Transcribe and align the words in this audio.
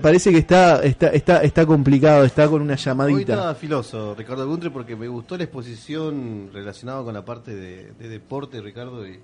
Parece 0.00 0.30
que 0.30 0.38
está, 0.38 0.82
está, 0.82 1.08
está, 1.08 1.42
está 1.42 1.66
complicado, 1.66 2.24
está 2.24 2.48
con 2.48 2.62
una 2.62 2.72
Hoy 2.72 2.78
llamadita. 2.78 3.34
estaba 3.34 3.54
filoso 3.54 4.14
Ricardo 4.14 4.48
Guntre 4.48 4.70
porque 4.70 4.96
me 4.96 5.08
gustó 5.08 5.36
la 5.36 5.44
exposición 5.44 6.48
relacionada 6.52 7.02
con 7.04 7.12
la 7.12 7.22
parte 7.22 7.54
de, 7.54 7.92
de 7.92 8.08
deporte, 8.08 8.62
Ricardo, 8.62 9.06
y 9.06 9.18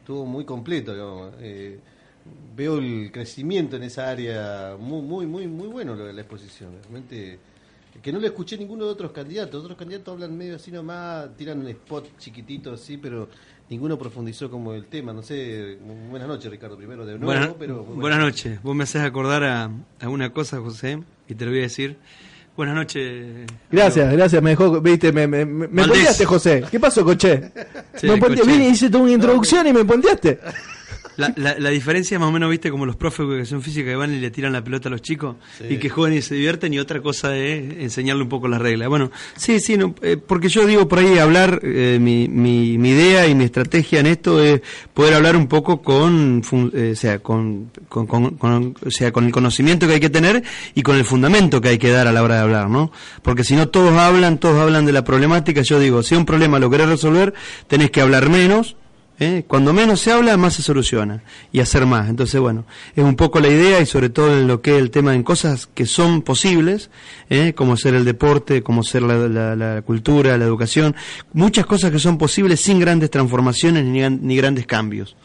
estuvo 0.00 0.24
muy 0.24 0.46
completo. 0.46 0.92
digamos. 0.94 1.34
Eh, 1.40 1.78
veo 2.56 2.78
el 2.78 3.10
crecimiento 3.12 3.76
en 3.76 3.82
esa 3.82 4.08
área 4.08 4.74
muy, 4.78 5.02
muy, 5.02 5.26
muy, 5.26 5.46
muy 5.46 5.68
bueno 5.68 5.94
lo 5.94 6.06
de 6.06 6.14
la 6.14 6.22
exposición. 6.22 6.72
Realmente 6.80 7.38
que 8.02 8.12
no 8.12 8.20
le 8.20 8.28
escuché 8.28 8.56
ninguno 8.56 8.86
de 8.86 8.92
otros 8.92 9.12
candidatos. 9.12 9.62
Otros 9.62 9.76
candidatos 9.76 10.14
hablan 10.14 10.36
medio 10.36 10.56
así 10.56 10.70
nomás, 10.70 11.36
tiran 11.36 11.58
un 11.60 11.68
spot 11.68 12.16
chiquitito 12.18 12.72
así, 12.72 12.96
pero 12.96 13.28
ninguno 13.70 13.98
profundizó 13.98 14.50
como 14.50 14.72
el 14.74 14.86
tema. 14.86 15.12
No 15.12 15.22
sé. 15.22 15.78
Buenas 16.10 16.28
noches, 16.28 16.50
Ricardo, 16.50 16.76
primero 16.76 17.04
de 17.06 17.18
nuevo, 17.18 17.26
Buenas, 17.26 17.50
pero 17.58 17.84
muy 17.84 17.96
buenas 18.00 18.20
noches. 18.20 18.62
Vos 18.62 18.74
me 18.74 18.84
haces 18.84 19.02
acordar 19.02 19.44
a, 19.44 19.70
a 20.00 20.08
una 20.08 20.30
cosa, 20.32 20.58
José, 20.60 21.02
y 21.28 21.34
te 21.34 21.44
lo 21.44 21.50
voy 21.50 21.60
a 21.60 21.62
decir. 21.62 21.96
Buenas 22.56 22.74
noches. 22.74 23.46
Gracias, 23.70 24.12
gracias, 24.12 24.42
me 24.42 24.50
dejó, 24.50 24.80
viste, 24.80 25.12
me, 25.12 25.28
me, 25.28 25.44
me 25.44 25.68
ponteaste, 25.84 26.24
José. 26.24 26.64
¿Qué 26.68 26.80
pasó, 26.80 27.04
coche? 27.04 27.52
Sí, 27.94 28.08
me 28.08 28.16
ponte- 28.16 28.40
Coche. 28.40 28.50
vine, 28.50 28.68
hice 28.70 28.90
toda 28.90 29.04
una 29.04 29.12
introducción 29.12 29.64
y 29.68 29.72
me 29.72 29.84
ponteaste. 29.84 30.40
La, 31.18 31.32
la, 31.36 31.58
la 31.58 31.70
diferencia 31.70 32.18
más 32.18 32.28
o 32.28 32.32
menos, 32.32 32.48
viste, 32.48 32.70
como 32.70 32.86
los 32.86 32.96
profes 32.96 33.26
de 33.26 33.32
educación 33.34 33.60
física 33.60 33.90
que 33.90 33.96
van 33.96 34.14
y 34.14 34.20
le 34.20 34.30
tiran 34.30 34.52
la 34.52 34.62
pelota 34.64 34.88
a 34.88 34.92
los 34.92 35.02
chicos 35.02 35.34
Sí. 35.58 35.64
y 35.70 35.76
que 35.78 35.90
juegan 35.90 36.16
y 36.16 36.22
se 36.22 36.34
divierten 36.36 36.72
y 36.72 36.78
otra 36.78 37.00
cosa 37.02 37.36
es 37.36 37.74
enseñarle 37.80 38.22
un 38.22 38.28
poco 38.28 38.46
las 38.48 38.60
reglas. 38.62 38.88
Bueno, 38.88 39.10
sí, 39.36 39.58
sí, 39.60 39.76
no, 39.76 39.94
eh, 40.00 40.16
porque 40.16 40.48
yo 40.48 40.64
digo 40.64 40.86
por 40.88 41.00
ahí 41.00 41.18
hablar, 41.18 41.60
eh, 41.64 41.98
mi, 42.00 42.28
mi, 42.28 42.78
mi 42.78 42.90
idea 42.90 43.26
y 43.26 43.34
mi 43.34 43.42
estrategia 43.44 43.98
en 44.00 44.06
esto 44.06 44.40
es 44.42 44.62
poder 44.94 45.14
hablar 45.14 45.36
un 45.36 45.48
poco 45.48 45.82
con, 45.82 46.42
fun- 46.44 46.70
eh, 46.72 46.90
o 46.92 46.96
sea, 46.96 47.18
con, 47.18 47.70
con, 47.88 48.06
con- 48.06 48.36
con- 48.36 48.76
o 48.86 48.90
sea, 48.90 49.10
con 49.12 49.24
el 49.26 49.32
conocimiento 49.32 49.88
que 49.88 49.94
hay 49.94 50.00
que 50.00 50.10
tener 50.10 50.44
y 50.74 50.82
con 50.82 50.94
el 50.96 51.04
fundamento 51.04 51.60
que 51.60 51.70
hay 51.70 51.78
que 51.78 51.90
dar 51.90 52.06
a 52.06 52.12
la 52.12 52.22
hora 52.22 52.36
de 52.36 52.40
hablar, 52.42 52.70
¿no? 52.70 52.92
Porque 53.22 53.42
si 53.42 53.56
no 53.56 53.68
todos 53.68 53.92
hablan, 53.98 54.38
todos 54.38 54.60
hablan 54.60 54.86
de 54.86 54.92
la 54.92 55.02
problemática, 55.02 55.62
yo 55.62 55.80
digo, 55.80 56.04
si 56.04 56.14
un 56.14 56.24
problema 56.24 56.60
lo 56.60 56.70
querés 56.70 56.88
resolver, 56.88 57.34
tenés 57.66 57.90
que 57.90 58.00
hablar 58.00 58.28
menos, 58.30 58.76
¿eh? 59.20 59.44
Cuando 59.46 59.72
menos 59.72 60.00
se 60.00 60.12
habla, 60.12 60.36
más 60.36 60.54
se 60.54 60.62
soluciona 60.62 61.22
y 61.52 61.60
hacer 61.60 61.86
más. 61.86 62.08
Entonces, 62.08 62.40
bueno, 62.40 62.64
es 62.94 63.04
un 63.04 63.16
poco 63.16 63.40
la 63.40 63.48
idea 63.48 63.80
y 63.80 63.86
sobre 63.86 64.10
todo 64.10 64.38
en 64.38 64.46
lo 64.46 64.60
que 64.62 64.76
es 64.76 64.82
el 64.82 64.90
tema 64.90 65.14
en 65.14 65.22
cosas 65.22 65.66
que 65.66 65.86
son 65.86 66.22
posibles, 66.22 66.90
¿eh? 67.30 67.52
como 67.54 67.76
ser 67.76 67.94
el 67.94 68.04
deporte, 68.04 68.62
como 68.62 68.82
ser 68.82 69.02
la, 69.02 69.16
la- 69.28 69.56
la 69.56 69.82
cultura, 69.82 70.36
la 70.38 70.44
educación, 70.44 70.94
muchas 71.32 71.66
cosas 71.66 71.90
que 71.90 71.98
son 71.98 72.18
posibles 72.18 72.60
sin 72.60 72.78
grandes 72.80 73.10
transformaciones 73.10 73.84
ni, 73.84 74.00
ni 74.08 74.36
grandes 74.36 74.66
cambios. 74.66 75.16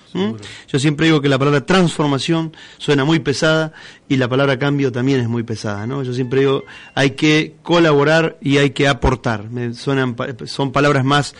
Yo 0.68 0.78
siempre 0.78 1.08
digo 1.08 1.22
que 1.22 1.28
la 1.30 1.40
palabra 1.40 1.66
transformación 1.66 2.56
suena 2.78 3.04
muy 3.04 3.18
pesada 3.18 3.74
y 4.09 4.18
la 4.18 4.28
palabra 4.28 4.59
cambio 4.59 4.92
también 4.92 5.20
es 5.22 5.30
muy 5.30 5.44
pesada, 5.44 5.88
¿no? 5.88 6.04
Yo 6.04 6.14
siempre 6.14 6.42
digo 6.42 6.64
hay 6.94 7.12
que 7.12 7.56
colaborar 7.64 8.38
y 8.42 8.58
hay 8.58 8.72
que 8.72 8.88
aportar. 8.88 9.50
Me 9.50 9.73
suenan 9.73 10.16
son 10.46 10.72
palabras 10.72 11.06
más 11.06 11.36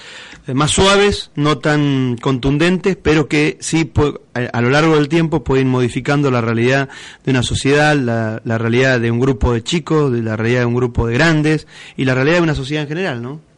eh, 0.47 0.53
más 0.53 0.72
suaves, 0.72 1.31
no 1.35 1.57
tan 1.57 2.18
contundentes, 2.22 2.96
pero 2.96 3.28
que 3.28 3.57
sí 3.59 3.91
a 4.34 4.62
lo 4.62 4.69
largo 4.69 4.96
del 4.96 5.09
tiempo 5.09 5.44
pueden 5.44 5.68
ir 5.68 5.72
modificando 5.72 6.31
la 6.31 6.41
realidad 6.41 6.90
de 7.24 7.31
una 7.31 7.44
sociedad, 7.44 7.96
la, 7.96 8.41
la 8.44 8.57
realidad 8.57 9.00
de 9.00 9.12
un 9.12 9.19
grupo 9.19 9.53
de 9.53 9.63
chicos, 9.63 10.12
de 10.12 10.22
la 10.22 10.35
realidad 10.35 10.62
de 10.62 10.66
un 10.66 10.75
grupo 10.75 11.07
de 11.07 11.13
grandes 11.16 11.68
y 11.97 12.06
la 12.06 12.16
realidad 12.16 12.38
de 12.38 12.44
una 12.44 12.56
sociedad 12.56 12.84
en 12.84 12.90
general, 12.90 13.22
¿no? 13.22 13.53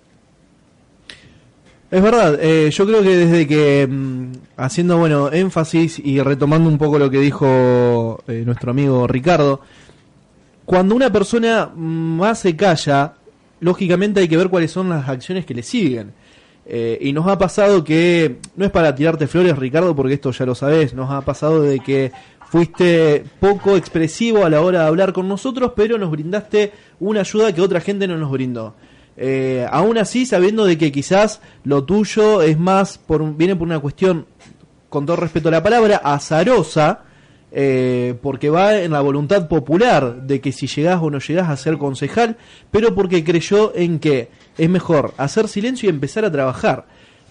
Es 1.96 2.02
verdad, 2.02 2.38
eh, 2.42 2.72
yo 2.72 2.86
creo 2.86 3.02
que 3.02 3.16
desde 3.16 3.48
que, 3.48 3.88
mm, 3.90 4.32
haciendo 4.58 4.98
bueno 4.98 5.32
énfasis 5.32 5.98
y 6.04 6.20
retomando 6.20 6.68
un 6.68 6.78
poco 6.78 7.00
lo 7.00 7.10
que 7.10 7.22
dijo 7.22 8.22
eh, 8.28 8.44
nuestro 8.46 8.72
amigo 8.72 9.08
Ricardo, 9.08 9.62
cuando 10.66 10.94
una 10.94 11.10
persona 11.10 11.72
más 11.74 12.40
se 12.40 12.54
calla, 12.58 13.14
lógicamente 13.62 14.20
hay 14.20 14.28
que 14.28 14.36
ver 14.36 14.50
cuáles 14.50 14.72
son 14.72 14.90
las 14.90 15.08
acciones 15.08 15.46
que 15.46 15.54
le 15.54 15.64
siguen. 15.64 16.12
Eh, 16.66 16.98
y 17.00 17.14
nos 17.14 17.28
ha 17.28 17.38
pasado 17.38 17.82
que, 17.82 18.40
no 18.58 18.66
es 18.66 18.72
para 18.72 18.94
tirarte 18.94 19.26
flores 19.28 19.58
Ricardo, 19.58 19.96
porque 19.96 20.16
esto 20.16 20.32
ya 20.32 20.46
lo 20.46 20.54
sabes, 20.54 20.94
nos 20.94 21.10
ha 21.10 21.22
pasado 21.22 21.62
de 21.62 21.80
que 21.80 22.12
fuiste 22.50 23.24
poco 23.40 23.78
expresivo 23.78 24.44
a 24.44 24.50
la 24.50 24.60
hora 24.60 24.82
de 24.82 24.88
hablar 24.88 25.14
con 25.14 25.30
nosotros, 25.30 25.72
pero 25.78 25.98
nos 25.98 26.12
brindaste 26.12 26.74
una 27.00 27.22
ayuda 27.22 27.54
que 27.54 27.62
otra 27.62 27.80
gente 27.80 28.06
no 28.06 28.18
nos 28.18 28.32
brindó. 28.32 28.76
Eh, 29.18 29.66
aún 29.72 29.98
así, 29.98 30.26
sabiendo 30.26 30.66
de 30.66 30.78
que 30.78 30.92
quizás 30.92 31.42
lo 31.64 31.84
tuyo 31.84 32.42
es 32.42 32.60
más, 32.60 32.98
por, 32.98 33.36
viene 33.36 33.56
por 33.56 33.68
una 33.68 33.80
cuestión, 33.80 34.26
con 34.90 35.06
todo 35.06 35.16
respeto 35.18 35.50
a 35.50 35.52
la 35.52 35.64
palabra, 35.64 35.98
azarosa, 35.98 37.04
eh, 37.52 38.16
porque 38.22 38.50
va 38.50 38.76
en 38.80 38.92
la 38.92 39.00
voluntad 39.00 39.48
popular 39.48 40.24
de 40.24 40.42
que 40.42 40.52
si 40.52 40.68
llegás 40.68 41.02
o 41.02 41.10
no 41.10 41.20
llegás 41.20 41.50
a 41.50 41.56
ser 41.56 41.78
concejal, 41.78 42.38
pero 42.70 42.94
porque 42.94 43.24
creyó 43.24 43.74
en 43.76 44.00
que 44.00 44.30
es 44.58 44.70
mejor 44.70 45.14
hacer 45.18 45.48
silencio 45.48 45.88
y 45.88 45.94
empezar 45.94 46.26
a 46.26 46.32
trabajar. 46.32 46.86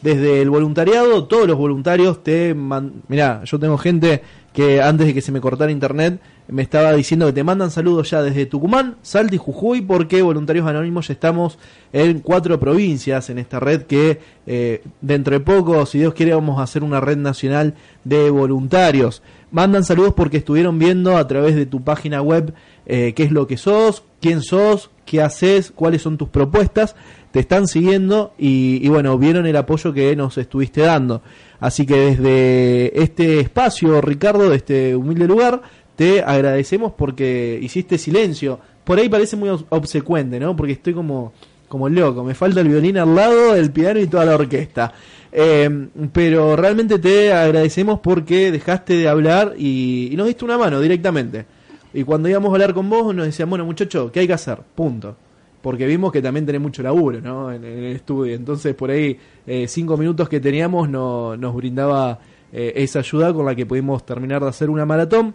Desde 0.04 0.42
el 0.42 0.50
voluntariado, 0.50 1.24
todos 1.24 1.48
los 1.48 1.56
voluntarios 1.56 2.22
te... 2.22 2.52
Man... 2.52 2.92
Mirá, 3.08 3.42
yo 3.44 3.58
tengo 3.58 3.78
gente 3.78 4.20
que 4.52 4.82
antes 4.82 5.06
de 5.06 5.14
que 5.14 5.22
se 5.22 5.32
me 5.32 5.40
cortara 5.40 5.72
internet 5.72 6.20
me 6.46 6.60
estaba 6.60 6.92
diciendo 6.92 7.24
que 7.24 7.32
te 7.32 7.42
mandan 7.42 7.70
saludos 7.70 8.10
ya 8.10 8.22
desde 8.22 8.44
Tucumán, 8.44 8.96
Salta 9.00 9.34
y 9.34 9.38
Jujuy, 9.38 9.80
porque 9.80 10.20
Voluntarios 10.20 10.66
Anónimos 10.66 11.08
ya 11.08 11.14
estamos 11.14 11.58
en 11.90 12.20
cuatro 12.20 12.60
provincias 12.60 13.30
en 13.30 13.38
esta 13.38 13.60
red 13.60 13.84
que 13.84 14.20
eh, 14.46 14.82
dentro 15.00 15.32
de 15.32 15.40
poco, 15.40 15.86
si 15.86 16.00
Dios 16.00 16.12
quiere, 16.12 16.34
vamos 16.34 16.58
a 16.60 16.64
hacer 16.64 16.84
una 16.84 17.00
red 17.00 17.16
nacional 17.16 17.74
de 18.04 18.28
voluntarios. 18.28 19.22
Mandan 19.52 19.84
saludos 19.84 20.12
porque 20.14 20.36
estuvieron 20.36 20.78
viendo 20.78 21.16
a 21.16 21.26
través 21.26 21.54
de 21.54 21.64
tu 21.64 21.82
página 21.82 22.20
web 22.20 22.52
eh, 22.84 23.14
qué 23.16 23.22
es 23.22 23.32
lo 23.32 23.46
que 23.46 23.56
sos, 23.56 24.02
quién 24.20 24.42
sos, 24.42 24.90
qué 25.06 25.22
haces, 25.22 25.72
cuáles 25.74 26.02
son 26.02 26.18
tus 26.18 26.28
propuestas, 26.28 26.94
te 27.34 27.40
están 27.40 27.66
siguiendo 27.66 28.32
y, 28.38 28.86
bueno, 28.86 29.18
vieron 29.18 29.44
el 29.44 29.56
apoyo 29.56 29.92
que 29.92 30.14
nos 30.14 30.38
estuviste 30.38 30.82
dando. 30.82 31.20
Así 31.58 31.84
que 31.84 31.96
desde 31.96 33.02
este 33.02 33.40
espacio, 33.40 34.00
Ricardo, 34.00 34.50
de 34.50 34.56
este 34.56 34.94
humilde 34.94 35.26
lugar, 35.26 35.60
te 35.96 36.22
agradecemos 36.22 36.92
porque 36.96 37.58
hiciste 37.60 37.98
silencio. 37.98 38.60
Por 38.84 39.00
ahí 39.00 39.08
parece 39.08 39.34
muy 39.34 39.48
obs- 39.48 39.64
obsecuente, 39.70 40.38
¿no? 40.38 40.54
Porque 40.54 40.74
estoy 40.74 40.94
como, 40.94 41.32
como 41.66 41.88
loco. 41.88 42.22
Me 42.22 42.34
falta 42.34 42.60
el 42.60 42.68
violín 42.68 42.98
al 42.98 43.12
lado, 43.12 43.56
el 43.56 43.72
piano 43.72 43.98
y 43.98 44.06
toda 44.06 44.26
la 44.26 44.36
orquesta. 44.36 44.92
Eh, 45.32 45.88
pero 46.12 46.54
realmente 46.54 47.00
te 47.00 47.32
agradecemos 47.32 47.98
porque 47.98 48.52
dejaste 48.52 48.94
de 48.94 49.08
hablar 49.08 49.54
y, 49.58 50.08
y 50.12 50.16
nos 50.16 50.28
diste 50.28 50.44
una 50.44 50.56
mano 50.56 50.80
directamente. 50.80 51.46
Y 51.92 52.04
cuando 52.04 52.28
íbamos 52.28 52.50
a 52.50 52.52
hablar 52.54 52.74
con 52.74 52.88
vos 52.88 53.12
nos 53.12 53.26
decían, 53.26 53.50
bueno 53.50 53.64
muchachos, 53.64 54.12
¿qué 54.12 54.20
hay 54.20 54.28
que 54.28 54.34
hacer? 54.34 54.58
Punto. 54.76 55.16
Porque 55.64 55.86
vimos 55.86 56.12
que 56.12 56.20
también 56.20 56.44
tenés 56.44 56.60
mucho 56.60 56.82
laburo, 56.82 57.22
¿no? 57.22 57.50
En, 57.50 57.64
en 57.64 57.78
el 57.78 57.96
estudio. 57.96 58.34
Entonces 58.34 58.74
por 58.74 58.90
ahí 58.90 59.18
eh, 59.46 59.66
cinco 59.66 59.96
minutos 59.96 60.28
que 60.28 60.38
teníamos 60.38 60.90
no, 60.90 61.38
nos 61.38 61.54
brindaba 61.54 62.18
eh, 62.52 62.74
esa 62.76 62.98
ayuda 62.98 63.32
con 63.32 63.46
la 63.46 63.54
que 63.54 63.64
pudimos 63.64 64.04
terminar 64.04 64.42
de 64.42 64.50
hacer 64.50 64.68
una 64.68 64.84
maratón. 64.84 65.34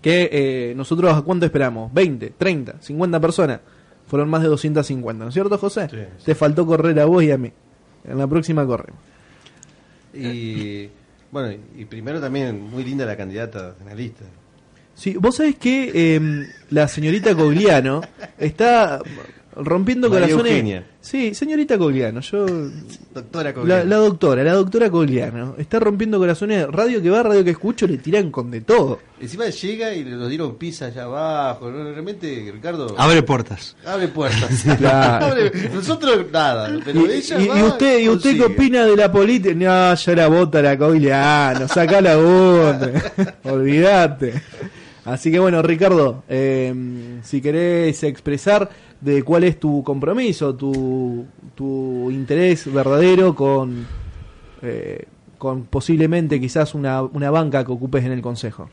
Que 0.00 0.30
eh, 0.32 0.74
nosotros 0.74 1.12
a 1.12 1.20
cuánto 1.20 1.44
esperamos? 1.44 1.92
20, 1.92 2.30
30, 2.30 2.76
50 2.80 3.20
personas. 3.20 3.60
Fueron 4.06 4.30
más 4.30 4.40
de 4.40 4.48
250, 4.48 5.22
¿no 5.22 5.28
es 5.28 5.34
cierto, 5.34 5.58
José? 5.58 5.86
Sí, 5.90 5.98
sí. 5.98 6.24
Te 6.24 6.34
faltó 6.34 6.64
correr 6.64 6.98
a 6.98 7.04
vos 7.04 7.22
y 7.22 7.30
a 7.30 7.36
mí. 7.36 7.52
En 8.04 8.16
la 8.16 8.26
próxima 8.26 8.66
corremos. 8.66 9.02
Y 10.14 10.88
bueno, 11.30 11.62
y 11.76 11.84
primero 11.84 12.22
también 12.22 12.58
muy 12.70 12.84
linda 12.84 13.04
la 13.04 13.18
candidata 13.18 13.74
en 13.82 13.86
la 13.86 13.94
lista. 13.94 14.24
Sí, 14.94 15.14
vos 15.18 15.36
sabés 15.36 15.56
que 15.56 15.90
eh, 15.94 16.46
la 16.70 16.88
señorita 16.88 17.34
Cogliano 17.34 18.02
está 18.38 19.00
rompiendo 19.56 20.08
María 20.08 20.26
corazones. 20.28 20.52
Eugenia. 20.52 20.86
Sí, 21.00 21.34
señorita 21.34 21.76
Cogliano, 21.76 22.20
yo 22.20 22.46
Doctora 23.12 23.52
Cogliano. 23.52 23.84
la 23.84 23.96
doctora, 23.96 24.42
la 24.44 24.52
doctora 24.54 24.88
Cogliano, 24.90 25.54
está 25.58 25.78
rompiendo 25.80 26.18
corazones. 26.18 26.66
Radio 26.68 27.02
que 27.02 27.10
va, 27.10 27.22
radio 27.22 27.44
que 27.44 27.50
escucho, 27.50 27.86
le 27.86 27.98
tiran 27.98 28.30
con 28.30 28.50
de 28.50 28.60
todo. 28.62 29.00
Encima 29.20 29.46
llega 29.50 29.94
y 29.94 30.04
nos 30.04 30.28
dieron 30.28 30.56
pizza 30.56 30.86
allá 30.86 31.04
abajo. 31.04 31.70
¿no? 31.70 31.84
Realmente, 31.92 32.50
Ricardo. 32.52 32.94
Abre 32.98 33.22
puertas. 33.22 33.76
Abre 33.84 34.08
puertas. 34.08 34.64
Claro. 34.78 35.26
Abre- 35.34 35.52
Nosotros 35.74 36.26
nada. 36.32 36.70
Pero 36.84 37.06
Y, 37.06 37.10
ella 37.10 37.40
y- 37.40 37.48
va, 37.48 37.58
y 37.58 37.62
usted, 37.62 37.98
¿y 38.00 38.08
usted 38.08 38.36
qué 38.36 38.44
opina 38.44 38.84
de 38.86 38.96
la 38.96 39.12
política? 39.12 39.54
No, 39.54 39.94
ya 39.94 40.14
la 40.16 40.28
vota 40.28 40.62
la 40.62 40.78
Cogliano, 40.78 41.68
saca 41.68 42.00
la 42.00 42.16
voz. 42.16 42.76
Olvídate. 43.44 44.34
Así 45.04 45.32
que 45.32 45.38
bueno, 45.40 45.62
Ricardo, 45.62 46.22
eh, 46.28 46.72
si 47.24 47.40
querés 47.40 48.02
expresar 48.04 48.70
de 49.02 49.22
cuál 49.22 49.44
es 49.44 49.58
tu 49.58 49.82
compromiso, 49.82 50.54
tu, 50.54 51.26
tu 51.54 52.10
interés 52.10 52.72
verdadero 52.72 53.34
con, 53.34 53.84
eh, 54.62 55.06
con 55.38 55.64
posiblemente 55.64 56.40
quizás 56.40 56.74
una, 56.74 57.02
una 57.02 57.30
banca 57.30 57.64
que 57.64 57.72
ocupes 57.72 58.04
en 58.04 58.12
el 58.12 58.22
Consejo. 58.22 58.70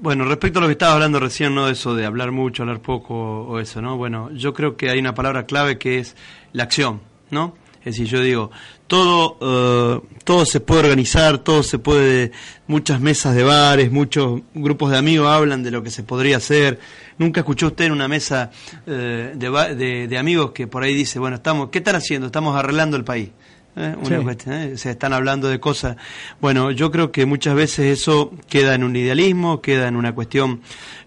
Bueno, 0.00 0.24
respecto 0.24 0.58
a 0.58 0.62
lo 0.62 0.68
que 0.68 0.72
estaba 0.72 0.94
hablando 0.94 1.20
recién, 1.20 1.54
¿no? 1.54 1.68
Eso 1.68 1.94
de 1.94 2.06
hablar 2.06 2.32
mucho, 2.32 2.62
hablar 2.62 2.80
poco 2.80 3.42
o 3.42 3.58
eso, 3.58 3.82
¿no? 3.82 3.96
Bueno, 3.96 4.30
yo 4.32 4.54
creo 4.54 4.76
que 4.76 4.90
hay 4.90 4.98
una 4.98 5.14
palabra 5.14 5.44
clave 5.44 5.78
que 5.78 5.98
es 5.98 6.16
la 6.52 6.64
acción, 6.64 7.00
¿no? 7.30 7.54
Es 7.86 7.94
decir, 7.94 8.08
yo 8.08 8.20
digo, 8.20 8.50
todo, 8.88 9.38
eh, 9.40 10.00
todo 10.24 10.44
se 10.44 10.58
puede 10.58 10.80
organizar, 10.80 11.38
todo 11.38 11.62
se 11.62 11.78
puede, 11.78 12.32
muchas 12.66 13.00
mesas 13.00 13.36
de 13.36 13.44
bares, 13.44 13.92
muchos 13.92 14.40
grupos 14.54 14.90
de 14.90 14.98
amigos 14.98 15.28
hablan 15.28 15.62
de 15.62 15.70
lo 15.70 15.84
que 15.84 15.90
se 15.92 16.02
podría 16.02 16.38
hacer. 16.38 16.80
Nunca 17.16 17.42
escuchó 17.42 17.68
usted 17.68 17.84
en 17.84 17.92
una 17.92 18.08
mesa 18.08 18.50
eh, 18.88 19.34
de, 19.36 20.08
de, 20.08 20.18
amigos 20.18 20.50
que 20.50 20.66
por 20.66 20.82
ahí 20.82 20.94
dice, 20.94 21.20
bueno, 21.20 21.36
estamos, 21.36 21.68
¿qué 21.70 21.78
están 21.78 21.94
haciendo? 21.94 22.26
Estamos 22.26 22.56
arreglando 22.56 22.96
el 22.96 23.04
país. 23.04 23.28
¿eh? 23.76 23.94
Una 24.02 24.36
se 24.76 24.90
están 24.90 25.12
hablando 25.12 25.46
de 25.46 25.60
cosas. 25.60 25.96
Bueno, 26.40 26.72
yo 26.72 26.90
creo 26.90 27.12
que 27.12 27.24
muchas 27.24 27.54
veces 27.54 28.00
eso 28.00 28.32
queda 28.48 28.74
en 28.74 28.82
un 28.82 28.96
idealismo, 28.96 29.60
queda 29.60 29.86
en 29.86 29.94
una 29.94 30.12
cuestión. 30.12 30.60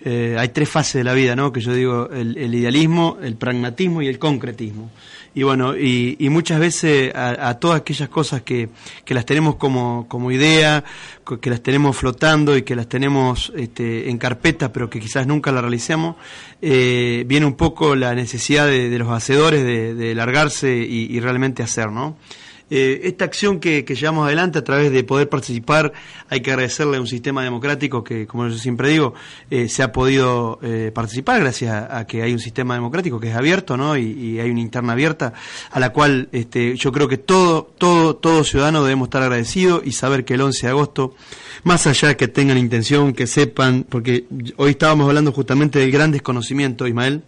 hay 0.05 0.47
tres 0.47 0.69
fases 0.69 0.93
de 0.93 1.03
la 1.03 1.13
vida, 1.13 1.35
¿no? 1.35 1.51
Que 1.51 1.59
yo 1.59 1.73
digo, 1.73 2.09
el 2.09 2.55
idealismo, 2.55 3.17
el 3.21 3.35
pragmatismo 3.35 4.01
y 4.01 4.07
el 4.07 4.17
concretismo 4.17 4.89
y 5.33 5.43
bueno, 5.43 5.77
y, 5.77 6.17
muchas 6.29 6.59
veces 6.59 7.13
a, 7.15 7.53
todas 7.59 7.81
aquellas 7.81 8.09
cosas 8.09 8.41
que, 8.41 8.69
que 9.05 9.13
las 9.13 9.25
tenemos 9.25 9.55
como, 9.55 10.07
como 10.07 10.31
idea, 10.31 10.83
que 11.41 11.49
las 11.49 11.61
tenemos 11.61 11.95
flotando 11.95 12.57
y 12.57 12.63
que 12.63 12.75
las 12.75 12.87
tenemos 12.87 13.51
este, 13.55 14.09
en 14.09 14.17
carpeta, 14.17 14.73
pero 14.73 14.89
que 14.89 14.99
quizás 14.99 15.27
nunca 15.27 15.51
la 15.51 15.61
realicemos, 15.61 16.15
eh, 16.61 17.23
viene 17.27 17.45
un 17.45 17.55
poco 17.55 17.95
la 17.95 18.15
necesidad 18.15 18.67
de, 18.67 18.97
los 18.97 19.09
hacedores 19.09 19.63
de, 19.63 20.15
largarse 20.15 20.75
y, 20.77 21.15
y 21.15 21.19
realmente 21.19 21.63
hacer, 21.63 21.91
¿no? 21.91 22.17
Eh, 22.69 23.01
esta 23.05 23.25
acción 23.25 23.59
que, 23.59 23.83
llevamos 23.83 24.25
adelante 24.25 24.59
a 24.59 24.63
través 24.63 24.91
de 24.91 25.03
poder 25.03 25.27
participar, 25.27 25.91
hay 26.29 26.41
que 26.41 26.51
agradecerle 26.51 26.97
a 26.97 27.01
un 27.01 27.07
sistema 27.07 27.43
democrático 27.43 28.03
que, 28.03 28.27
como 28.27 28.47
yo 28.47 28.57
siempre 28.57 28.89
digo, 28.89 29.13
eh, 29.49 29.67
se 29.67 29.81
ha 29.81 29.91
podido 29.91 30.59
eh, 30.61 30.91
participar 30.93 31.39
gracias 31.39 31.87
a, 31.89 32.05
que 32.05 32.21
hay 32.21 32.31
un 32.31 32.39
sistema 32.39 32.75
democrático 32.75 33.19
que 33.19 33.29
es 33.29 33.35
abierto, 33.35 33.75
¿no? 33.75 33.97
Y, 33.97 34.39
hay 34.39 34.51
una 34.51 34.61
interna 34.61 34.93
abierta 34.93 35.33
a 35.71 35.79
la 35.79 35.89
cual 35.89 36.29
este, 36.31 36.75
yo 36.75 36.91
creo 36.91 37.07
que 37.07 37.17
todo, 37.17 37.63
todo, 37.77 38.15
todo 38.15 38.43
ciudadano 38.43 38.83
debemos 38.83 39.07
estar 39.07 39.23
agradecido 39.23 39.81
y 39.83 39.91
saber 39.91 40.23
que 40.23 40.35
el 40.35 40.41
11 40.41 40.67
de 40.67 40.71
agosto, 40.71 41.15
más 41.63 41.87
allá 41.87 42.15
que 42.15 42.27
tengan 42.27 42.57
intención, 42.57 43.13
que 43.13 43.27
sepan, 43.27 43.85
porque 43.89 44.25
hoy 44.57 44.71
estábamos 44.71 45.07
hablando 45.07 45.31
justamente 45.31 45.79
del 45.79 45.91
gran 45.91 46.11
desconocimiento, 46.11 46.87
Ismael, 46.87 47.23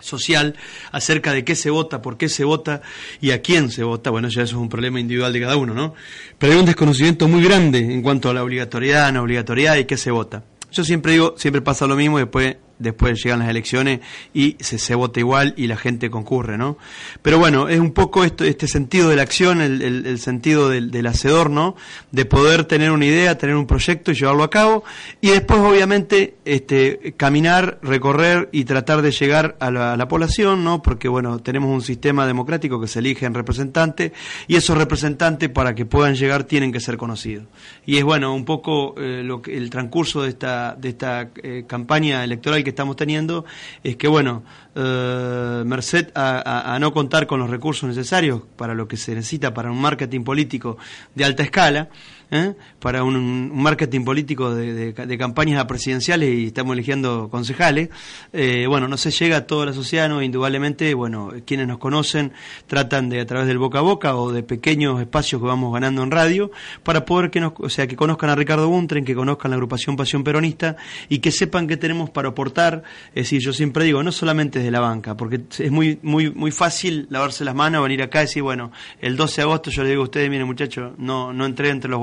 social 0.00 0.54
acerca 0.92 1.32
de 1.32 1.44
qué 1.44 1.54
se 1.54 1.70
vota, 1.70 2.02
por 2.02 2.16
qué 2.16 2.28
se 2.28 2.44
vota 2.44 2.82
y 3.20 3.30
a 3.30 3.42
quién 3.42 3.70
se 3.70 3.82
vota. 3.82 4.10
Bueno, 4.10 4.28
ya 4.28 4.42
eso 4.42 4.56
es 4.56 4.60
un 4.60 4.68
problema 4.68 5.00
individual 5.00 5.32
de 5.32 5.40
cada 5.40 5.56
uno, 5.56 5.74
¿no? 5.74 5.94
Pero 6.38 6.52
hay 6.52 6.58
un 6.58 6.66
desconocimiento 6.66 7.28
muy 7.28 7.42
grande 7.42 7.78
en 7.78 8.02
cuanto 8.02 8.30
a 8.30 8.34
la 8.34 8.42
obligatoriedad, 8.42 9.12
no 9.12 9.22
obligatoriedad 9.22 9.76
y 9.76 9.84
qué 9.84 9.96
se 9.96 10.10
vota. 10.10 10.44
Yo 10.72 10.84
siempre 10.84 11.12
digo, 11.12 11.34
siempre 11.36 11.62
pasa 11.62 11.86
lo 11.86 11.96
mismo 11.96 12.18
y 12.18 12.22
después 12.22 12.56
después 12.78 13.22
llegan 13.22 13.40
las 13.40 13.48
elecciones 13.48 14.00
y 14.34 14.56
se, 14.60 14.78
se, 14.78 14.94
vota 14.94 15.20
igual 15.20 15.54
y 15.56 15.66
la 15.66 15.76
gente 15.76 16.10
concurre, 16.10 16.58
¿no? 16.58 16.76
Pero 17.22 17.38
bueno, 17.38 17.68
es 17.68 17.80
un 17.80 17.92
poco 17.92 18.24
esto, 18.24 18.44
este 18.44 18.68
sentido 18.68 19.08
de 19.08 19.16
la 19.16 19.22
acción, 19.22 19.60
el, 19.60 19.82
el, 19.82 20.18
sentido 20.18 20.68
del, 20.68 20.90
del, 20.90 21.06
hacedor, 21.06 21.50
¿no? 21.50 21.76
De 22.12 22.24
poder 22.24 22.64
tener 22.64 22.90
una 22.90 23.06
idea, 23.06 23.38
tener 23.38 23.56
un 23.56 23.66
proyecto 23.66 24.10
y 24.10 24.14
llevarlo 24.14 24.42
a 24.42 24.50
cabo 24.50 24.84
y 25.20 25.28
después 25.28 25.60
obviamente 25.60 26.36
este, 26.44 27.14
caminar, 27.16 27.78
recorrer 27.82 28.48
y 28.52 28.64
tratar 28.64 29.02
de 29.02 29.10
llegar 29.10 29.56
a 29.60 29.70
la, 29.70 29.92
a 29.94 29.96
la 29.96 30.08
población, 30.08 30.64
¿no? 30.64 30.82
Porque 30.82 31.08
bueno, 31.08 31.38
tenemos 31.38 31.70
un 31.70 31.82
sistema 31.82 32.26
democrático 32.26 32.80
que 32.80 32.88
se 32.88 32.98
elige 32.98 33.26
en 33.26 33.34
representantes 33.34 34.12
y 34.46 34.56
esos 34.56 34.76
representantes 34.76 35.48
para 35.48 35.74
que 35.74 35.86
puedan 35.86 36.14
llegar 36.14 36.44
tienen 36.44 36.72
que 36.72 36.80
ser 36.80 36.96
conocidos. 36.96 37.46
Y 37.84 37.96
es 37.96 38.04
bueno, 38.04 38.34
un 38.34 38.44
poco 38.44 38.94
eh, 38.98 39.22
lo 39.22 39.40
que, 39.40 39.56
el 39.56 39.70
transcurso 39.70 40.22
de 40.22 40.30
esta, 40.30 40.74
de 40.74 40.88
esta 40.90 41.30
eh, 41.42 41.64
campaña 41.66 42.24
electoral 42.24 42.64
que 42.66 42.70
estamos 42.70 42.96
teniendo 42.96 43.44
es 43.84 43.96
que, 43.96 44.08
bueno, 44.08 44.42
eh, 44.74 45.62
merced 45.64 46.10
a, 46.16 46.76
no 46.80 46.92
contar 46.92 47.28
con 47.28 47.38
los 47.38 47.48
recursos 47.48 47.88
necesarios 47.88 48.42
para 48.56 48.74
lo 48.74 48.88
que 48.88 48.96
se 48.96 49.14
necesita 49.14 49.54
para 49.54 49.70
un 49.70 49.80
marketing 49.80 50.24
político 50.24 50.76
de 51.14 51.24
alta 51.24 51.44
escala, 51.44 51.90
¿eh? 52.30 52.54
para 52.80 53.04
un, 53.04 53.50
marketing 53.54 54.04
político 54.04 54.54
de, 54.54 55.16
campañas 55.18 55.64
presidenciales 55.64 56.34
y 56.34 56.46
estamos 56.46 56.74
eligiendo 56.74 57.28
concejales. 57.30 57.88
Eh, 58.32 58.66
bueno, 58.68 58.88
no 58.88 58.96
se 58.96 59.10
llega 59.10 59.38
a 59.38 59.46
toda 59.46 59.66
la 59.66 59.72
sociedad, 59.72 60.08
no, 60.08 60.22
indudablemente, 60.22 60.92
bueno, 60.94 61.32
quienes 61.44 61.66
nos 61.66 61.78
conocen 61.78 62.32
tratan 62.66 63.08
de 63.08 63.20
a 63.20 63.26
través 63.26 63.46
del 63.46 63.58
boca 63.58 63.78
a 63.78 63.82
boca 63.82 64.16
o 64.16 64.32
de 64.32 64.42
pequeños 64.42 65.00
espacios 65.00 65.40
que 65.40 65.46
vamos 65.46 65.72
ganando 65.72 66.02
en 66.02 66.10
radio 66.10 66.50
para 66.82 67.04
poder 67.04 67.30
que 67.30 67.40
nos, 67.40 67.52
o 67.58 67.68
sea, 67.68 67.86
que 67.86 67.96
conozcan 67.96 68.30
a 68.30 68.34
Ricardo 68.34 68.68
Buntren, 68.68 69.04
que 69.04 69.14
conozcan 69.14 69.50
la 69.50 69.56
agrupación 69.56 69.96
Pasión 69.96 70.24
Peronista 70.24 70.76
y 71.08 71.18
que 71.18 71.30
sepan 71.30 71.66
qué 71.66 71.76
tenemos 71.76 72.10
para 72.10 72.28
aportar. 72.28 72.82
Es 73.08 73.24
decir, 73.24 73.40
yo 73.40 73.52
siempre 73.52 73.84
digo, 73.84 74.02
no 74.02 74.12
solamente 74.12 74.58
desde 74.58 74.70
la 74.70 74.80
banca, 74.80 75.16
porque 75.16 75.42
es 75.58 75.70
muy, 75.70 75.98
muy, 76.02 76.30
muy 76.30 76.50
fácil 76.50 77.06
lavarse 77.10 77.44
las 77.44 77.54
manos, 77.54 77.82
venir 77.82 78.02
acá 78.02 78.20
y 78.20 78.26
decir, 78.26 78.42
bueno, 78.42 78.72
el 79.00 79.16
12 79.16 79.36
de 79.36 79.42
agosto 79.42 79.70
yo 79.70 79.82
le 79.82 79.90
digo 79.90 80.02
a 80.02 80.04
ustedes, 80.04 80.30
miren 80.30 80.46
muchachos, 80.46 80.92
no, 80.98 81.32
no 81.32 81.46
entré 81.46 81.70
entre 81.70 81.90
los 81.90 82.00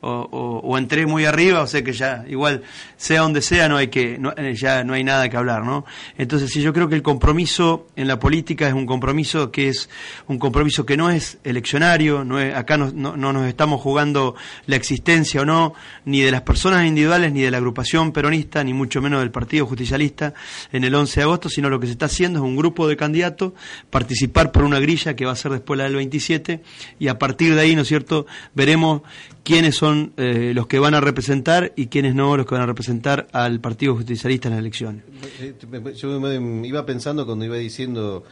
o, 0.00 0.78
entré 0.78 1.06
muy 1.06 1.24
arriba, 1.24 1.62
o 1.62 1.66
sea 1.66 1.82
que 1.82 1.92
ya 1.92 2.24
igual 2.28 2.62
sea 2.96 3.22
donde 3.22 3.42
sea 3.42 3.68
no 3.68 3.76
hay 3.76 3.88
que 3.88 4.20
eh, 4.36 4.54
ya 4.54 4.84
no 4.84 4.94
hay 4.94 5.04
nada 5.04 5.28
que 5.28 5.36
hablar, 5.36 5.64
¿no? 5.64 5.84
Entonces 6.16 6.50
sí 6.50 6.62
yo 6.62 6.72
creo 6.72 6.88
que 6.88 6.94
el 6.94 7.02
compromiso 7.02 7.86
en 7.96 8.08
la 8.08 8.18
política 8.18 8.66
es 8.66 8.74
un 8.74 8.86
compromiso 8.86 9.50
que 9.50 9.68
es 9.68 9.88
un 10.26 10.38
compromiso 10.38 10.86
que 10.86 10.96
no 10.96 11.10
es 11.10 11.38
eleccionario, 11.44 12.24
no 12.24 12.40
es, 12.40 12.54
acá 12.54 12.76
no, 12.76 12.90
no, 12.92 13.16
nos 13.32 13.46
estamos 13.46 13.80
jugando 13.80 14.34
la 14.66 14.76
existencia 14.76 15.42
o 15.42 15.44
no 15.44 15.74
ni 16.04 16.20
de 16.20 16.30
las 16.30 16.42
personas 16.42 16.86
individuales 16.86 17.32
ni 17.32 17.42
de 17.42 17.50
la 17.50 17.58
agrupación 17.58 18.12
peronista 18.12 18.64
ni 18.64 18.72
mucho 18.72 19.00
menos 19.00 19.20
del 19.20 19.30
Partido 19.30 19.66
Justicialista 19.66 20.34
en 20.72 20.84
el 20.84 20.94
11 20.94 21.20
de 21.20 21.24
agosto, 21.24 21.48
sino 21.48 21.68
lo 21.70 21.80
que 21.80 21.86
se 21.86 21.92
está 21.92 22.06
haciendo 22.06 22.38
es 22.38 22.44
un 22.44 22.56
grupo 22.56 22.88
de 22.88 22.96
candidatos 22.96 23.52
participar 23.90 24.52
por 24.52 24.64
una 24.64 24.80
grilla 24.80 25.14
que 25.14 25.24
va 25.24 25.32
a 25.32 25.36
ser 25.36 25.52
después 25.52 25.78
la 25.78 25.84
del 25.84 25.96
27 25.96 26.62
y 26.98 27.08
a 27.08 27.18
partir 27.18 27.54
de 27.54 27.60
ahí, 27.60 27.74
¿no 27.74 27.82
es 27.82 27.88
cierto?, 27.88 28.26
veremos 28.54 29.02
quiénes 29.44 29.76
son 29.76 30.12
eh, 30.16 30.52
los 30.54 30.66
que 30.66 30.78
van 30.78 30.94
a 30.94 31.00
representar 31.00 31.72
y 31.76 31.86
quiénes 31.86 32.14
no 32.14 32.36
los 32.36 32.46
que 32.46 32.54
van 32.54 32.62
a 32.62 32.66
representar 32.66 33.28
al 33.32 33.60
Partido 33.60 33.94
Justicialista 33.94 34.48
en 34.48 34.54
las 34.54 34.60
elecciones. 34.60 35.04
Eh, 35.40 35.54
yo 35.96 36.20
me 36.20 36.68
iba 36.68 36.84
pensando 36.84 37.24
cuando 37.24 37.44
iba 37.44 37.56
diciendo 37.56 38.24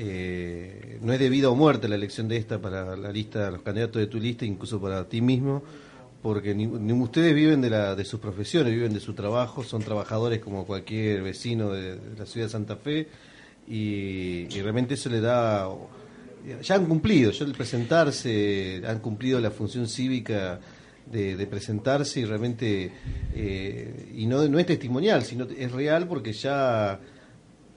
eh, 0.00 0.98
no 1.02 1.12
es 1.12 1.18
de 1.18 1.28
vida 1.28 1.50
o 1.50 1.56
muerte 1.56 1.88
la 1.88 1.96
elección 1.96 2.28
de 2.28 2.36
esta 2.36 2.60
para 2.60 2.96
la 2.96 3.10
lista, 3.10 3.50
los 3.50 3.62
candidatos 3.62 4.00
de 4.00 4.06
tu 4.06 4.20
lista, 4.20 4.44
incluso 4.44 4.80
para 4.80 5.08
ti 5.08 5.20
mismo, 5.20 5.62
porque 6.22 6.54
ni, 6.54 6.66
ustedes 6.92 7.34
viven 7.34 7.60
de, 7.60 7.70
la, 7.70 7.96
de 7.96 8.04
sus 8.04 8.20
profesiones, 8.20 8.72
viven 8.72 8.92
de 8.92 9.00
su 9.00 9.14
trabajo, 9.14 9.64
son 9.64 9.82
trabajadores 9.82 10.38
como 10.40 10.66
cualquier 10.66 11.22
vecino 11.22 11.70
de, 11.70 11.98
la 12.16 12.26
ciudad 12.26 12.46
de 12.46 12.50
Santa 12.50 12.76
Fe 12.76 13.08
y, 13.66 14.46
y 14.54 14.62
realmente 14.62 14.94
eso 14.94 15.08
le 15.08 15.20
da 15.20 15.68
ya 16.62 16.74
han 16.74 16.86
cumplido, 16.86 17.30
ya 17.30 17.44
el 17.44 17.52
presentarse, 17.52 18.82
han 18.86 19.00
cumplido 19.00 19.40
la 19.40 19.50
función 19.50 19.88
cívica 19.88 20.60
de, 21.10 21.46
presentarse 21.46 22.20
y 22.20 22.24
realmente, 22.24 22.92
eh, 23.34 24.12
y 24.14 24.26
no, 24.26 24.46
no 24.48 24.58
es 24.58 24.66
testimonial, 24.66 25.22
sino 25.22 25.44
es 25.44 25.72
real 25.72 26.06
porque 26.06 26.32
ya 26.32 27.00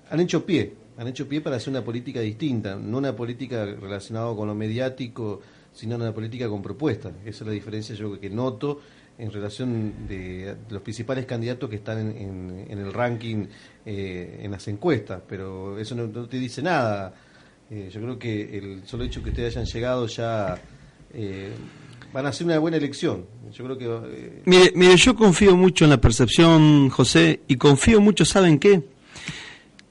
han 0.10 0.20
hecho 0.20 0.46
pie, 0.46 0.74
han 0.98 1.08
hecho 1.08 1.28
pie 1.28 1.42
para 1.42 1.56
hacer 1.56 1.70
una 1.70 1.84
política 1.84 2.20
distinta, 2.20 2.76
no 2.76 2.98
una 2.98 3.16
política 3.16 3.66
relacionada 3.66 4.36
con 4.36 4.48
lo 4.48 4.56
mediático, 4.56 5.42
sino 5.74 5.96
una 5.96 6.14
política 6.14 6.50
con 6.50 6.62
propuestas. 6.62 7.14
Esa 7.26 7.44
es 7.44 7.48
la 7.48 7.54
diferencia 7.54 7.96
yo 7.96 8.20
que 8.20 8.30
noto 8.30 8.82
en 9.18 9.32
relación 9.32 10.08
de, 10.08 10.56
los 10.70 10.82
principales 10.82 11.26
candidatos 11.26 11.70
que 11.70 11.78
están 11.78 12.00
en, 12.00 12.66
el 12.70 12.92
ranking 12.92 13.46
eh, 13.86 14.40
en 14.42 14.52
las 14.52 14.68
encuestas, 14.68 15.22
pero 15.28 15.80
eso 15.80 15.96
no 15.96 16.28
te 16.28 16.38
dice 16.38 16.62
nada 16.62 17.14
eh, 17.74 17.90
yo 17.90 18.02
creo 18.02 18.20
que 18.20 18.58
el 18.58 18.82
solo 18.86 19.06
hecho 19.06 19.24
que 19.24 19.30
ustedes 19.30 19.56
hayan 19.56 19.66
llegado 19.66 20.06
ya 20.06 20.62
eh, 21.14 21.54
van 22.12 22.26
a 22.26 22.34
ser 22.34 22.48
una 22.48 22.60
buena 22.60 22.76
elección. 22.76 23.26
Yo 23.54 23.64
creo 23.64 23.78
que 23.78 23.86
eh, 23.86 24.42
mire, 24.44 24.74
mire, 24.76 24.98
yo 24.98 25.16
confío 25.16 25.56
mucho 25.56 25.86
en 25.86 25.92
la 25.92 26.02
percepción, 26.02 26.90
José, 26.90 27.40
y 27.48 27.56
confío 27.56 28.02
mucho, 28.02 28.26
¿saben 28.26 28.60
qué? 28.60 28.84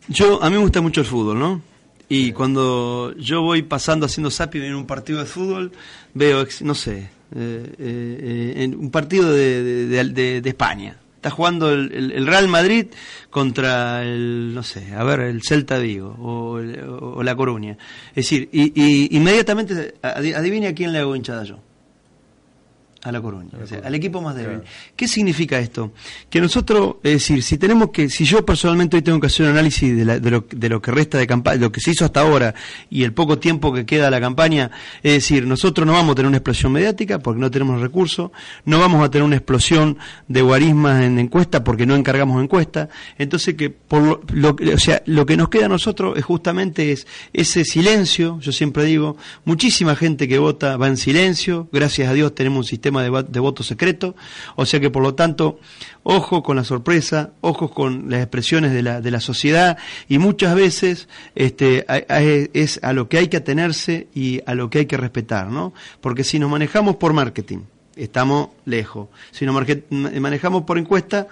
Yo 0.09 0.43
a 0.43 0.51
mí 0.51 0.57
me 0.57 0.63
gusta 0.63 0.83
mucho 0.83 1.01
el 1.01 1.07
fútbol, 1.07 1.39
¿no? 1.39 1.63
Y 2.07 2.33
cuando 2.33 3.15
yo 3.17 3.41
voy 3.41 3.63
pasando 3.63 4.05
haciendo 4.05 4.31
zapping 4.31 4.63
en 4.63 4.75
un 4.75 4.87
partido 4.87 5.21
de 5.21 5.25
fútbol, 5.25 5.73
veo, 6.13 6.45
no 6.61 6.75
sé, 6.75 7.09
en 7.33 8.75
un 8.75 8.91
partido 8.91 9.33
de 9.33 10.43
España 10.45 11.00
está 11.21 11.29
jugando 11.29 11.71
el, 11.71 12.27
Real 12.27 12.49
Madrid 12.49 12.87
contra 13.29 14.03
el, 14.03 14.55
no 14.55 14.63
sé, 14.63 14.95
a 14.95 15.05
ver, 15.05 15.21
el 15.21 15.43
Celta 15.43 15.77
Vigo 15.77 16.17
o, 16.19 17.23
la 17.23 17.37
Coruña. 17.37 17.77
Es 18.11 18.25
decir, 18.25 18.49
y, 18.51 19.15
inmediatamente, 19.15 19.97
adivine 20.03 20.69
a 20.69 20.75
quién 20.75 20.93
le 20.93 20.99
hago 20.99 21.15
hinchada 21.15 21.45
yo. 21.45 21.59
A 23.03 23.13
La 23.13 23.21
Coruña, 23.21 23.51
al 23.83 23.95
equipo 23.95 24.21
más 24.21 24.37
débil. 24.37 24.61
¿Qué 24.95 25.09
significa 25.09 25.59
esto? 25.59 25.93
Que 26.29 26.41
nosotros, 26.41 26.97
es 27.03 27.13
decir, 27.13 27.43
si 27.43 27.57
tenemos 27.57 27.91
que, 27.91 28.11
si 28.11 28.25
yo 28.25 28.45
personalmente 28.45 28.97
hoy 28.97 29.03
tengo 29.03 29.19
que 29.19 29.29
hacer 29.29 29.47
un 29.47 29.53
análisis 29.53 29.97
de, 29.97 30.05
lo, 30.05 30.45
de 30.51 30.69
lo, 30.69 30.83
que 30.83 30.91
resta 30.91 31.17
de 31.17 31.27
campaña, 31.27 31.61
lo 31.61 31.73
que 31.73 31.81
se 31.81 31.93
hizo 31.93 32.05
hasta 32.05 32.21
ahora 32.21 32.55
y 32.91 33.05
el 33.05 33.13
poco 33.13 33.39
tiempo 33.39 33.73
que 33.73 33.87
queda 33.87 34.11
la 34.11 34.21
campaña, 34.21 34.71
es 35.03 35.13
decir, 35.15 35.47
nosotros 35.47 35.87
no 35.87 35.95
vamos 35.95 36.13
a 36.13 36.15
tener 36.17 36.29
una 36.29 36.37
explosión 36.37 36.73
mediática 36.73 37.21
porque 37.21 37.41
no 37.41 37.51
tenemos 37.51 37.81
recursos, 37.81 38.31
no 38.67 38.79
vamos 38.79 39.03
a 39.03 39.11
tener 39.11 39.25
una 39.25 39.37
explosión 39.37 39.97
de 40.29 40.43
guarismas 40.43 41.03
en 41.03 41.19
encuesta 41.19 41.65
porque 41.65 41.87
no 41.87 41.97
encargamos 41.97 42.43
encuesta, 42.43 42.91
entonces 43.17 43.55
que 43.55 43.71
por 43.71 44.31
lo, 44.35 44.57
o 44.75 44.79
sea, 44.79 45.03
lo 45.07 45.25
que 45.25 45.37
nos 45.37 45.49
queda 45.49 45.67
a 45.67 45.69
nosotros 45.69 46.19
es 46.19 46.25
justamente 46.25 46.93
es 46.93 47.07
ese 47.33 47.65
silencio, 47.65 48.39
yo 48.41 48.53
siempre 48.53 48.85
digo, 48.85 49.17
muchísima 49.45 49.97
gente 49.97 50.29
que 50.29 50.39
vota 50.39 50.77
va 50.77 50.89
en 50.89 50.99
silencio, 50.99 51.69
gracias 51.73 52.09
a 52.09 52.13
Dios 52.13 52.35
tenemos 52.35 52.59
un 52.59 52.65
sistema 52.65 52.90
de, 52.91 53.41
voto 53.41 53.63
secreto, 53.63 54.15
o 54.57 54.67
sea 54.67 54.81
que 54.81 54.91
por 54.91 55.03
lo 55.03 55.15
tanto, 55.15 55.59
ojo 56.03 56.43
con 56.43 56.57
la 56.57 56.65
sorpresa, 56.65 57.31
ojos 57.41 57.71
con 57.71 58.11
las 58.11 58.21
expresiones 58.21 58.73
de 58.73 58.83
la, 58.83 59.01
de 59.01 59.11
la 59.11 59.21
sociedad 59.21 59.79
y 60.09 60.19
muchas 60.19 60.55
veces 60.55 61.09
este, 61.35 61.87
es 62.53 62.81
a 62.83 62.93
lo 62.93 63.09
que 63.09 63.19
hay 63.19 63.29
que 63.29 63.39
atenerse 63.39 64.09
y 64.15 64.41
a 64.47 64.55
lo 64.55 64.71
que 64.71 64.81
hay 64.81 64.87
que 64.87 64.97
respetar, 64.97 65.49
¿no? 65.49 65.73
Porque 66.01 66.25
si 66.25 66.39
nos 66.39 66.51
manejamos 66.51 66.97
por 66.97 67.13
marketing, 67.13 67.61
estamos 67.97 68.49
lejos. 68.65 69.09
Si 69.31 69.45
nos 69.47 69.55
manejamos 70.21 70.63
por 70.63 70.79
encuesta, 70.79 71.29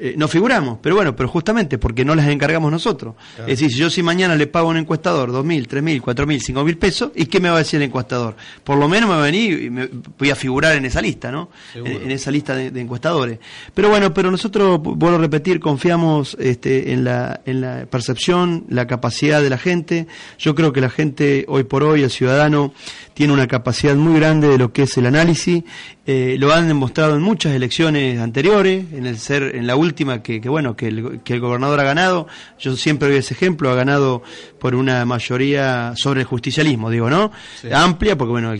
eh, 0.00 0.14
no 0.16 0.28
figuramos, 0.28 0.78
pero 0.80 0.94
bueno, 0.94 1.16
pero 1.16 1.28
justamente 1.28 1.76
porque 1.76 2.04
no 2.04 2.14
las 2.14 2.28
encargamos 2.28 2.70
nosotros. 2.70 3.16
Es 3.40 3.58
decir, 3.58 3.70
si 3.70 3.78
yo 3.78 3.90
si 3.90 4.00
mañana 4.00 4.36
le 4.36 4.46
pago 4.46 4.68
a 4.68 4.70
un 4.70 4.76
encuestador 4.76 5.32
dos 5.32 5.44
mil, 5.44 5.66
tres 5.66 5.82
mil, 5.82 6.00
cuatro 6.00 6.24
mil, 6.24 6.40
cinco 6.40 6.62
mil 6.62 6.78
pesos, 6.78 7.10
¿y 7.16 7.26
qué 7.26 7.40
me 7.40 7.48
va 7.48 7.56
a 7.56 7.58
decir 7.58 7.80
el 7.80 7.88
encuestador? 7.88 8.36
Por 8.62 8.78
lo 8.78 8.88
menos 8.88 9.08
me 9.08 9.16
va 9.16 9.22
a 9.22 9.24
venir 9.24 9.60
y 9.60 9.70
me 9.70 9.88
voy 10.16 10.30
a 10.30 10.36
figurar 10.36 10.76
en 10.76 10.84
esa 10.84 11.02
lista, 11.02 11.32
¿no? 11.32 11.50
En, 11.74 12.12
esa 12.12 12.30
lista 12.30 12.54
de, 12.54 12.80
encuestadores. 12.80 13.40
Pero 13.74 13.88
bueno, 13.88 14.14
pero 14.14 14.30
nosotros, 14.30 14.80
vuelvo 14.80 15.16
a 15.16 15.18
repetir, 15.18 15.58
confiamos 15.58 16.36
este, 16.38 16.92
en, 16.92 17.02
la, 17.02 17.40
en 17.44 17.60
la 17.60 17.86
percepción, 17.86 18.66
la 18.68 18.86
capacidad 18.86 19.42
de 19.42 19.50
la 19.50 19.58
gente. 19.58 20.06
Yo 20.38 20.54
creo 20.54 20.72
que 20.72 20.80
la 20.80 20.90
gente, 20.90 21.44
hoy 21.48 21.64
por 21.64 21.82
hoy, 21.82 22.04
el 22.04 22.10
ciudadano, 22.10 22.72
tiene 23.14 23.32
una 23.32 23.48
capacidad 23.48 23.96
muy 23.96 24.20
grande 24.20 24.46
de 24.46 24.58
lo 24.58 24.72
que 24.72 24.84
es 24.84 24.96
el 24.96 25.06
análisis. 25.06 25.64
Eh, 26.06 26.36
lo 26.38 26.52
han 26.54 26.68
demostrado 26.68 27.16
en 27.16 27.20
muchas 27.20 27.52
elecciones 27.52 28.18
anteriores, 28.18 28.86
en 28.92 29.06
el 29.06 29.18
ser, 29.18 29.56
en 29.56 29.66
la 29.66 29.76
última 29.76 29.87
que, 29.94 30.40
bueno, 30.48 30.76
que 30.76 30.88
el, 30.88 31.40
gobernador 31.40 31.80
ha 31.80 31.84
ganado. 31.84 32.26
Yo 32.58 32.76
siempre 32.76 33.08
doy 33.08 33.18
ese 33.18 33.34
ejemplo, 33.34 33.70
ha 33.70 33.74
ganado 33.74 34.22
por 34.58 34.74
una 34.74 35.04
mayoría 35.04 35.94
sobre 35.96 36.20
el 36.20 36.26
justicialismo, 36.26 36.90
digo, 36.90 37.10
¿no? 37.10 37.32
Amplia, 37.72 38.16
porque 38.16 38.30
bueno, 38.30 38.52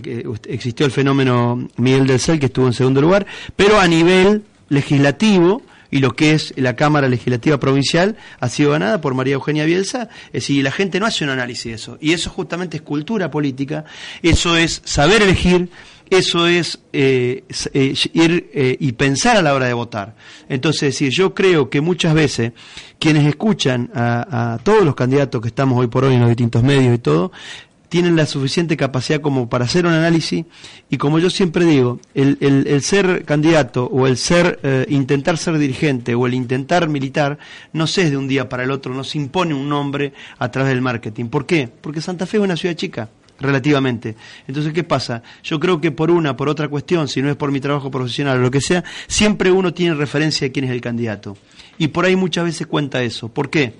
existió 0.47 0.85
el 0.85 0.91
fenómeno 0.91 1.67
Miguel 1.77 2.07
del 2.07 2.19
Cel 2.19 2.39
que 2.39 2.47
estuvo 2.47 2.67
en 2.67 2.73
segundo 2.73 3.01
lugar, 3.01 3.25
pero 3.55 3.79
a 3.79 3.87
nivel 3.87 4.43
legislativo 4.69 5.63
y 5.91 5.99
lo 5.99 6.15
que 6.15 6.33
es 6.33 6.53
la 6.55 6.75
Cámara 6.75 7.07
Legislativa 7.07 7.59
Provincial 7.59 8.15
ha 8.39 8.49
sido 8.49 8.71
ganada 8.71 9.01
por 9.01 9.13
María 9.13 9.35
Eugenia 9.35 9.65
Bielsa. 9.65 10.09
Es 10.27 10.43
decir, 10.43 10.63
la 10.63 10.71
gente 10.71 10.99
no 10.99 11.05
hace 11.05 11.23
un 11.23 11.31
análisis 11.31 11.65
de 11.65 11.73
eso. 11.73 11.97
Y 11.99 12.13
eso 12.13 12.29
justamente 12.29 12.77
es 12.77 12.83
cultura 12.83 13.31
política, 13.31 13.85
eso 14.21 14.55
es 14.55 14.81
saber 14.85 15.21
elegir, 15.21 15.69
eso 16.09 16.47
es 16.47 16.79
eh, 16.93 17.43
eh, 17.73 17.93
ir 18.13 18.49
eh, 18.53 18.77
y 18.79 18.91
pensar 18.93 19.37
a 19.37 19.41
la 19.41 19.53
hora 19.53 19.67
de 19.67 19.73
votar. 19.73 20.15
Entonces, 20.47 20.81
decir, 20.93 21.11
yo 21.11 21.33
creo 21.33 21.69
que 21.69 21.81
muchas 21.81 22.13
veces 22.13 22.53
quienes 22.99 23.27
escuchan 23.27 23.91
a, 23.93 24.53
a, 24.53 24.57
todos 24.59 24.83
los 24.83 24.95
candidatos 24.95 25.41
que 25.41 25.47
estamos 25.47 25.79
hoy 25.79 25.87
por 25.87 26.03
hoy 26.03 26.15
en 26.15 26.21
los 26.21 26.29
distintos 26.29 26.63
medios 26.63 26.95
y 26.95 26.99
todo, 26.99 27.31
tienen 27.89 28.15
la 28.15 28.27
suficiente 28.27 28.77
capacidad 28.77 29.19
como 29.19 29.49
para 29.49 29.65
hacer 29.65 29.85
un 29.85 29.93
análisis 29.93 30.45
y 30.89 30.97
como 30.97 31.19
yo 31.19 31.29
siempre 31.29 31.65
digo, 31.65 31.99
el, 32.13 32.37
el, 32.39 32.81
ser 32.83 33.25
candidato 33.25 33.85
o 33.85 34.07
el 34.07 34.15
ser 34.15 34.59
eh, 34.63 34.85
intentar 34.89 35.37
ser 35.37 35.57
dirigente 35.57 36.13
o 36.15 36.27
el 36.27 36.35
intentar 36.35 36.87
militar 36.87 37.39
no 37.73 37.87
se 37.87 38.03
es 38.03 38.11
de 38.11 38.17
un 38.17 38.27
día 38.27 38.47
para 38.47 38.63
el 38.63 38.71
otro, 38.71 38.93
no 38.93 39.03
se 39.03 39.17
impone 39.17 39.55
un 39.55 39.67
nombre 39.67 40.13
a 40.37 40.51
través 40.51 40.71
del 40.71 40.81
marketing. 40.81 41.25
¿Por 41.25 41.45
qué? 41.45 41.67
Porque 41.81 41.99
Santa 41.99 42.27
Fe 42.27 42.37
es 42.37 42.43
una 42.43 42.55
ciudad 42.55 42.75
chica 42.75 43.09
relativamente. 43.39 44.15
Entonces, 44.47 44.73
¿qué 44.73 44.83
pasa? 44.83 45.23
Yo 45.43 45.59
creo 45.59 45.79
que 45.81 45.91
por 45.91 46.11
una, 46.11 46.35
por 46.35 46.49
otra 46.49 46.67
cuestión, 46.67 47.07
si 47.07 47.21
no 47.21 47.29
es 47.29 47.35
por 47.35 47.51
mi 47.51 47.59
trabajo 47.59 47.89
profesional 47.89 48.37
o 48.37 48.41
lo 48.41 48.51
que 48.51 48.61
sea, 48.61 48.83
siempre 49.07 49.51
uno 49.51 49.73
tiene 49.73 49.95
referencia 49.95 50.45
de 50.45 50.51
quién 50.51 50.65
es 50.65 50.71
el 50.71 50.81
candidato. 50.81 51.37
Y 51.77 51.89
por 51.89 52.05
ahí 52.05 52.15
muchas 52.15 52.45
veces 52.45 52.67
cuenta 52.67 53.01
eso. 53.01 53.29
¿Por 53.29 53.49
qué? 53.49 53.73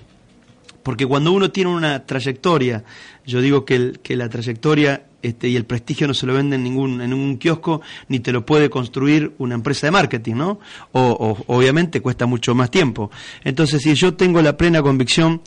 Porque 0.82 1.06
cuando 1.06 1.32
uno 1.32 1.50
tiene 1.50 1.70
una 1.70 2.06
trayectoria, 2.06 2.84
yo 3.26 3.40
digo 3.40 3.64
que, 3.64 3.92
que 4.02 4.16
la 4.16 4.28
trayectoria 4.28 5.04
este, 5.22 5.48
y 5.48 5.56
el 5.56 5.64
prestigio 5.64 6.06
no 6.06 6.14
se 6.14 6.26
lo 6.26 6.34
vende 6.34 6.56
en 6.56 6.64
ningún 6.64 7.00
en 7.00 7.12
un 7.12 7.36
kiosco 7.36 7.82
ni 8.08 8.20
te 8.20 8.32
lo 8.32 8.46
puede 8.46 8.70
construir 8.70 9.32
una 9.38 9.54
empresa 9.54 9.86
de 9.86 9.90
marketing, 9.90 10.34
¿no? 10.34 10.60
O, 10.92 11.36
obviamente 11.46 12.00
cuesta 12.00 12.26
mucho 12.26 12.54
más 12.54 12.70
tiempo. 12.70 13.10
Entonces, 13.44 13.82
si 13.82 13.94
yo 13.94 14.14
tengo 14.14 14.40
la 14.42 14.56
plena 14.56 14.82
convicción 14.82 15.42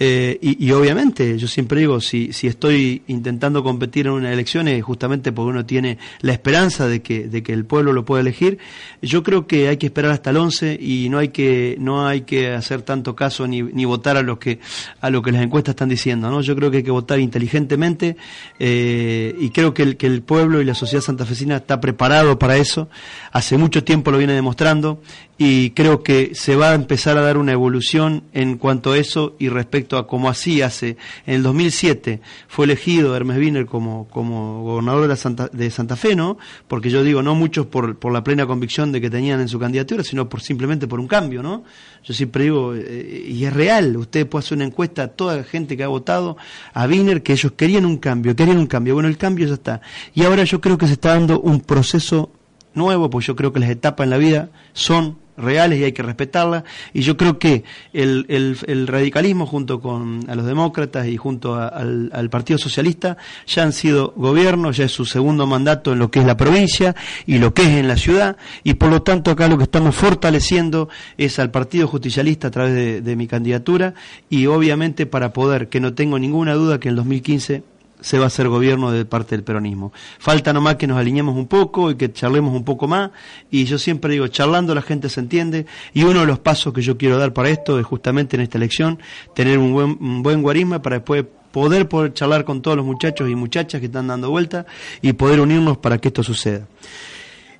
eh, 0.00 0.38
y, 0.40 0.70
obviamente 0.70 1.36
yo 1.38 1.48
siempre 1.48 1.80
digo 1.80 2.00
si 2.00 2.32
si 2.32 2.46
estoy 2.46 3.02
intentando 3.08 3.64
competir 3.64 4.06
en 4.06 4.12
una 4.12 4.32
elección 4.32 4.68
es 4.68 4.80
justamente 4.84 5.32
porque 5.32 5.50
uno 5.50 5.66
tiene 5.66 5.98
la 6.20 6.32
esperanza 6.32 6.86
de 6.86 7.02
que 7.02 7.26
de 7.26 7.42
que 7.42 7.52
el 7.52 7.64
pueblo 7.64 7.92
lo 7.92 8.04
pueda 8.04 8.20
elegir. 8.20 8.58
Yo 9.02 9.22
creo 9.22 9.46
que 9.46 9.68
hay 9.68 9.76
que 9.76 9.86
esperar 9.86 10.12
hasta 10.12 10.30
el 10.30 10.36
11 10.36 10.78
y 10.80 11.08
no 11.08 11.18
hay 11.18 11.28
que 11.28 11.76
no 11.80 12.06
hay 12.06 12.22
que 12.22 12.50
hacer 12.52 12.82
tanto 12.82 13.16
caso 13.16 13.48
ni, 13.48 13.62
ni 13.62 13.84
votar 13.84 14.16
a 14.16 14.22
lo 14.22 14.38
que 14.38 14.60
a 15.00 15.10
lo 15.10 15.20
que 15.20 15.32
las 15.32 15.42
encuestas 15.42 15.72
están 15.72 15.88
diciendo, 15.88 16.30
¿no? 16.30 16.42
Yo 16.42 16.54
creo 16.54 16.70
que 16.70 16.78
hay 16.78 16.82
que 16.84 16.90
votar 16.92 17.18
inteligentemente. 17.18 18.16
Eh, 18.60 19.17
y 19.38 19.50
creo 19.50 19.74
que 19.74 19.82
el, 19.82 19.96
que 19.96 20.06
el 20.06 20.22
pueblo 20.22 20.60
y 20.60 20.64
la 20.64 20.74
sociedad 20.74 21.02
santafesina 21.02 21.56
está 21.56 21.80
preparado 21.80 22.38
para 22.38 22.56
eso. 22.56 22.88
Hace 23.32 23.56
mucho 23.58 23.84
tiempo 23.84 24.10
lo 24.10 24.18
viene 24.18 24.32
demostrando 24.32 25.00
y 25.40 25.70
creo 25.70 26.02
que 26.02 26.34
se 26.34 26.56
va 26.56 26.72
a 26.72 26.74
empezar 26.74 27.16
a 27.16 27.22
dar 27.22 27.38
una 27.38 27.52
evolución 27.52 28.24
en 28.32 28.58
cuanto 28.58 28.90
a 28.90 28.98
eso 28.98 29.36
y 29.38 29.48
respecto 29.48 29.96
a 29.96 30.08
cómo 30.08 30.28
así 30.28 30.62
hace. 30.62 30.96
En 31.26 31.36
el 31.36 31.42
2007 31.44 32.20
fue 32.48 32.64
elegido 32.64 33.14
Hermes 33.14 33.38
Wiener 33.38 33.66
como, 33.66 34.08
como 34.08 34.64
gobernador 34.64 35.02
de, 35.02 35.08
la 35.08 35.16
Santa, 35.16 35.48
de 35.52 35.70
Santa 35.70 35.94
Fe, 35.94 36.16
¿no? 36.16 36.38
Porque 36.66 36.90
yo 36.90 37.04
digo, 37.04 37.22
no 37.22 37.36
muchos 37.36 37.66
por, 37.66 37.96
por 37.98 38.12
la 38.12 38.24
plena 38.24 38.46
convicción 38.46 38.90
de 38.90 39.00
que 39.00 39.10
tenían 39.10 39.40
en 39.40 39.46
su 39.46 39.60
candidatura, 39.60 40.02
sino 40.02 40.28
por 40.28 40.40
simplemente 40.40 40.88
por 40.88 40.98
un 40.98 41.06
cambio, 41.06 41.40
¿no? 41.40 41.62
Yo 42.02 42.14
siempre 42.14 42.44
digo, 42.44 42.74
eh, 42.74 43.26
y 43.28 43.44
es 43.44 43.52
real, 43.52 43.96
usted 43.96 44.26
puede 44.26 44.44
hacer 44.44 44.56
una 44.58 44.64
encuesta 44.64 45.04
a 45.04 45.08
toda 45.08 45.36
la 45.36 45.44
gente 45.44 45.76
que 45.76 45.84
ha 45.84 45.88
votado 45.88 46.36
a 46.74 46.86
Wiener 46.86 47.22
que 47.22 47.34
ellos 47.34 47.52
querían 47.52 47.86
un 47.86 47.98
cambio, 47.98 48.34
querían 48.34 48.58
un 48.58 48.66
cambio. 48.66 48.94
Bueno, 48.94 49.08
el 49.08 49.16
cambio 49.16 49.46
ya 49.46 49.54
está. 49.54 49.80
Y 50.14 50.24
ahora 50.24 50.42
yo 50.42 50.60
creo 50.60 50.76
que 50.76 50.88
se 50.88 50.94
está 50.94 51.10
dando 51.10 51.40
un 51.40 51.60
proceso 51.60 52.32
nuevo, 52.74 53.08
pues 53.08 53.26
yo 53.26 53.36
creo 53.36 53.52
que 53.52 53.60
las 53.60 53.70
etapas 53.70 54.04
en 54.04 54.10
la 54.10 54.16
vida 54.16 54.50
son 54.72 55.27
reales 55.38 55.78
y 55.78 55.84
hay 55.84 55.92
que 55.92 56.02
respetarlas. 56.02 56.64
Y 56.92 57.02
yo 57.02 57.16
creo 57.16 57.38
que 57.38 57.64
el, 57.92 58.26
el, 58.28 58.86
radicalismo 58.86 59.46
junto 59.46 59.80
con 59.80 60.28
a 60.28 60.34
los 60.34 60.46
demócratas 60.46 61.06
y 61.06 61.16
junto 61.16 61.54
al, 61.54 62.10
al, 62.12 62.30
Partido 62.30 62.58
Socialista 62.58 63.16
ya 63.46 63.62
han 63.62 63.72
sido 63.72 64.12
gobierno, 64.16 64.70
ya 64.72 64.84
es 64.84 64.92
su 64.92 65.04
segundo 65.04 65.46
mandato 65.46 65.92
en 65.92 65.98
lo 65.98 66.10
que 66.10 66.20
es 66.20 66.26
la 66.26 66.36
provincia 66.36 66.94
y 67.26 67.38
lo 67.38 67.54
que 67.54 67.62
es 67.62 67.68
en 67.68 67.88
la 67.88 67.96
ciudad. 67.96 68.36
Y 68.64 68.74
por 68.74 68.90
lo 68.90 69.02
tanto 69.02 69.30
acá 69.30 69.48
lo 69.48 69.56
que 69.56 69.64
estamos 69.64 69.94
fortaleciendo 69.94 70.88
es 71.16 71.38
al 71.38 71.50
Partido 71.50 71.86
Justicialista 71.88 72.48
a 72.48 72.50
través 72.50 73.04
de, 73.04 73.16
mi 73.18 73.26
candidatura 73.26 73.94
y 74.30 74.46
obviamente 74.46 75.06
para 75.06 75.32
poder, 75.32 75.68
que 75.68 75.80
no 75.80 75.94
tengo 75.94 76.18
ninguna 76.18 76.54
duda 76.54 76.78
que 76.78 76.88
en 76.88 76.92
el 76.92 76.96
2015 76.96 77.62
se 78.00 78.18
va 78.18 78.24
a 78.24 78.26
hacer 78.28 78.48
gobierno 78.48 78.90
de 78.90 79.04
parte 79.04 79.34
del 79.34 79.44
peronismo. 79.44 79.92
Falta 80.18 80.52
nomás 80.52 80.76
que 80.76 80.86
nos 80.86 80.98
alineemos 80.98 81.36
un 81.36 81.46
poco 81.46 81.90
y 81.90 81.96
que 81.96 82.12
charlemos 82.12 82.54
un 82.54 82.64
poco 82.64 82.86
más. 82.88 83.10
Y 83.50 83.64
yo 83.64 83.78
siempre 83.78 84.12
digo, 84.12 84.28
charlando 84.28 84.74
la 84.74 84.82
gente 84.82 85.08
se 85.08 85.20
entiende. 85.20 85.66
Y 85.94 86.04
uno 86.04 86.20
de 86.20 86.26
los 86.26 86.38
pasos 86.38 86.72
que 86.72 86.82
yo 86.82 86.96
quiero 86.96 87.18
dar 87.18 87.32
para 87.32 87.50
esto 87.50 87.78
es 87.78 87.86
justamente 87.86 88.36
en 88.36 88.42
esta 88.42 88.58
elección 88.58 88.98
tener 89.34 89.58
un 89.58 89.72
buen, 89.72 90.22
buen 90.22 90.42
guarisma 90.42 90.80
para 90.80 90.96
después 90.96 91.24
poder, 91.50 91.88
charlar 92.12 92.44
con 92.44 92.62
todos 92.62 92.76
los 92.76 92.86
muchachos 92.86 93.28
y 93.28 93.34
muchachas 93.34 93.80
que 93.80 93.86
están 93.86 94.06
dando 94.06 94.30
vuelta 94.30 94.66
y 95.02 95.12
poder 95.14 95.40
unirnos 95.40 95.78
para 95.78 95.98
que 95.98 96.08
esto 96.08 96.22
suceda. 96.22 96.66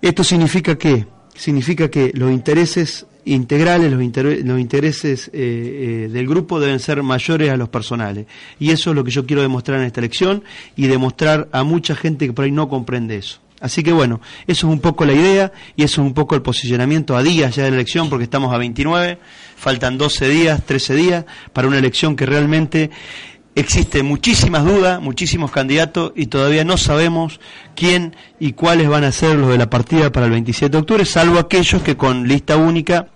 ¿Esto 0.00 0.22
significa 0.22 0.76
qué? 0.78 1.06
Significa 1.34 1.88
que 1.90 2.12
los 2.14 2.30
intereses 2.30 3.06
integrales, 3.34 3.92
los, 3.92 4.02
intereses 4.60 5.28
eh, 5.28 5.32
eh, 5.32 6.08
del 6.10 6.26
grupo 6.26 6.60
deben 6.60 6.80
ser 6.80 7.02
mayores 7.02 7.50
a 7.50 7.56
los 7.56 7.68
personales. 7.68 8.26
Y 8.58 8.70
eso 8.70 8.90
es 8.90 8.96
lo 8.96 9.04
que 9.04 9.10
yo 9.10 9.26
quiero 9.26 9.42
demostrar 9.42 9.80
en 9.80 9.86
esta 9.86 10.00
elección 10.00 10.42
y 10.76 10.86
demostrar 10.86 11.48
a 11.52 11.62
mucha 11.62 11.94
gente 11.94 12.26
que 12.26 12.32
por 12.32 12.44
ahí 12.44 12.52
no 12.52 12.68
comprende 12.68 13.16
eso. 13.16 13.40
Así 13.60 13.82
que 13.82 13.92
bueno, 13.92 14.20
eso 14.46 14.68
es 14.68 14.72
un 14.72 14.80
poco 14.80 15.04
la 15.04 15.12
idea 15.12 15.52
y 15.74 15.82
eso 15.82 16.00
es 16.00 16.06
un 16.06 16.14
poco 16.14 16.36
el 16.36 16.42
posicionamiento 16.42 17.16
a 17.16 17.22
días 17.22 17.56
ya 17.56 17.64
de 17.64 17.70
la 17.70 17.76
elección, 17.76 18.08
porque 18.08 18.24
estamos 18.24 18.54
a 18.54 18.58
29, 18.58 19.18
faltan 19.56 19.98
12 19.98 20.28
días, 20.28 20.64
13 20.64 20.94
días 20.94 21.24
para 21.52 21.66
una 21.66 21.78
elección 21.78 22.14
que 22.14 22.24
realmente 22.24 22.90
existe 23.56 24.04
muchísimas 24.04 24.64
dudas, 24.64 25.00
muchísimos 25.00 25.50
candidatos 25.50 26.12
y 26.14 26.26
todavía 26.26 26.64
no 26.64 26.76
sabemos 26.76 27.40
quién 27.74 28.14
y 28.38 28.52
cuáles 28.52 28.88
van 28.88 29.02
a 29.02 29.10
ser 29.10 29.34
los 29.36 29.50
de 29.50 29.58
la 29.58 29.68
partida 29.68 30.12
para 30.12 30.26
el 30.26 30.32
27 30.32 30.70
de 30.70 30.78
octubre, 30.78 31.04
salvo 31.04 31.40
aquellos 31.40 31.82
que 31.82 31.96
con 31.96 32.28
lista 32.28 32.56
única 32.56 33.08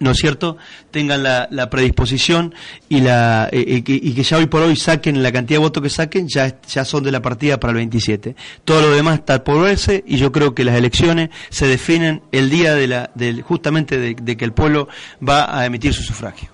¿no 0.00 0.10
es 0.12 0.18
cierto?, 0.18 0.56
tengan 0.90 1.22
la, 1.22 1.70
predisposición 1.70 2.54
y, 2.88 3.00
la, 3.00 3.48
eh, 3.52 3.64
eh, 3.66 3.82
y 3.86 4.14
que 4.14 4.22
ya 4.22 4.38
hoy 4.38 4.46
por 4.46 4.62
hoy 4.62 4.76
saquen 4.76 5.22
la 5.22 5.32
cantidad 5.32 5.58
de 5.58 5.64
votos 5.64 5.82
que 5.82 5.90
saquen, 5.90 6.28
ya, 6.28 6.60
ya 6.62 6.84
son 6.84 7.04
de 7.04 7.12
la 7.12 7.20
partida 7.20 7.60
para 7.60 7.72
el 7.72 7.76
27. 7.76 8.34
Todo 8.64 8.82
lo 8.82 8.90
demás 8.90 9.20
está 9.20 9.44
por 9.44 9.62
verse 9.62 10.04
y 10.06 10.16
yo 10.16 10.32
creo 10.32 10.54
que 10.54 10.64
las 10.64 10.76
elecciones 10.76 11.30
se 11.50 11.66
definen 11.66 12.22
el 12.32 12.50
día 12.50 12.74
de 12.74 12.86
la, 12.86 13.10
del, 13.14 13.42
justamente 13.42 13.98
de, 13.98 14.36
que 14.36 14.44
el 14.44 14.52
pueblo 14.52 14.88
va 15.26 15.58
a 15.58 15.66
emitir 15.66 15.92
su 15.92 16.02
sufragio. 16.02 16.50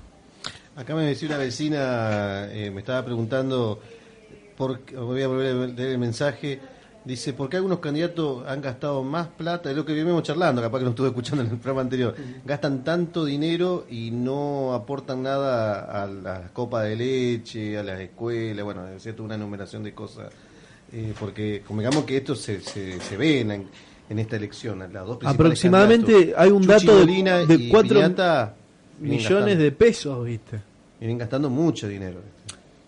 Acá 0.77 0.95
me 0.95 1.03
decía 1.03 1.29
una 1.29 1.39
vecina, 1.39 2.49
eh, 2.51 2.71
me 2.73 2.81
estaba 2.81 3.05
preguntando, 3.05 3.81
por, 4.57 4.81
voy 4.93 5.23
a 5.23 5.29
volver 5.29 5.47
a 5.55 5.67
leer 5.67 5.91
el 5.91 5.99
mensaje, 5.99 6.61
Dice, 7.05 7.35
¿por 7.35 7.51
qué 7.51 7.59
algunos 7.59 7.81
candidatos 7.81 8.47
han 8.47 8.63
gastado 8.63 9.03
más 9.03 9.27
plata? 9.29 9.71
Es 9.71 9.77
lo 9.77 9.85
que 9.85 9.93
vivimos 9.93 10.23
charlando, 10.23 10.63
capaz 10.63 10.79
que 10.79 10.85
lo 10.85 10.91
estuve 10.91 11.09
escuchando 11.09 11.45
en 11.45 11.51
el 11.51 11.59
programa 11.59 11.83
anterior. 11.83 12.15
Gastan 12.47 12.83
tanto 12.83 13.27
dinero 13.27 13.85
y 13.91 14.11
no 14.11 14.73
aportan 14.73 15.23
nada 15.23 16.03
a 16.03 16.07
la 16.07 16.49
copa 16.55 16.83
de 16.83 16.97
leche, 16.97 17.77
a 17.77 17.83
las 17.83 18.01
escuelas, 18.01 18.65
bueno, 18.65 18.89
es 18.89 19.03
cierto, 19.03 19.23
una 19.23 19.35
enumeración 19.35 19.83
de 19.83 19.93
cosas. 19.93 20.33
Eh, 20.93 21.13
porque, 21.21 21.63
como 21.67 21.81
digamos 21.81 22.05
que 22.05 22.17
esto 22.17 22.35
se, 22.35 22.61
se, 22.61 23.17
ve 23.19 23.41
en, 23.41 23.51
en, 24.09 24.19
esta 24.19 24.37
elección, 24.37 24.79
las 24.79 25.07
dos 25.07 25.19
Aproximadamente 25.25 26.33
hay 26.37 26.51
un 26.51 26.67
dato 26.67 27.05
de, 27.05 27.47
de 27.47 27.69
4 27.69 28.15
millones 29.01 29.59
de 29.59 29.73
pesos, 29.73 30.25
¿viste? 30.25 30.61
Vienen 31.01 31.19
gastando 31.19 31.51
mucho 31.51 31.87
dinero. 31.87 32.21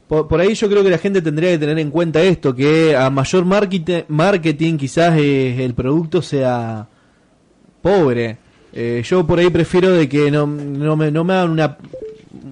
Por, 0.08 0.40
ahí 0.40 0.54
yo 0.54 0.68
creo 0.68 0.84
que 0.84 0.90
la 0.90 0.98
gente 0.98 1.20
tendría 1.20 1.50
que 1.50 1.58
tener 1.58 1.78
en 1.80 1.90
cuenta 1.90 2.22
esto, 2.22 2.54
que 2.54 2.94
a 2.94 3.10
mayor 3.10 3.44
marketing, 3.44 4.76
quizás 4.76 5.18
eh, 5.18 5.64
el 5.64 5.74
producto 5.74 6.22
sea 6.22 6.86
pobre. 7.82 8.38
Eh, 8.72 9.02
yo 9.04 9.26
por 9.26 9.40
ahí 9.40 9.50
prefiero 9.50 9.90
de 9.90 10.08
que 10.08 10.30
no, 10.30 10.46
no, 10.46 10.96
me, 10.96 11.10
no 11.10 11.24
me 11.24 11.34
hagan 11.34 11.50
una, 11.50 11.76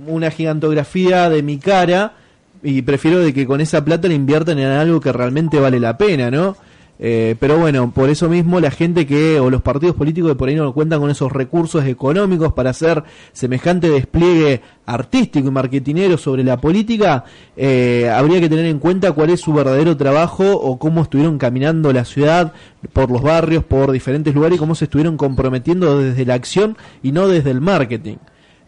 una 0.06 0.30
gigantografía 0.30 1.28
de 1.28 1.42
mi 1.42 1.58
cara 1.58 2.14
y 2.62 2.82
prefiero 2.82 3.20
de 3.20 3.32
que 3.32 3.46
con 3.46 3.60
esa 3.60 3.84
plata 3.84 4.08
le 4.08 4.14
inviertan 4.14 4.58
en 4.58 4.68
algo 4.68 5.00
que 5.00 5.12
realmente 5.12 5.60
vale 5.60 5.78
la 5.78 5.96
pena, 5.96 6.30
¿no? 6.30 6.56
Eh, 6.98 7.34
pero 7.40 7.58
bueno, 7.58 7.90
por 7.90 8.08
eso 8.08 8.28
mismo 8.28 8.60
la 8.60 8.70
gente 8.70 9.04
que, 9.06 9.40
o 9.40 9.50
los 9.50 9.62
partidos 9.62 9.96
políticos 9.96 10.30
que 10.30 10.36
por 10.36 10.48
ahí 10.48 10.54
no 10.54 10.72
cuentan 10.72 11.00
con 11.00 11.10
esos 11.10 11.32
recursos 11.32 11.84
económicos 11.86 12.52
para 12.52 12.70
hacer 12.70 13.02
semejante 13.32 13.88
despliegue 13.88 14.60
artístico 14.86 15.48
y 15.48 15.50
marketinero 15.50 16.16
sobre 16.16 16.44
la 16.44 16.60
política, 16.60 17.24
eh, 17.56 18.08
habría 18.14 18.40
que 18.40 18.48
tener 18.48 18.66
en 18.66 18.78
cuenta 18.78 19.10
cuál 19.12 19.30
es 19.30 19.40
su 19.40 19.52
verdadero 19.52 19.96
trabajo 19.96 20.52
o 20.52 20.78
cómo 20.78 21.02
estuvieron 21.02 21.38
caminando 21.38 21.92
la 21.92 22.04
ciudad 22.04 22.52
por 22.92 23.10
los 23.10 23.22
barrios, 23.22 23.64
por 23.64 23.90
diferentes 23.90 24.34
lugares 24.34 24.56
y 24.56 24.60
cómo 24.60 24.76
se 24.76 24.84
estuvieron 24.84 25.16
comprometiendo 25.16 25.98
desde 25.98 26.24
la 26.24 26.34
acción 26.34 26.76
y 27.02 27.10
no 27.10 27.26
desde 27.26 27.50
el 27.50 27.60
marketing. 27.60 28.16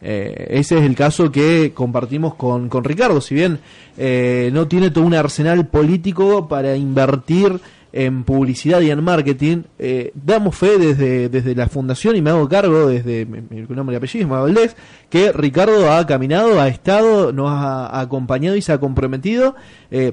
Eh, 0.03 0.49
ese 0.51 0.79
es 0.79 0.85
el 0.85 0.95
caso 0.95 1.31
que 1.31 1.73
compartimos 1.75 2.35
con, 2.35 2.69
con 2.69 2.83
Ricardo, 2.85 3.21
si 3.21 3.35
bien 3.35 3.61
no 3.97 4.69
tiene 4.69 4.91
todo 4.91 5.05
un 5.05 5.15
arsenal 5.15 5.69
político 5.69 6.49
para 6.49 6.77
invertir 6.77 7.61
en 7.97 8.25
publicidad 8.25 8.83
y 8.83 8.91
en 8.91 9.03
marketing, 9.03 9.63
eh, 9.79 10.13
damos 10.15 10.55
fe 10.55 10.77
desde, 10.77 11.31
desde 11.31 11.55
la 11.55 11.67
fundación 11.67 12.15
y 12.15 12.21
me 12.21 12.29
hago 12.29 12.47
cargo 12.47 12.89
desde 12.89 13.25
mi, 13.25 13.63
nombre 13.75 13.95
y 13.95 13.97
apellido, 13.97 14.29
Valdés, 14.29 14.77
que 15.09 15.33
Ricardo 15.33 15.91
ha 15.91 16.07
caminado, 16.07 16.61
ha 16.61 16.69
estado, 16.69 17.33
nos 17.33 17.49
ha, 17.49 17.99
acompañado 17.99 18.55
y 18.55 18.61
se 18.61 18.75
ha 18.75 18.79
comprometido. 18.79 19.57
Eh, 19.91 20.13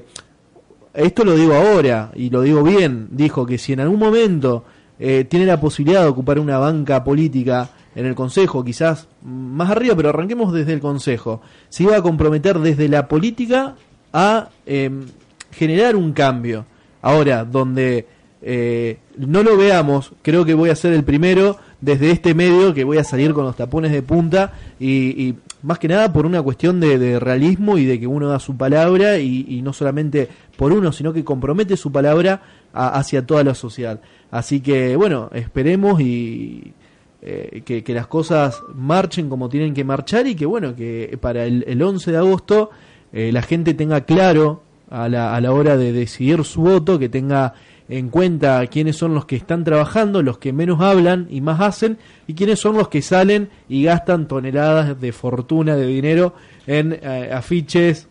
esto 0.94 1.26
lo 1.26 1.36
digo 1.36 1.52
ahora 1.52 2.10
y 2.14 2.30
lo 2.30 2.40
digo 2.40 2.62
bien, 2.62 3.08
dijo 3.10 3.44
que 3.44 3.58
si 3.58 3.74
en 3.74 3.80
algún 3.80 3.98
momento 3.98 4.64
eh, 4.98 5.26
tiene 5.28 5.44
la 5.44 5.60
posibilidad 5.60 6.04
de 6.04 6.08
ocupar 6.08 6.38
una 6.38 6.56
banca 6.56 7.04
política 7.04 7.68
en 7.94 8.06
el 8.06 8.14
Consejo, 8.14 8.64
quizás 8.64 9.08
más 9.22 9.68
arriba, 9.70 9.94
pero 9.94 10.08
arranquemos 10.08 10.54
desde 10.54 10.72
el 10.72 10.80
Consejo, 10.80 11.42
se 11.68 11.82
iba 11.82 11.98
a 11.98 12.02
comprometer 12.02 12.60
desde 12.60 12.88
la 12.88 13.08
política 13.08 13.74
a 14.10 14.48
em, 14.64 15.04
generar 15.50 15.96
un 15.96 16.14
cambio 16.14 16.64
Ahora, 17.04 17.44
donde 17.44 18.06
eh, 18.40 18.96
no 19.18 19.42
lo 19.42 19.58
veamos, 19.58 20.12
creo 20.22 20.46
que 20.46 20.54
voy 20.54 20.70
a 20.70 20.74
ser 20.74 20.94
el 20.94 21.04
primero 21.04 21.58
desde 21.82 22.10
este 22.10 22.32
medio 22.32 22.72
que 22.72 22.82
voy 22.82 22.96
a 22.96 23.04
salir 23.04 23.34
con 23.34 23.44
los 23.44 23.56
tapones 23.56 23.92
de 23.92 24.00
punta 24.00 24.54
y, 24.80 25.34
más 25.60 25.78
que 25.78 25.86
nada 25.86 26.14
por 26.14 26.24
una 26.24 26.40
cuestión 26.40 26.80
de, 26.80 27.20
realismo 27.20 27.76
y 27.76 27.84
de 27.84 28.00
que 28.00 28.06
uno 28.06 28.28
da 28.28 28.38
su 28.38 28.56
palabra 28.56 29.18
y, 29.18 29.60
no 29.60 29.74
solamente 29.74 30.30
por 30.56 30.72
uno, 30.72 30.92
sino 30.92 31.12
que 31.12 31.24
compromete 31.24 31.76
su 31.76 31.92
palabra 31.92 32.40
hacia 32.72 33.26
toda 33.26 33.44
la 33.44 33.54
sociedad. 33.54 34.00
Así 34.30 34.60
que 34.60 34.96
bueno, 34.96 35.28
esperemos 35.34 36.00
y 36.00 36.72
eh, 37.20 37.60
que, 37.66 37.84
las 37.92 38.06
cosas 38.06 38.62
marchen 38.74 39.28
como 39.28 39.50
tienen 39.50 39.74
que 39.74 39.84
marchar 39.84 40.26
y 40.26 40.34
que 40.34 40.46
bueno, 40.46 40.74
que 40.74 41.18
para 41.20 41.44
el, 41.44 41.82
11 41.82 42.12
de 42.12 42.16
agosto 42.16 42.70
eh, 43.12 43.30
la 43.30 43.42
gente 43.42 43.74
tenga 43.74 44.00
claro 44.06 44.63
a 44.94 45.08
la, 45.08 45.34
a 45.34 45.40
la 45.40 45.52
hora 45.52 45.76
de 45.76 45.92
decidir 45.92 46.44
su 46.44 46.62
voto, 46.62 46.98
que 46.98 47.08
tenga 47.08 47.54
en 47.88 48.08
cuenta 48.08 48.66
quiénes 48.68 48.96
son 48.96 49.14
los 49.14 49.26
que 49.26 49.36
están 49.36 49.64
trabajando, 49.64 50.22
los 50.22 50.38
que 50.38 50.52
menos 50.52 50.80
hablan 50.80 51.26
y 51.30 51.40
más 51.40 51.60
hacen, 51.60 51.98
y 52.26 52.34
quiénes 52.34 52.60
son 52.60 52.76
los 52.76 52.88
que 52.88 53.02
salen 53.02 53.50
y 53.68 53.84
gastan 53.84 54.26
toneladas 54.26 55.00
de 55.00 55.12
fortuna, 55.12 55.76
de 55.76 55.86
dinero 55.86 56.34
en 56.66 56.98
eh, 57.02 57.30
afiches, 57.32 58.08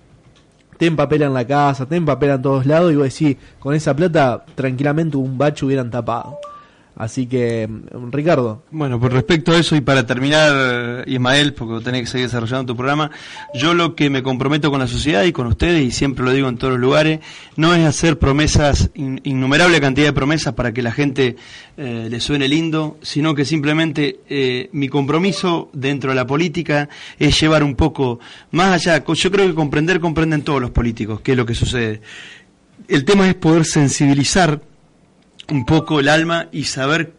ten 0.78 0.96
papel 0.96 1.24
en 1.24 1.34
la 1.34 1.46
casa, 1.48 1.88
ten 1.88 2.06
papel 2.06 2.32
en 2.32 2.42
todos 2.42 2.66
lados, 2.66 2.92
y 2.92 2.96
vos 2.96 3.06
decís, 3.06 3.38
con 3.60 3.74
esa 3.74 3.96
plata 3.96 4.46
tranquilamente 4.56 5.18
un 5.18 5.38
bacho 5.38 5.66
hubieran 5.66 5.90
tapado. 5.90 6.38
Así 6.96 7.26
que, 7.26 7.68
Ricardo. 8.12 8.64
Bueno, 8.70 9.00
por 9.00 9.12
respecto 9.12 9.52
a 9.52 9.58
eso 9.58 9.76
y 9.76 9.82
para 9.82 10.06
terminar, 10.06 11.04
Ismael, 11.08 11.54
porque 11.54 11.84
tenés 11.84 12.02
que 12.02 12.08
seguir 12.08 12.28
desarrollando 12.28 12.74
tu 12.74 12.78
programa, 12.78 13.10
yo 13.56 13.74
lo 13.74 13.96
que 13.96 14.12
me 14.12 14.22
comprometo 14.22 14.70
con 14.70 14.80
la 14.80 14.88
sociedad 14.88 15.24
y 15.24 15.32
con 15.32 15.48
ustedes, 15.48 15.84
y 15.84 15.92
siempre 15.92 16.24
lo 16.24 16.32
digo 16.32 16.48
en 16.50 16.58
todos 16.58 16.74
los 16.74 16.80
lugares, 16.80 17.20
no 17.56 17.74
es 17.74 17.84
hacer 17.84 18.20
promesas, 18.20 18.92
innumerable 18.94 19.82
cantidad 19.82 20.08
de 20.08 20.14
promesas 20.14 20.54
para 20.54 20.72
que 20.72 20.84
la 20.84 20.92
gente 20.92 21.36
eh, 21.78 22.08
le 22.10 22.20
suene 22.20 22.48
lindo, 22.48 22.98
sino 23.02 23.34
que 23.34 23.44
simplemente 23.44 24.20
eh, 24.30 24.70
mi 24.72 24.88
compromiso 24.88 25.70
dentro 25.74 26.12
de 26.12 26.16
la 26.16 26.28
política 26.28 26.90
es 27.18 27.40
llevar 27.40 27.64
un 27.64 27.76
poco 27.76 28.20
más 28.52 28.72
allá. 28.72 29.04
Yo 29.04 29.32
creo 29.32 29.48
que 29.48 29.56
comprender, 29.56 30.00
comprenden 30.00 30.44
todos 30.44 30.62
los 30.62 30.70
políticos 30.70 31.22
qué 31.22 31.32
es 31.32 31.38
lo 31.38 31.46
que 31.46 31.56
sucede. 31.56 32.02
El 32.88 33.04
tema 33.06 33.28
es 33.28 33.34
poder 33.34 33.66
sensibilizar 33.66 34.62
un 35.50 35.66
poco 35.66 36.00
el 36.00 36.10
alma 36.10 36.48
y 36.52 36.66
saber 36.66 37.14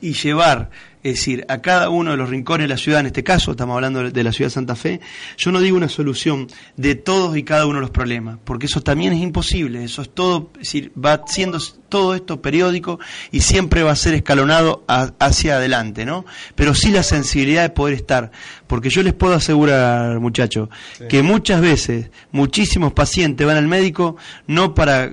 y, 0.00 0.12
llevar, 0.14 0.70
es 1.02 1.14
decir, 1.16 1.44
a 1.48 1.60
cada 1.60 1.90
uno 1.90 2.12
de 2.12 2.16
los 2.16 2.30
rincones 2.30 2.64
de 2.64 2.68
la 2.68 2.78
ciudad, 2.78 3.00
en 3.00 3.06
este 3.06 3.22
caso 3.22 3.50
estamos 3.50 3.74
hablando 3.74 4.10
de 4.10 4.24
la 4.24 4.32
ciudad 4.32 4.46
de 4.46 4.54
Santa 4.54 4.76
Fe, 4.76 5.00
yo 5.36 5.52
no 5.52 5.60
digo 5.60 5.76
una 5.76 5.88
solución 5.88 6.46
de 6.76 6.94
todos 6.94 7.36
y 7.36 7.42
cada 7.42 7.66
uno 7.66 7.76
de 7.76 7.82
los 7.82 7.90
problemas, 7.90 8.38
porque 8.44 8.66
eso 8.66 8.80
también 8.80 9.12
es 9.12 9.20
imposible, 9.20 9.84
eso 9.84 10.02
es 10.02 10.10
todo, 10.10 10.50
es 10.54 10.60
decir, 10.60 10.92
va 10.92 11.24
siendo 11.26 11.58
todo 11.88 12.14
esto 12.14 12.40
periódico 12.40 12.98
y 13.30 13.40
siempre 13.40 13.82
va 13.82 13.92
a 13.92 13.96
ser 13.96 14.14
escalonado 14.14 14.84
hacia 14.86 15.56
adelante, 15.56 16.06
¿no? 16.06 16.24
Pero 16.54 16.74
sí 16.74 16.90
la 16.90 17.02
sensibilidad 17.02 17.62
de 17.62 17.70
poder 17.70 17.94
estar, 17.94 18.30
porque 18.66 18.88
yo 18.88 19.02
les 19.02 19.12
puedo 19.12 19.34
asegurar, 19.34 20.18
muchachos, 20.20 20.68
que 21.08 21.22
muchas 21.22 21.60
veces 21.60 22.10
muchísimos 22.32 22.92
pacientes 22.92 23.46
van 23.46 23.56
al 23.56 23.68
médico 23.68 24.16
no 24.46 24.74
para 24.74 25.10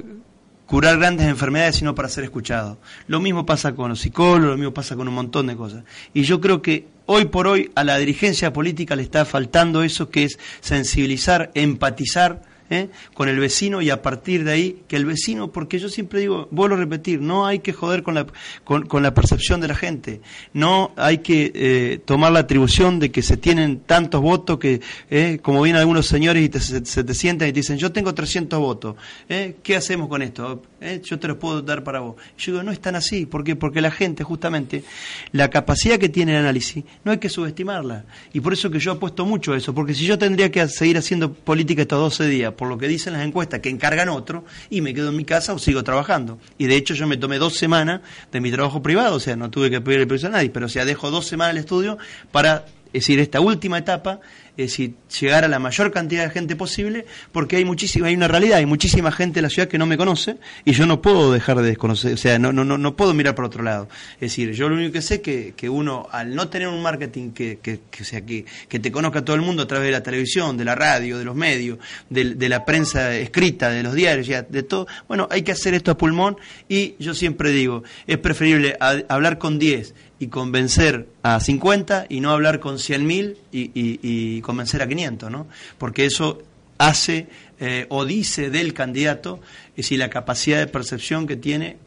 curar 0.72 0.98
grandes 1.00 1.28
enfermedades, 1.28 1.76
sino 1.76 1.94
para 1.94 2.08
ser 2.08 2.24
escuchado. 2.24 2.78
Lo 3.08 3.20
mismo 3.20 3.46
pasa 3.46 3.74
con 3.74 3.90
los 3.90 4.00
psicólogos, 4.00 4.52
lo 4.52 4.58
mismo 4.58 4.74
pasa 4.74 4.96
con 4.96 5.06
un 5.06 5.14
montón 5.14 5.48
de 5.48 5.58
cosas. 5.58 5.84
Y 6.14 6.22
yo 6.22 6.40
creo 6.40 6.62
que 6.62 6.88
hoy 7.08 7.26
por 7.26 7.48
hoy 7.48 7.70
a 7.76 7.84
la 7.84 7.98
dirigencia 7.98 8.54
política 8.54 8.96
le 8.96 9.04
está 9.04 9.26
faltando 9.26 9.84
eso 9.84 10.10
que 10.10 10.24
es 10.24 10.40
sensibilizar, 10.62 11.52
empatizar 11.56 12.44
¿eh? 12.72 12.90
con 13.14 13.30
el 13.30 13.38
vecino 13.40 13.82
y 13.82 13.92
a 13.92 14.02
partir 14.02 14.44
de 14.44 14.52
ahí 14.52 14.82
que 14.88 14.96
el 14.96 15.06
vecino, 15.06 15.52
porque 15.52 15.78
yo 15.78 15.90
siempre 15.90 16.22
digo, 16.22 16.48
vuelvo 16.50 16.76
a 16.76 16.80
repetir, 16.80 17.22
no 17.22 17.46
hay 17.46 17.60
que 17.60 17.74
joder 17.74 18.02
con 18.02 18.16
la, 18.16 18.26
con, 18.64 19.04
la 19.04 19.14
percepción 19.14 19.62
de 19.62 19.68
la 19.68 19.76
gente, 19.76 20.22
no 20.54 20.92
hay 20.96 21.20
que 21.20 21.52
eh, 21.54 22.00
tomar 22.04 22.32
la 22.32 22.40
atribución 22.40 23.00
de 23.00 23.12
que 23.12 23.22
se 23.22 23.38
tienen 23.38 23.82
tantos 23.82 24.22
votos 24.22 24.58
que, 24.58 24.82
¿eh? 25.10 25.40
como 25.42 25.62
vienen 25.62 25.82
algunos 25.82 26.08
señores 26.08 26.50
y 26.50 26.60
se, 26.60 27.04
te 27.04 27.14
sientan 27.14 27.50
y 27.50 27.52
te 27.52 27.60
dicen, 27.60 27.78
yo 27.78 27.92
tengo 27.92 28.14
300 28.14 28.58
votos, 28.60 28.96
¿qué 29.28 29.76
hacemos 29.76 30.08
con 30.08 30.22
esto? 30.22 30.64
Yo 31.04 31.20
te 31.20 31.28
los 31.28 31.38
puedo 31.38 31.62
dar 31.62 31.84
para 31.84 32.00
vos. 32.00 32.16
Yo 32.38 32.54
digo, 32.54 32.64
no 32.64 32.72
es 32.72 32.80
tan 32.80 32.96
así, 32.96 33.26
¿por 33.26 33.44
qué? 33.44 33.56
Porque 33.56 33.82
la 33.82 33.92
gente, 33.92 34.24
justamente, 34.24 34.84
la 35.32 35.50
capacidad 35.50 36.00
que 36.00 36.10
tiene 36.10 36.32
el 36.32 36.40
análisis, 36.40 36.84
no 37.04 37.12
hay 37.12 37.20
que 37.20 37.30
subestimarla. 37.30 38.06
Y 38.34 38.40
por 38.40 38.54
eso 38.54 38.72
que 38.72 38.80
yo 38.80 38.94
apuesto 38.94 39.26
mucho 39.26 39.54
a 39.54 39.58
eso, 39.58 39.76
porque 39.76 39.94
si 39.94 40.06
yo 40.06 40.18
tendría 40.18 40.50
que 40.50 40.68
seguir 40.68 40.98
haciendo 40.98 41.34
política 41.34 41.84
estos 41.84 42.00
12 42.00 42.28
días, 42.28 42.54
por 42.62 42.70
lo 42.70 42.78
que 42.78 42.88
dicen 42.88 43.14
las 43.14 43.26
encuestas, 43.26 43.60
que 43.60 43.70
encargan 43.70 44.08
otro, 44.10 44.46
y 44.70 44.82
me 44.82 44.94
quedo 44.94 45.10
en 45.10 45.16
mi 45.16 45.26
casa 45.26 45.52
o 45.52 45.58
sigo 45.58 45.84
trabajando. 45.84 46.38
Y 46.60 46.68
de 46.68 46.76
hecho 46.76 46.94
yo 46.94 47.08
me 47.08 47.18
tomé 47.18 47.40
dos 47.40 47.56
semanas 47.56 48.02
de 48.32 48.40
mi 48.40 48.52
trabajo 48.52 48.84
privado, 48.84 49.16
o 49.16 49.20
sea, 49.20 49.36
no 49.36 49.50
tuve 49.50 49.72
que 49.72 49.82
pedirle 49.82 50.06
permiso 50.06 50.28
a 50.28 50.30
nadie, 50.30 50.52
pero 50.52 50.68
o 50.68 50.70
sea, 50.70 50.86
dejo 50.86 51.10
dos 51.10 51.26
semanas 51.26 51.56
el 51.56 51.62
estudio 51.62 51.98
para 52.32 52.68
decir, 52.94 53.20
esta 53.20 53.42
última 53.42 53.80
etapa, 53.80 54.20
es 54.58 54.72
decir, 54.72 54.94
llegar 55.20 55.44
a 55.44 55.48
la 55.48 55.60
mayor 55.60 55.92
cantidad 55.92 56.24
de 56.26 56.30
gente 56.30 56.56
posible, 56.56 57.06
porque 57.32 57.56
hay 57.58 57.66
muchísima, 57.66 58.08
hay 58.08 58.16
una 58.16 58.28
realidad, 58.28 58.58
hay 58.58 58.66
muchísima 58.66 59.12
gente 59.12 59.40
en 59.40 59.44
la 59.44 59.50
ciudad 59.50 59.68
que 59.68 59.78
no 59.78 59.86
me 59.86 59.98
conoce 59.98 60.38
y 60.66 60.74
yo 60.74 60.86
no 60.86 61.02
puedo 61.02 61.32
dejar 61.32 61.58
de 61.58 61.64
desconocer, 61.68 62.14
o 62.14 62.18
sea, 62.18 62.38
no, 62.40 62.52
no, 62.52 62.64
no, 62.64 62.78
no 62.78 62.96
puedo 62.96 63.14
mirar 63.14 63.34
por 63.36 63.46
otro 63.46 63.64
lado. 63.64 63.88
Es 64.16 64.32
decir, 64.32 64.52
yo 64.54 64.70
lo 64.70 64.76
único 64.76 64.94
que 64.94 65.02
sé 65.02 65.16
es 65.16 65.22
que, 65.22 65.54
que 65.56 65.70
uno, 65.70 66.08
al 66.12 66.36
no 66.36 66.50
tener 66.50 66.68
un 66.68 66.82
marketing 66.82 67.32
que, 67.32 67.60
que, 67.62 67.80
que 67.90 68.04
sea, 68.04 68.22
que, 68.26 68.46
que 68.68 68.80
te 68.80 68.92
conozca 68.92 69.24
todo 69.24 69.36
el 69.36 69.42
mundo 69.42 69.64
a 69.64 69.68
través 69.68 69.88
de 69.88 69.92
la 69.94 70.04
televisión, 70.04 70.58
de 70.58 70.66
la 70.66 70.76
radio, 70.76 71.18
de 71.18 71.26
los 71.26 71.36
medios, 71.36 71.78
de, 72.10 72.36
de 72.36 72.50
la 72.50 72.66
prensa 72.66 73.16
escrita, 73.16 73.70
de 73.70 73.84
los 73.84 73.94
diarios, 73.94 74.28
ya, 74.28 74.42
de 74.42 74.64
todo, 74.64 74.88
bueno, 75.08 75.28
hay 75.32 75.42
que 75.44 75.52
hacer 75.54 75.74
esto 75.74 75.92
a 75.92 75.98
pulmón 75.98 76.38
y 76.70 76.96
yo 77.00 77.14
siempre 77.14 77.52
digo, 77.52 77.84
es 78.08 78.18
preferible 78.18 78.76
a- 78.80 79.02
hablar 79.08 79.38
con 79.38 79.60
10 79.60 79.94
y 80.20 80.28
convencer 80.28 81.08
a 81.24 81.40
50 81.40 82.06
y 82.10 82.20
no 82.20 82.30
hablar 82.32 82.60
con 82.60 82.76
100.000 82.76 83.36
y, 83.52 83.60
y, 83.74 84.00
y 84.04 84.41
convencer 84.42 84.82
a 84.82 84.88
500, 84.88 85.32
¿no? 85.32 85.48
Porque 85.78 86.06
eso 86.06 86.42
hace 86.78 87.28
eh, 87.60 87.86
o 87.90 88.06
dice 88.06 88.50
del 88.50 88.74
candidato 88.74 89.40
es 89.70 89.76
decir, 89.78 90.00
la 90.00 90.10
capacidad 90.10 90.58
de 90.58 90.68
percepción 90.68 91.28
que 91.28 91.36
tiene 91.36 91.78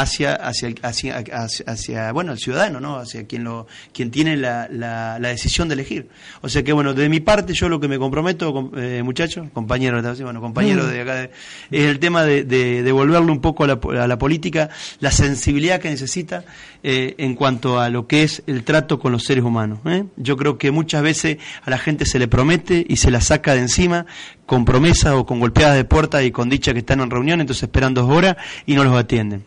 hacia 0.00 0.34
hacia, 0.34 0.74
hacia, 0.82 1.18
hacia, 1.18 1.64
hacia, 1.66 2.12
bueno 2.12 2.32
el 2.32 2.38
ciudadano 2.38 2.80
no 2.80 2.96
hacia 2.96 3.26
quien 3.26 3.44
lo 3.44 3.66
quien 3.92 4.10
tiene 4.10 4.36
la, 4.36 4.68
la, 4.70 5.18
la 5.20 5.28
decisión 5.28 5.68
de 5.68 5.74
elegir. 5.74 6.08
O 6.40 6.48
sea 6.48 6.62
que 6.64 6.72
bueno 6.72 6.94
de 6.94 7.08
mi 7.08 7.20
parte 7.20 7.54
yo 7.54 7.68
lo 7.68 7.78
que 7.80 7.86
me 7.88 7.98
comprometo 7.98 8.52
com- 8.52 8.72
eh, 8.76 9.02
muchachos 9.04 9.46
compañeros 9.52 10.02
bueno 10.22 10.40
compañeros 10.40 10.90
de 10.90 11.00
acá 11.00 11.14
de- 11.14 11.30
es 11.70 11.84
el 11.86 11.98
tema 12.00 12.24
de, 12.24 12.44
de 12.44 12.82
devolverle 12.82 13.30
un 13.30 13.40
poco 13.40 13.64
a 13.64 13.66
la, 13.68 13.80
a 14.02 14.08
la 14.08 14.18
política 14.18 14.70
la 15.00 15.10
sensibilidad 15.10 15.80
que 15.80 15.90
necesita 15.90 16.44
eh, 16.82 17.14
en 17.18 17.34
cuanto 17.34 17.78
a 17.80 17.88
lo 17.88 18.06
que 18.06 18.22
es 18.24 18.42
el 18.46 18.64
trato 18.64 18.98
con 18.98 19.12
los 19.12 19.24
seres 19.24 19.44
humanos 19.44 19.78
¿eh? 19.86 20.04
yo 20.16 20.36
creo 20.36 20.58
que 20.58 20.70
muchas 20.70 21.02
veces 21.02 21.38
a 21.62 21.70
la 21.70 21.78
gente 21.78 22.04
se 22.04 22.18
le 22.18 22.26
promete 22.28 22.84
y 22.88 22.96
se 22.96 23.10
la 23.10 23.20
saca 23.20 23.54
de 23.54 23.60
encima 23.60 24.06
con 24.46 24.64
promesas 24.64 25.12
o 25.14 25.24
con 25.24 25.40
golpeadas 25.40 25.76
de 25.76 25.84
puerta 25.84 26.22
y 26.22 26.30
con 26.30 26.48
dicha 26.50 26.72
que 26.72 26.80
están 26.80 27.00
en 27.00 27.10
reunión 27.10 27.40
entonces 27.40 27.62
esperan 27.64 27.94
dos 27.94 28.10
horas 28.10 28.36
y 28.66 28.74
no 28.74 28.84
los 28.84 28.94
atienden 28.96 29.44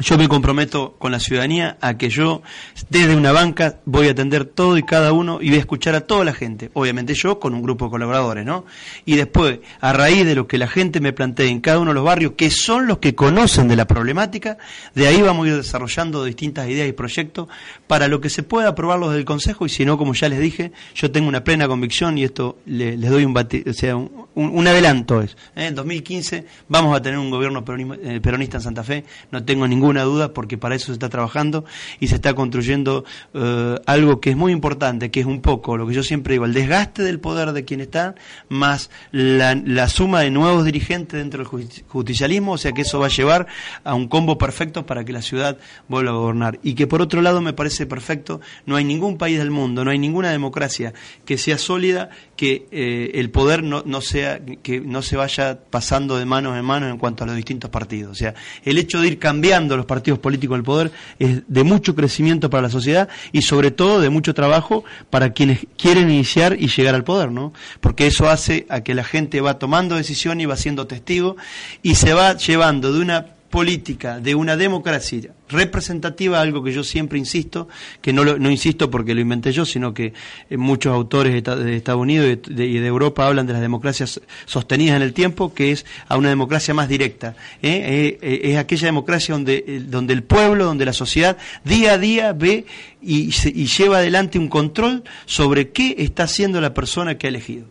yo 0.00 0.18
me 0.18 0.28
comprometo 0.28 0.94
con 0.98 1.12
la 1.12 1.20
ciudadanía 1.20 1.76
a 1.80 1.96
que 1.96 2.08
yo, 2.10 2.42
desde 2.88 3.14
una 3.14 3.32
banca, 3.32 3.80
voy 3.84 4.08
a 4.08 4.12
atender 4.12 4.44
todo 4.44 4.76
y 4.78 4.82
cada 4.82 5.12
uno 5.12 5.38
y 5.40 5.48
voy 5.48 5.56
a 5.56 5.60
escuchar 5.60 5.94
a 5.94 6.00
toda 6.02 6.24
la 6.24 6.32
gente. 6.32 6.70
Obviamente 6.74 7.14
yo 7.14 7.38
con 7.38 7.54
un 7.54 7.62
grupo 7.62 7.84
de 7.86 7.90
colaboradores, 7.92 8.44
¿no? 8.44 8.64
Y 9.04 9.16
después, 9.16 9.60
a 9.80 9.92
raíz 9.92 10.24
de 10.24 10.34
lo 10.34 10.46
que 10.46 10.58
la 10.58 10.66
gente 10.68 11.00
me 11.00 11.12
plantee 11.12 11.48
en 11.48 11.60
cada 11.60 11.78
uno 11.78 11.90
de 11.90 11.94
los 11.94 12.04
barrios, 12.04 12.32
que 12.36 12.50
son 12.50 12.86
los 12.86 12.98
que 12.98 13.14
conocen 13.14 13.68
de 13.68 13.76
la 13.76 13.86
problemática, 13.86 14.58
de 14.94 15.06
ahí 15.06 15.20
vamos 15.22 15.46
a 15.46 15.50
ir 15.50 15.56
desarrollando 15.56 16.24
distintas 16.24 16.68
ideas 16.68 16.88
y 16.88 16.92
proyectos 16.92 17.48
para 17.86 18.08
lo 18.08 18.20
que 18.20 18.30
se 18.30 18.42
pueda 18.42 18.68
aprobarlos 18.68 19.12
del 19.12 19.24
Consejo 19.24 19.66
y 19.66 19.68
si 19.68 19.84
no, 19.84 19.98
como 19.98 20.14
ya 20.14 20.28
les 20.28 20.40
dije, 20.40 20.72
yo 20.94 21.10
tengo 21.10 21.28
una 21.28 21.44
plena 21.44 21.68
convicción 21.68 22.16
y 22.18 22.24
esto 22.24 22.58
le- 22.66 22.96
les 22.96 23.10
doy 23.10 23.24
un, 23.24 23.34
bati- 23.34 23.68
o 23.68 23.72
sea, 23.72 23.96
un, 23.96 24.66
adelanto. 24.66 25.20
Es, 25.20 25.32
¿eh? 25.56 25.66
En 25.66 25.74
2015 25.74 26.46
vamos 26.68 26.96
a 26.96 27.02
tener 27.02 27.18
un 27.18 27.30
gobierno 27.30 27.62
eh, 28.02 28.20
peronista 28.22 28.56
en 28.58 28.62
Santa 28.62 28.82
Fe, 28.84 29.04
no 29.30 29.44
tengo 29.44 29.66
ninguna 29.90 30.04
duda 30.04 30.32
porque 30.32 30.56
para 30.56 30.74
eso 30.76 30.86
se 30.86 30.92
está 30.92 31.08
trabajando 31.08 31.64
y 31.98 32.06
se 32.08 32.14
está 32.14 32.34
construyendo 32.34 33.04
eh, 33.34 33.76
algo 33.86 34.20
que 34.20 34.30
es 34.30 34.36
muy 34.36 34.52
importante, 34.52 35.10
que 35.10 35.20
es 35.20 35.26
un 35.26 35.40
poco 35.40 35.76
lo 35.76 35.86
que 35.86 35.94
yo 35.94 36.02
siempre 36.02 36.34
digo, 36.34 36.44
el 36.44 36.52
desgaste 36.54 37.02
del 37.02 37.18
poder 37.18 37.52
de 37.52 37.64
quien 37.64 37.80
está, 37.80 38.14
más 38.48 38.90
la, 39.10 39.88
suma 39.88 40.20
de 40.20 40.30
nuevos 40.30 40.64
dirigentes 40.64 41.18
dentro 41.18 41.38
del 41.42 41.48
justi- 41.48 41.82
justicialismo, 41.88 42.52
o 42.52 42.58
sea 42.58 42.72
que 42.72 42.82
eso 42.82 43.00
va 43.00 43.06
a 43.06 43.10
llevar 43.10 43.46
a 43.82 43.94
un 43.94 44.06
combo 44.08 44.38
perfecto 44.38 44.86
para 44.86 45.04
que 45.04 45.12
la 45.12 45.22
ciudad 45.22 45.58
vuelva 45.88 46.12
a 46.12 46.14
gobernar. 46.14 46.60
Y 46.62 46.74
que 46.74 46.86
por 46.86 47.02
otro 47.02 47.20
lado 47.22 47.40
me 47.40 47.52
parece 47.52 47.86
perfecto, 47.86 48.40
no 48.66 48.76
hay 48.76 48.84
ningún 48.84 49.18
país 49.18 49.38
del 49.38 49.50
mundo, 49.50 49.84
no 49.84 49.90
hay 49.90 49.98
ninguna 49.98 50.30
democracia 50.30 50.92
que 51.24 51.36
sea 51.36 51.58
sólida, 51.58 52.10
que 52.36 52.66
eh, 52.70 53.10
el 53.14 53.30
poder 53.30 53.62
no, 53.64 53.82
no 53.84 54.00
sea, 54.00 54.40
que 54.62 54.80
no 54.80 55.02
se 55.02 55.16
vaya 55.16 55.58
pasando 55.68 56.16
de 56.16 56.26
manos 56.26 56.56
en 56.56 56.64
manos 56.64 56.90
en 56.90 56.98
cuanto 56.98 57.24
a 57.24 57.26
los 57.26 57.36
distintos 57.36 57.70
partidos. 57.70 58.12
O 58.12 58.14
sea, 58.14 58.34
el 58.64 58.78
hecho 58.78 59.00
de 59.00 59.08
ir 59.08 59.18
cambiando 59.18 59.76
los 59.80 59.86
partidos 59.86 60.18
políticos 60.18 60.56
del 60.56 60.64
poder 60.64 60.92
es 61.18 61.42
de 61.46 61.64
mucho 61.64 61.94
crecimiento 61.94 62.50
para 62.50 62.62
la 62.62 62.70
sociedad 62.70 63.08
y 63.32 63.42
sobre 63.42 63.70
todo 63.70 64.00
de 64.00 64.10
mucho 64.10 64.34
trabajo 64.34 64.84
para 65.10 65.32
quienes 65.32 65.66
quieren 65.76 66.10
iniciar 66.10 66.56
y 66.58 66.68
llegar 66.68 66.94
al 66.94 67.04
poder, 67.04 67.30
¿no? 67.30 67.52
Porque 67.80 68.06
eso 68.06 68.28
hace 68.28 68.66
a 68.68 68.82
que 68.82 68.94
la 68.94 69.04
gente 69.04 69.40
va 69.40 69.58
tomando 69.58 69.96
decisión 69.96 70.40
y 70.40 70.46
va 70.46 70.56
siendo 70.56 70.86
testigo 70.86 71.36
y 71.82 71.96
se 71.96 72.12
va 72.12 72.36
llevando 72.36 72.92
de 72.92 73.00
una 73.00 73.26
política, 73.50 74.20
de 74.20 74.34
una 74.34 74.56
democracia 74.56 75.32
representativa, 75.50 76.40
algo 76.40 76.62
que 76.62 76.72
yo 76.72 76.82
siempre 76.84 77.18
insisto, 77.18 77.68
que 78.00 78.12
no, 78.12 78.24
lo, 78.24 78.38
no 78.38 78.50
insisto 78.50 78.90
porque 78.90 79.14
lo 79.14 79.20
inventé 79.20 79.52
yo, 79.52 79.64
sino 79.64 79.92
que 79.92 80.12
eh, 80.48 80.56
muchos 80.56 80.92
autores 80.94 81.32
de, 81.32 81.38
Esta- 81.38 81.56
de 81.56 81.76
Estados 81.76 82.00
Unidos 82.00 82.38
y 82.48 82.52
de, 82.54 82.86
Europa 82.86 83.26
hablan 83.26 83.46
de 83.46 83.52
las 83.52 83.62
democracias 83.62 84.20
sostenidas 84.46 84.96
en 84.96 85.02
el 85.02 85.12
tiempo, 85.12 85.52
que 85.54 85.72
es 85.72 85.84
a 86.08 86.16
una 86.16 86.28
democracia 86.28 86.74
más 86.74 86.88
directa. 86.88 87.34
¿eh? 87.62 87.68
Eh, 87.70 88.18
eh, 88.22 88.40
es 88.52 88.56
aquella 88.56 88.86
democracia 88.86 89.34
donde, 89.34 89.82
donde 89.86 90.12
el 90.14 90.22
pueblo, 90.22 90.64
donde 90.64 90.84
la 90.84 90.92
sociedad 90.92 91.36
día 91.64 91.92
a 91.94 91.98
día 91.98 92.32
ve 92.32 92.64
y, 93.02 93.30
y 93.46 93.66
lleva 93.66 93.98
adelante 93.98 94.38
un 94.38 94.48
control 94.48 95.02
sobre 95.26 95.70
qué 95.70 95.96
está 95.98 96.24
haciendo 96.24 96.60
la 96.60 96.74
persona 96.74 97.18
que 97.18 97.26
ha 97.26 97.30
elegido. 97.30 97.64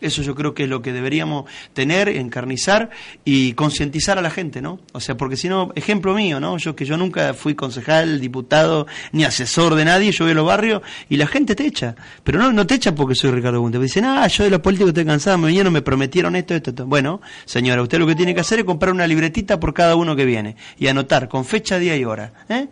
Eso 0.00 0.22
yo 0.22 0.34
creo 0.34 0.54
que 0.54 0.64
es 0.64 0.68
lo 0.68 0.82
que 0.82 0.92
deberíamos 0.92 1.44
tener, 1.72 2.08
encarnizar 2.08 2.90
y 3.24 3.52
concientizar 3.54 4.18
a 4.18 4.22
la 4.22 4.30
gente, 4.30 4.62
¿no? 4.62 4.80
O 4.92 5.00
sea, 5.00 5.16
porque 5.16 5.36
si 5.36 5.48
no, 5.48 5.72
ejemplo 5.74 6.14
mío, 6.14 6.40
¿no? 6.40 6.56
Yo 6.58 6.76
que 6.76 6.84
yo 6.84 6.96
nunca 6.96 7.34
fui 7.34 7.54
concejal, 7.54 8.20
diputado, 8.20 8.86
ni 9.12 9.24
asesor 9.24 9.74
de 9.74 9.84
nadie, 9.84 10.12
yo 10.12 10.24
voy 10.24 10.32
a 10.32 10.34
los 10.34 10.46
barrios 10.46 10.82
y 11.08 11.16
la 11.16 11.26
gente 11.26 11.54
te 11.54 11.66
echa. 11.66 11.96
Pero 12.22 12.38
no, 12.38 12.52
no 12.52 12.66
te 12.66 12.74
echa 12.74 12.94
porque 12.94 13.14
soy 13.14 13.30
Ricardo 13.30 13.60
Gunter. 13.60 13.80
Dicen, 13.80 14.04
ah, 14.04 14.26
yo 14.28 14.44
de 14.44 14.50
los 14.50 14.60
políticos 14.60 14.90
estoy 14.90 15.04
cansado, 15.04 15.38
me 15.38 15.48
vinieron, 15.48 15.72
me 15.72 15.82
prometieron 15.82 16.36
esto, 16.36 16.54
esto, 16.54 16.70
esto. 16.70 16.86
Bueno, 16.86 17.20
señora, 17.44 17.82
usted 17.82 17.98
lo 17.98 18.06
que 18.06 18.14
tiene 18.14 18.34
que 18.34 18.40
hacer 18.40 18.60
es 18.60 18.64
comprar 18.64 18.92
una 18.92 19.06
libretita 19.06 19.58
por 19.58 19.74
cada 19.74 19.96
uno 19.96 20.14
que 20.14 20.24
viene 20.24 20.56
y 20.78 20.86
anotar 20.86 21.28
con 21.28 21.44
fecha, 21.44 21.78
día 21.78 21.96
y 21.96 22.04
hora, 22.04 22.32
¿eh? 22.48 22.68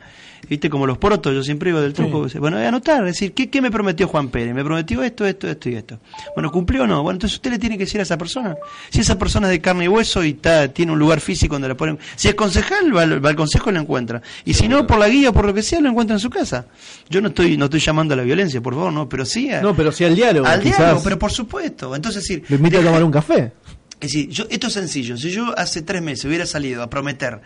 Viste, 0.48 0.70
como 0.70 0.86
los 0.86 0.98
porotos, 0.98 1.34
yo 1.34 1.42
siempre 1.42 1.70
iba 1.70 1.80
del 1.80 1.92
truco. 1.92 2.26
Bueno, 2.38 2.56
voy 2.56 2.64
a 2.64 2.68
anotar, 2.68 3.00
es 3.00 3.14
decir, 3.14 3.32
¿qué, 3.32 3.50
¿qué 3.50 3.60
me 3.60 3.70
prometió 3.70 4.06
Juan 4.06 4.28
Pérez? 4.28 4.54
Me 4.54 4.62
prometió 4.62 5.02
esto, 5.02 5.26
esto, 5.26 5.48
esto 5.48 5.68
y 5.68 5.74
esto. 5.74 5.98
Bueno, 6.36 6.52
¿cumplió 6.52 6.84
o 6.84 6.86
no? 6.86 7.02
Bueno, 7.02 7.15
entonces 7.16 7.36
usted 7.36 7.50
le 7.50 7.58
tiene 7.58 7.76
que 7.76 7.84
decir 7.84 7.98
a 8.00 8.04
esa 8.04 8.16
persona. 8.16 8.54
Si 8.90 9.00
esa 9.00 9.18
persona 9.18 9.46
es 9.48 9.50
de 9.52 9.60
carne 9.60 9.84
y 9.84 9.88
hueso 9.88 10.22
y 10.24 10.30
está, 10.30 10.68
tiene 10.68 10.92
un 10.92 10.98
lugar 10.98 11.20
físico 11.20 11.54
donde 11.56 11.68
la 11.68 11.76
ponen. 11.76 11.98
Si 12.14 12.28
es 12.28 12.34
concejal, 12.34 12.96
va, 12.96 13.02
al- 13.02 13.24
va 13.24 13.30
al 13.30 13.36
consejo 13.36 13.70
y 13.70 13.72
lo 13.74 13.80
encuentra. 13.80 14.22
Y 14.44 14.54
si 14.54 14.68
no, 14.68 14.86
por 14.86 14.98
la 14.98 15.08
guía 15.08 15.30
o 15.30 15.32
por 15.32 15.44
lo 15.46 15.52
que 15.54 15.62
sea, 15.62 15.80
lo 15.80 15.88
encuentra 15.88 16.14
en 16.16 16.20
su 16.20 16.30
casa. 16.30 16.66
Yo 17.10 17.20
no 17.20 17.28
estoy, 17.28 17.56
no 17.56 17.64
estoy 17.66 17.80
llamando 17.80 18.14
a 18.14 18.16
la 18.16 18.22
violencia, 18.22 18.60
por 18.60 18.74
favor, 18.74 18.92
no, 18.92 19.08
pero 19.08 19.24
sí 19.24 19.50
a- 19.50 19.60
No, 19.62 19.74
pero 19.74 19.90
sí 19.92 20.04
al 20.04 20.14
diálogo. 20.14 20.46
al 20.46 20.60
quizás. 20.60 20.78
diálogo, 20.78 21.00
pero 21.02 21.18
por 21.18 21.32
supuesto. 21.32 21.94
Entonces, 21.96 22.22
es 22.22 22.28
decir, 22.28 22.44
Lo 22.48 22.56
invito 22.56 22.78
a 22.78 22.82
tomar 22.82 23.02
un 23.02 23.10
café. 23.12 23.52
es 24.00 24.12
decir, 24.12 24.28
yo, 24.28 24.44
esto 24.50 24.66
es 24.68 24.72
sencillo. 24.72 25.16
Si 25.16 25.30
yo 25.30 25.52
hace 25.58 25.82
tres 25.82 26.02
meses 26.02 26.24
hubiera 26.26 26.46
salido 26.46 26.82
a 26.82 26.90
prometer 26.90 27.40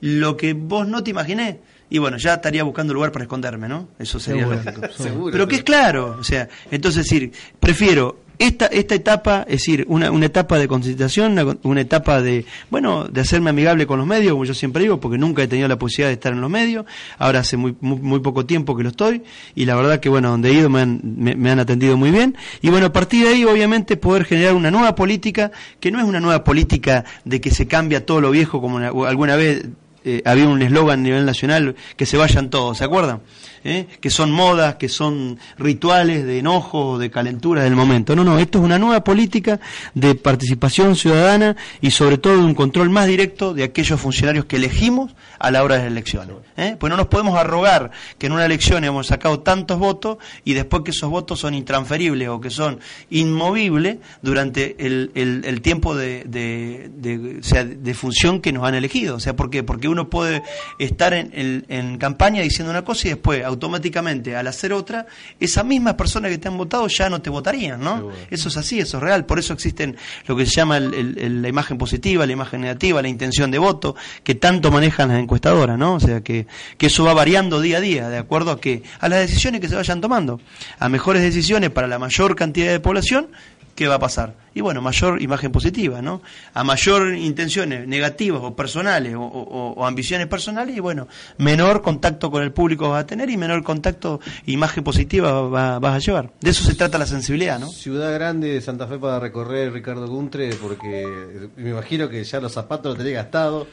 lo 0.00 0.36
que 0.36 0.52
vos 0.52 0.86
no 0.86 1.02
te 1.02 1.10
imaginé, 1.10 1.58
y 1.90 1.98
bueno, 1.98 2.18
ya 2.18 2.34
estaría 2.34 2.62
buscando 2.62 2.92
lugar 2.94 3.10
para 3.12 3.24
esconderme, 3.24 3.66
¿no? 3.66 3.88
Eso 3.98 4.20
sería 4.20 4.42
Seguro, 4.42 4.62
lógico. 4.62 5.02
seguro. 5.02 5.32
Pero 5.32 5.48
que 5.48 5.56
es 5.56 5.62
claro, 5.64 6.16
o 6.20 6.22
sea, 6.22 6.48
entonces 6.70 7.00
es 7.06 7.10
decir, 7.10 7.32
prefiero 7.58 8.20
esta 8.38 8.66
esta 8.66 8.94
etapa, 8.94 9.40
es 9.48 9.56
decir, 9.58 9.84
una, 9.88 10.10
una 10.10 10.26
etapa 10.26 10.58
de 10.58 10.68
concienciación, 10.68 11.32
una, 11.32 11.56
una 11.62 11.80
etapa 11.80 12.22
de, 12.22 12.44
bueno, 12.70 13.04
de 13.08 13.20
hacerme 13.20 13.50
amigable 13.50 13.86
con 13.86 13.98
los 13.98 14.06
medios, 14.06 14.32
como 14.32 14.44
yo 14.44 14.54
siempre 14.54 14.82
digo, 14.82 15.00
porque 15.00 15.18
nunca 15.18 15.42
he 15.42 15.48
tenido 15.48 15.68
la 15.68 15.78
posibilidad 15.78 16.08
de 16.08 16.14
estar 16.14 16.32
en 16.32 16.40
los 16.40 16.50
medios, 16.50 16.84
ahora 17.18 17.40
hace 17.40 17.56
muy, 17.56 17.74
muy, 17.80 18.20
poco 18.20 18.46
tiempo 18.46 18.76
que 18.76 18.82
lo 18.82 18.90
estoy, 18.90 19.22
y 19.54 19.64
la 19.64 19.74
verdad 19.74 20.00
que, 20.00 20.08
bueno, 20.08 20.30
donde 20.30 20.50
he 20.50 20.54
ido 20.54 20.70
me 20.70 20.80
han, 20.82 21.00
me, 21.02 21.34
me 21.34 21.50
han 21.50 21.58
atendido 21.58 21.96
muy 21.96 22.10
bien, 22.10 22.36
y 22.62 22.70
bueno, 22.70 22.86
a 22.86 22.92
partir 22.92 23.24
de 23.24 23.30
ahí, 23.34 23.44
obviamente, 23.44 23.96
poder 23.96 24.24
generar 24.24 24.54
una 24.54 24.70
nueva 24.70 24.94
política, 24.94 25.50
que 25.80 25.90
no 25.90 25.98
es 25.98 26.04
una 26.04 26.20
nueva 26.20 26.44
política 26.44 27.04
de 27.24 27.40
que 27.40 27.50
se 27.50 27.66
cambia 27.66 28.06
todo 28.06 28.20
lo 28.20 28.30
viejo, 28.30 28.60
como 28.60 28.76
una- 28.76 28.88
alguna 29.08 29.36
vez 29.36 29.66
eh, 30.04 30.22
había 30.24 30.48
un 30.48 30.62
eslogan 30.62 31.00
a 31.00 31.02
nivel 31.02 31.26
nacional, 31.26 31.74
que 31.96 32.06
se 32.06 32.16
vayan 32.16 32.50
todos, 32.50 32.78
¿se 32.78 32.84
acuerdan? 32.84 33.20
¿Eh? 33.64 33.86
Que 34.00 34.08
son 34.08 34.30
modas, 34.30 34.76
que 34.76 34.88
son 34.88 35.38
rituales 35.58 36.24
de 36.24 36.38
enojo, 36.38 36.96
de 36.96 37.10
calentura 37.10 37.64
del 37.64 37.74
momento. 37.74 38.14
No, 38.14 38.22
no, 38.22 38.38
esto 38.38 38.58
es 38.58 38.64
una 38.64 38.78
nueva 38.78 39.02
política 39.02 39.58
de 39.94 40.14
participación 40.14 40.94
ciudadana 40.94 41.56
y 41.80 41.90
sobre 41.90 42.18
todo 42.18 42.36
de 42.36 42.44
un 42.44 42.54
control 42.54 42.88
más 42.88 43.08
directo 43.08 43.54
de 43.54 43.64
aquellos 43.64 44.00
funcionarios 44.00 44.44
que 44.44 44.56
elegimos 44.56 45.10
a 45.40 45.50
la 45.50 45.64
hora 45.64 45.74
de 45.76 45.82
las 45.82 45.90
elecciones. 45.90 46.36
¿eh? 46.56 46.76
Pues 46.78 46.88
no 46.90 46.96
nos 46.96 47.08
podemos 47.08 47.36
arrogar 47.36 47.90
que 48.16 48.26
en 48.26 48.32
una 48.32 48.46
elección 48.46 48.84
hemos 48.84 49.08
sacado 49.08 49.40
tantos 49.40 49.78
votos 49.78 50.18
y 50.44 50.54
después 50.54 50.82
que 50.84 50.92
esos 50.92 51.10
votos 51.10 51.40
son 51.40 51.52
intransferibles 51.54 52.28
o 52.28 52.40
que 52.40 52.50
son 52.50 52.78
inmovibles 53.10 53.98
durante 54.22 54.76
el, 54.86 55.10
el- 55.14 55.60
tiempo 55.62 55.96
de, 55.96 56.22
de- 56.26 56.90
de- 56.94 57.38
o 57.40 57.42
sea, 57.42 57.64
de 57.64 57.94
función 57.94 58.40
que 58.40 58.52
nos 58.52 58.64
han 58.64 58.76
elegido. 58.76 59.16
O 59.16 59.20
sea, 59.20 59.34
¿por 59.34 59.50
qué? 59.50 59.64
Porque 59.64 59.87
uno 59.88 60.08
puede 60.10 60.42
estar 60.78 61.12
en, 61.14 61.30
en- 61.34 61.64
en 61.68 61.98
campaña 61.98 62.42
diciendo 62.42 62.70
una 62.70 62.84
cosa 62.84 63.06
y 63.08 63.10
después 63.10 63.44
automáticamente 63.44 64.36
al 64.36 64.46
hacer 64.46 64.72
otra, 64.72 65.06
esas 65.40 65.64
mismas 65.64 65.94
personas 65.94 66.30
que 66.30 66.38
te 66.38 66.48
han 66.48 66.56
votado 66.56 66.86
ya 66.88 67.08
no 67.10 67.20
te 67.20 67.30
votarían, 67.30 67.80
¿no? 67.80 67.96
Seguro. 67.96 68.16
Eso 68.30 68.48
es 68.48 68.56
así, 68.56 68.78
eso 68.80 68.98
es 68.98 69.02
real, 69.02 69.24
por 69.26 69.38
eso 69.38 69.52
existen 69.52 69.96
lo 70.26 70.36
que 70.36 70.46
se 70.46 70.52
llama 70.52 70.76
el- 70.76 70.94
el- 70.94 71.18
el- 71.18 71.42
la 71.42 71.48
imagen 71.48 71.78
positiva, 71.78 72.26
la 72.26 72.32
imagen 72.32 72.60
negativa, 72.60 73.02
la 73.02 73.08
intención 73.08 73.50
de 73.50 73.58
voto, 73.58 73.96
que 74.22 74.34
tanto 74.34 74.70
manejan 74.70 75.08
las 75.08 75.18
encuestadoras, 75.18 75.78
¿no? 75.78 75.94
O 75.94 76.00
sea, 76.00 76.20
que, 76.22 76.46
que 76.76 76.86
eso 76.86 77.04
va 77.04 77.14
variando 77.14 77.60
día 77.60 77.78
a 77.78 77.80
día, 77.80 78.08
de 78.08 78.18
acuerdo 78.18 78.50
a 78.52 78.60
que 78.60 78.82
a 79.00 79.08
las 79.08 79.20
decisiones 79.20 79.60
que 79.60 79.68
se 79.68 79.74
vayan 79.76 80.00
tomando, 80.00 80.40
a 80.78 80.88
mejores 80.88 81.22
decisiones 81.22 81.70
para 81.70 81.86
la 81.86 81.98
mayor 81.98 82.36
cantidad 82.36 82.70
de 82.70 82.80
población, 82.80 83.28
¿qué 83.78 83.86
va 83.86 83.94
a 83.94 83.98
pasar? 84.00 84.34
Y 84.54 84.60
bueno, 84.60 84.82
mayor 84.82 85.22
imagen 85.22 85.52
positiva, 85.52 86.02
¿no? 86.02 86.20
A 86.52 86.64
mayor 86.64 87.14
intenciones 87.14 87.86
negativas 87.86 88.40
o 88.42 88.56
personales 88.56 89.14
o, 89.16 89.86
ambiciones 89.86 90.26
personales, 90.26 90.76
y 90.76 90.80
bueno, 90.80 91.06
menor 91.36 91.80
contacto 91.80 92.28
con 92.28 92.42
el 92.42 92.50
público 92.50 92.90
vas 92.90 93.04
a 93.04 93.06
tener 93.06 93.30
y 93.30 93.36
menor 93.36 93.62
contacto, 93.62 94.18
imagen 94.46 94.82
positiva 94.82 95.42
va- 95.42 95.78
vas 95.78 95.94
a 95.94 95.98
llevar. 96.00 96.30
De 96.40 96.50
eso 96.50 96.64
se 96.64 96.74
trata 96.74 96.98
la 96.98 97.06
sensibilidad, 97.06 97.60
¿no? 97.60 97.68
Ciudad 97.68 98.12
grande 98.12 98.48
de 98.54 98.60
Santa 98.60 98.88
Fe 98.88 98.98
para 98.98 99.20
recorrer 99.20 99.72
Ricardo 99.72 100.08
Guntre, 100.08 100.50
porque 100.60 101.48
me 101.56 101.70
imagino 101.70 102.08
que 102.08 102.24
ya 102.24 102.40
los 102.40 102.50
zapatos 102.52 102.86
los 102.90 102.98
tenés 102.98 103.14
gastados. 103.14 103.68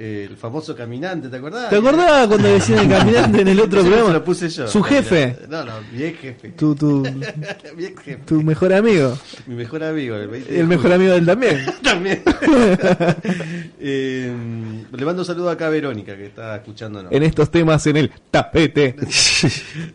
Eh, 0.00 0.28
el 0.30 0.36
famoso 0.36 0.76
caminante, 0.76 1.28
¿te 1.28 1.38
acordás? 1.38 1.70
¿Te 1.70 1.76
acordás 1.76 2.28
cuando 2.28 2.46
decían 2.46 2.78
el 2.84 2.88
caminante 2.88 3.40
en 3.40 3.48
el 3.48 3.58
otro 3.58 3.80
programa? 3.84 4.12
lo 4.12 4.22
puse 4.22 4.48
yo. 4.48 4.68
Su 4.68 4.80
jefe, 4.80 5.36
No, 5.48 5.64
no, 5.64 5.72
mi 5.92 6.04
ex 6.04 6.20
jefe. 6.20 6.50
tu, 6.50 6.72
tu, 6.76 7.02
mi 7.76 7.84
ex 7.84 8.00
jefe. 8.02 8.22
tu 8.24 8.40
mejor 8.44 8.72
amigo. 8.74 9.18
Mi 9.48 9.56
mejor 9.56 9.82
amigo. 9.82 10.14
El, 10.14 10.28
20 10.28 10.52
de 10.52 10.60
El 10.60 10.66
mejor 10.68 10.92
amigo 10.92 11.12
del 11.14 11.26
también. 11.26 11.66
También. 11.82 12.22
Eh, 13.80 14.32
le 14.92 15.04
mando 15.04 15.22
un 15.22 15.26
saludo 15.26 15.50
acá 15.50 15.66
a 15.66 15.70
Verónica, 15.70 16.16
que 16.16 16.26
está 16.26 16.54
escuchándonos. 16.56 17.10
En 17.10 17.22
estos 17.24 17.50
temas 17.50 17.84
en 17.88 17.96
el 17.96 18.10
tapete. 18.30 18.94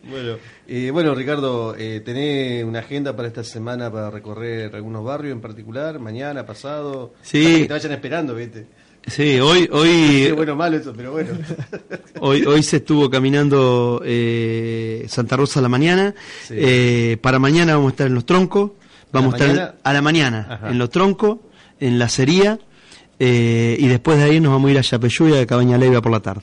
Bueno, 0.09 0.35
eh, 0.67 0.89
bueno, 0.91 1.15
Ricardo, 1.15 1.75
eh, 1.77 2.01
¿tenés 2.03 2.63
una 2.65 2.79
agenda 2.79 3.15
para 3.15 3.27
esta 3.29 3.43
semana 3.43 3.91
para 3.91 4.09
recorrer 4.09 4.75
algunos 4.75 5.03
barrios 5.03 5.31
en 5.33 5.41
particular? 5.41 5.99
¿Mañana, 5.99 6.45
pasado? 6.45 7.13
Sí. 7.21 7.43
Para 7.43 7.55
Que 7.59 7.67
te 7.67 7.73
vayan 7.73 7.91
esperando, 7.93 8.35
¿viste? 8.35 8.67
Sí, 9.07 9.39
hoy, 9.39 9.63
Sí, 9.63 9.69
hoy, 9.71 10.31
bueno 10.35 10.55
malo 10.55 10.77
eso, 10.77 10.93
pero 10.95 11.11
bueno. 11.11 11.31
hoy, 12.21 12.43
hoy 12.45 12.63
se 12.63 12.77
estuvo 12.77 13.09
caminando 13.09 14.01
eh, 14.05 15.05
Santa 15.09 15.35
Rosa 15.37 15.59
a 15.59 15.63
la 15.63 15.69
mañana. 15.69 16.15
Sí. 16.47 16.53
Eh, 16.57 17.17
para 17.21 17.37
mañana 17.39 17.75
vamos 17.75 17.89
a 17.89 17.93
estar 17.93 18.07
en 18.07 18.15
los 18.15 18.25
troncos. 18.25 18.71
Vamos 19.11 19.33
¿A 19.33 19.37
estar 19.37 19.49
mañana? 19.49 19.75
a 19.83 19.93
la 19.93 20.01
mañana 20.01 20.47
Ajá. 20.49 20.69
en 20.71 20.77
los 20.79 20.89
troncos, 20.89 21.37
en 21.79 21.99
la 21.99 22.09
cería. 22.09 22.59
eh, 23.19 23.75
y 23.79 23.87
después 23.87 24.17
de 24.17 24.23
ahí 24.23 24.39
nos 24.39 24.51
vamos 24.53 24.69
a 24.69 24.71
ir 24.71 24.77
a 24.79 24.81
Yapeyuya 24.81 25.35
de 25.35 25.45
Cabaña 25.45 25.77
Leiva 25.77 26.01
por 26.01 26.11
la 26.11 26.19
tarde. 26.19 26.41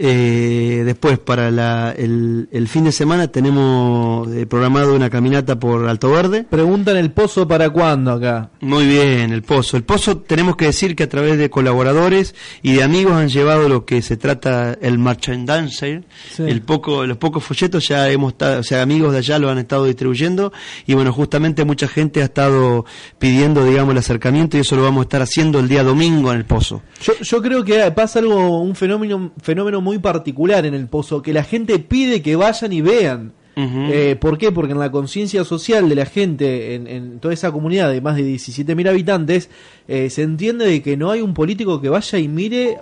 Eh, 0.00 0.82
después, 0.84 1.18
para 1.18 1.50
la- 1.50 1.92
el, 1.96 2.48
el 2.52 2.68
fin 2.68 2.84
de 2.84 2.92
semana, 2.92 3.26
tenemos 3.28 4.28
eh, 4.32 4.46
programado 4.46 4.94
una 4.94 5.10
caminata 5.10 5.58
por 5.58 5.88
Alto 5.88 6.10
Verde. 6.10 6.44
Preguntan 6.48 6.96
el 6.96 7.10
pozo 7.10 7.48
para 7.48 7.68
cuándo 7.70 8.12
acá. 8.12 8.50
Muy 8.60 8.86
bien, 8.86 9.32
el 9.32 9.42
pozo. 9.42 9.76
El 9.76 9.82
pozo 9.82 10.18
tenemos 10.18 10.54
que 10.56 10.66
decir 10.66 10.94
que 10.94 11.02
a 11.04 11.08
través 11.08 11.36
de 11.38 11.50
colaboradores 11.50 12.34
y 12.62 12.74
de 12.74 12.82
amigos 12.84 13.14
han 13.14 13.28
llevado 13.28 13.68
lo 13.68 13.84
que 13.84 14.00
se 14.02 14.16
trata 14.16 14.76
el 14.80 14.98
merchandising, 14.98 16.04
Sí. 16.30 16.42
el 16.44 16.62
poco, 16.62 17.04
los 17.04 17.16
pocos 17.16 17.42
folletos 17.42 17.88
ya 17.88 18.08
hemos 18.08 18.32
estado, 18.34 18.60
o 18.60 18.62
sea, 18.62 18.82
amigos 18.82 19.12
de 19.12 19.18
allá 19.18 19.38
lo 19.38 19.50
han 19.50 19.58
estado 19.58 19.84
distribuyendo 19.86 20.52
y 20.86 20.94
bueno, 20.94 21.12
justamente 21.12 21.64
mucha 21.64 21.88
gente 21.88 22.22
ha 22.22 22.26
estado 22.26 22.84
pidiendo, 23.18 23.64
digamos, 23.64 23.92
el 23.92 23.98
acercamiento 23.98 24.56
y 24.56 24.60
eso 24.60 24.76
lo 24.76 24.82
vamos 24.84 25.00
a 25.00 25.02
estar 25.02 25.22
haciendo 25.22 25.58
el 25.58 25.68
día 25.68 25.82
domingo 25.82 26.30
en 26.32 26.38
el 26.38 26.44
pozo. 26.44 26.82
Yo, 27.02 27.14
yo 27.20 27.42
creo 27.42 27.64
que 27.64 27.90
pasa 27.90 28.20
algo, 28.20 28.60
un 28.60 28.74
fenómeno, 28.76 29.32
fenómeno 29.42 29.80
muy 29.80 29.87
particular 29.96 30.66
en 30.66 30.74
el 30.74 30.86
pozo, 30.88 31.22
que 31.22 31.32
la 31.32 31.42
gente 31.44 31.78
pide 31.78 32.20
que 32.20 32.36
vayan 32.36 32.70
y 32.74 32.82
vean. 32.82 33.32
Eh, 33.60 34.14
¿Por 34.20 34.38
qué? 34.38 34.52
Porque 34.52 34.70
en 34.72 34.78
la 34.78 34.92
conciencia 34.92 35.42
social 35.44 35.88
de 35.88 35.96
la 35.96 36.04
gente, 36.06 36.76
en, 36.76 36.86
en 36.86 37.18
toda 37.18 37.34
esa 37.34 37.50
comunidad 37.50 37.90
de 37.90 38.00
más 38.00 38.14
de 38.14 38.22
17.000 38.22 38.88
habitantes, 38.88 39.50
eh, 39.88 40.10
se 40.10 40.22
entiende 40.22 40.64
de 40.66 40.80
que 40.80 40.96
no 40.96 41.10
hay 41.10 41.22
un 41.22 41.34
político 41.34 41.80
que 41.80 41.88
vaya 41.88 42.18
y 42.18 42.28
mire. 42.28 42.76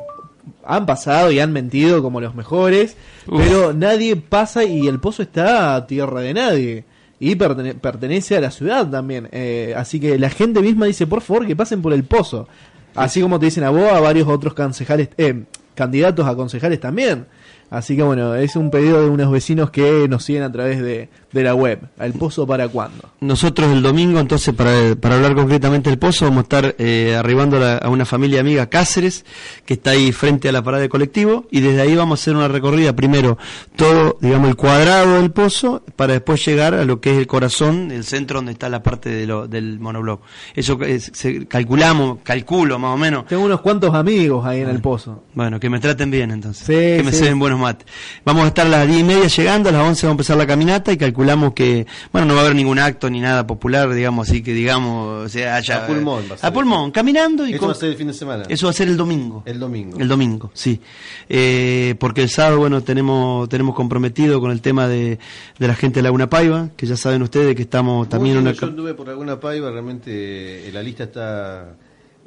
Han 0.64 0.84
pasado 0.84 1.30
y 1.32 1.38
han 1.40 1.52
mentido 1.52 2.02
como 2.02 2.20
los 2.20 2.34
mejores, 2.34 2.96
Uf. 3.26 3.40
pero 3.42 3.72
nadie 3.72 4.16
pasa 4.16 4.64
y 4.64 4.86
el 4.86 5.00
pozo 5.00 5.22
está 5.22 5.74
a 5.76 5.86
tierra 5.86 6.20
de 6.20 6.34
nadie. 6.34 6.84
Y 7.18 7.34
pertene- 7.36 7.74
pertenece 7.74 8.36
a 8.36 8.40
la 8.42 8.50
ciudad 8.50 8.88
también. 8.90 9.28
Eh, 9.32 9.72
así 9.76 9.98
que 9.98 10.18
la 10.18 10.28
gente 10.28 10.60
misma 10.60 10.84
dice, 10.86 11.06
por 11.06 11.22
favor, 11.22 11.46
que 11.46 11.56
pasen 11.56 11.80
por 11.80 11.94
el 11.94 12.04
pozo. 12.04 12.48
Así 12.94 13.20
como 13.22 13.38
te 13.40 13.46
dicen 13.46 13.64
a 13.64 13.70
vos, 13.70 13.90
a 13.92 14.00
varios 14.00 14.28
otros 14.28 14.52
concejales, 14.54 15.08
eh, 15.16 15.44
candidatos 15.76 16.26
a 16.26 16.34
concejales 16.34 16.80
también. 16.80 17.26
Así 17.70 17.96
que 17.96 18.02
bueno, 18.02 18.34
es 18.34 18.56
un 18.56 18.70
pedido 18.70 19.02
de 19.02 19.08
unos 19.08 19.30
vecinos 19.30 19.70
que 19.70 20.08
nos 20.08 20.24
siguen 20.24 20.42
a 20.42 20.50
través 20.50 20.80
de, 20.82 21.08
de 21.32 21.42
la 21.42 21.54
web. 21.54 21.80
¿Al 21.98 22.12
pozo 22.12 22.46
para 22.46 22.68
cuándo? 22.68 23.10
Nosotros 23.20 23.70
el 23.72 23.82
domingo, 23.82 24.20
entonces, 24.20 24.54
para, 24.54 24.94
para 24.96 25.16
hablar 25.16 25.34
concretamente 25.34 25.90
del 25.90 25.98
pozo, 25.98 26.24
vamos 26.26 26.38
a 26.38 26.42
estar 26.42 26.74
eh, 26.78 27.14
arribando 27.18 27.56
a, 27.56 27.60
la- 27.60 27.76
a 27.78 27.88
una 27.90 28.04
familia 28.04 28.40
amiga 28.40 28.66
Cáceres, 28.66 29.24
que 29.64 29.74
está 29.74 29.90
ahí 29.90 30.12
frente 30.12 30.48
a 30.48 30.52
la 30.52 30.62
parada 30.62 30.82
de 30.82 30.88
colectivo, 30.88 31.46
y 31.50 31.60
desde 31.60 31.82
ahí 31.82 31.94
vamos 31.94 32.18
a 32.18 32.22
hacer 32.22 32.36
una 32.36 32.48
recorrida, 32.48 32.94
primero, 32.94 33.36
todo, 33.74 34.16
digamos, 34.20 34.48
el 34.48 34.56
cuadrado 34.56 35.14
del 35.20 35.30
pozo, 35.30 35.82
para 35.96 36.14
después 36.14 36.44
llegar 36.46 36.74
a 36.74 36.84
lo 36.84 37.00
que 37.00 37.12
es 37.12 37.18
el 37.18 37.26
corazón, 37.26 37.90
el 37.90 38.04
centro 38.04 38.38
donde 38.38 38.52
está 38.52 38.68
la 38.68 38.82
parte 38.82 39.10
de 39.10 39.26
lo- 39.26 39.46
del 39.48 39.78
monobloc. 39.80 40.22
Eso 40.54 40.78
es- 40.82 41.10
se- 41.14 41.46
calculamos, 41.46 42.18
calculo 42.22 42.78
más 42.78 42.94
o 42.94 42.96
menos. 42.96 43.26
Tengo 43.26 43.44
unos 43.44 43.60
cuantos 43.60 43.94
amigos 43.94 44.46
ahí 44.46 44.60
en 44.60 44.68
el 44.70 44.80
pozo. 44.80 45.24
Bueno, 45.34 45.60
que 45.60 45.68
me 45.68 45.80
traten 45.80 46.10
bien 46.10 46.30
entonces. 46.30 46.66
Sí, 46.66 46.72
que 46.72 47.02
me 47.04 47.12
sí. 47.12 47.18
ceden 47.18 47.38
buenos 47.38 47.58
mates. 47.60 47.86
Vamos 48.24 48.44
a 48.44 48.48
estar 48.48 48.64
a 48.66 48.70
las 48.70 48.86
diez 48.88 49.00
y 49.00 49.04
media 49.04 49.26
llegando, 49.26 49.68
a 49.68 49.72
las 49.72 49.82
11 49.82 50.06
vamos 50.06 50.14
a 50.14 50.16
empezar 50.16 50.36
la 50.38 50.46
caminata 50.46 50.92
y 50.92 50.96
calculamos 50.96 51.25
que, 51.54 51.86
bueno, 52.12 52.26
no 52.26 52.34
va 52.34 52.40
a 52.40 52.44
haber 52.44 52.56
ningún 52.56 52.78
acto 52.78 53.10
ni 53.10 53.20
nada 53.20 53.46
popular, 53.46 53.92
digamos, 53.92 54.28
así 54.28 54.42
que 54.42 54.52
digamos, 54.52 55.26
o 55.26 55.28
sea, 55.28 55.56
haya... 55.56 55.84
A 55.84 55.86
pulmón 55.86 56.24
va 56.30 56.34
a 56.34 56.38
ser. 56.38 56.46
A 56.46 56.52
pulmón, 56.52 56.90
caminando 56.90 57.46
y 57.46 57.50
Eso 57.52 57.58
con- 57.60 57.68
va 57.68 57.72
a 57.72 57.76
ser 57.76 57.90
el 57.90 57.96
fin 57.96 58.06
de 58.08 58.14
semana. 58.14 58.44
Eso 58.48 58.66
va 58.66 58.70
a 58.70 58.74
ser 58.74 58.88
el 58.88 58.96
domingo. 58.96 59.42
El 59.46 59.58
domingo. 59.58 59.98
El 59.98 60.08
domingo, 60.08 60.50
sí. 60.54 60.80
Eh, 61.28 61.94
porque 61.98 62.22
el 62.22 62.28
sábado, 62.30 62.58
bueno, 62.58 62.82
tenemos 62.82 63.48
tenemos 63.48 63.74
comprometido 63.74 64.40
con 64.40 64.50
el 64.50 64.60
tema 64.60 64.88
de, 64.88 65.18
de 65.58 65.68
la 65.68 65.74
gente 65.74 65.98
de 65.98 66.02
Laguna 66.04 66.28
Paiva, 66.28 66.68
que 66.76 66.86
ya 66.86 66.96
saben 66.96 67.22
ustedes 67.22 67.54
que 67.56 67.62
estamos 67.62 68.08
también 68.08 68.36
en 68.36 68.42
una... 68.42 68.52
Yo 68.52 68.66
anduve 68.66 68.94
por 68.94 69.08
alguna 69.08 69.38
paiva, 69.40 69.70
realmente 69.70 70.68
en 70.68 70.74
la 70.74 70.82
lista 70.82 71.04
está 71.04 71.76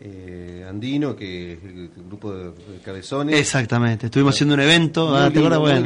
eh, 0.02 0.66
Andino, 0.68 1.16
que 1.16 1.54
es 1.54 1.64
el 1.64 1.90
grupo 2.08 2.34
de, 2.34 2.46
de 2.52 2.80
cabezones. 2.84 3.38
Exactamente, 3.38 4.06
estuvimos 4.06 4.34
haciendo 4.34 4.56
un 4.56 4.62
evento, 4.62 5.16
ah. 5.16 5.30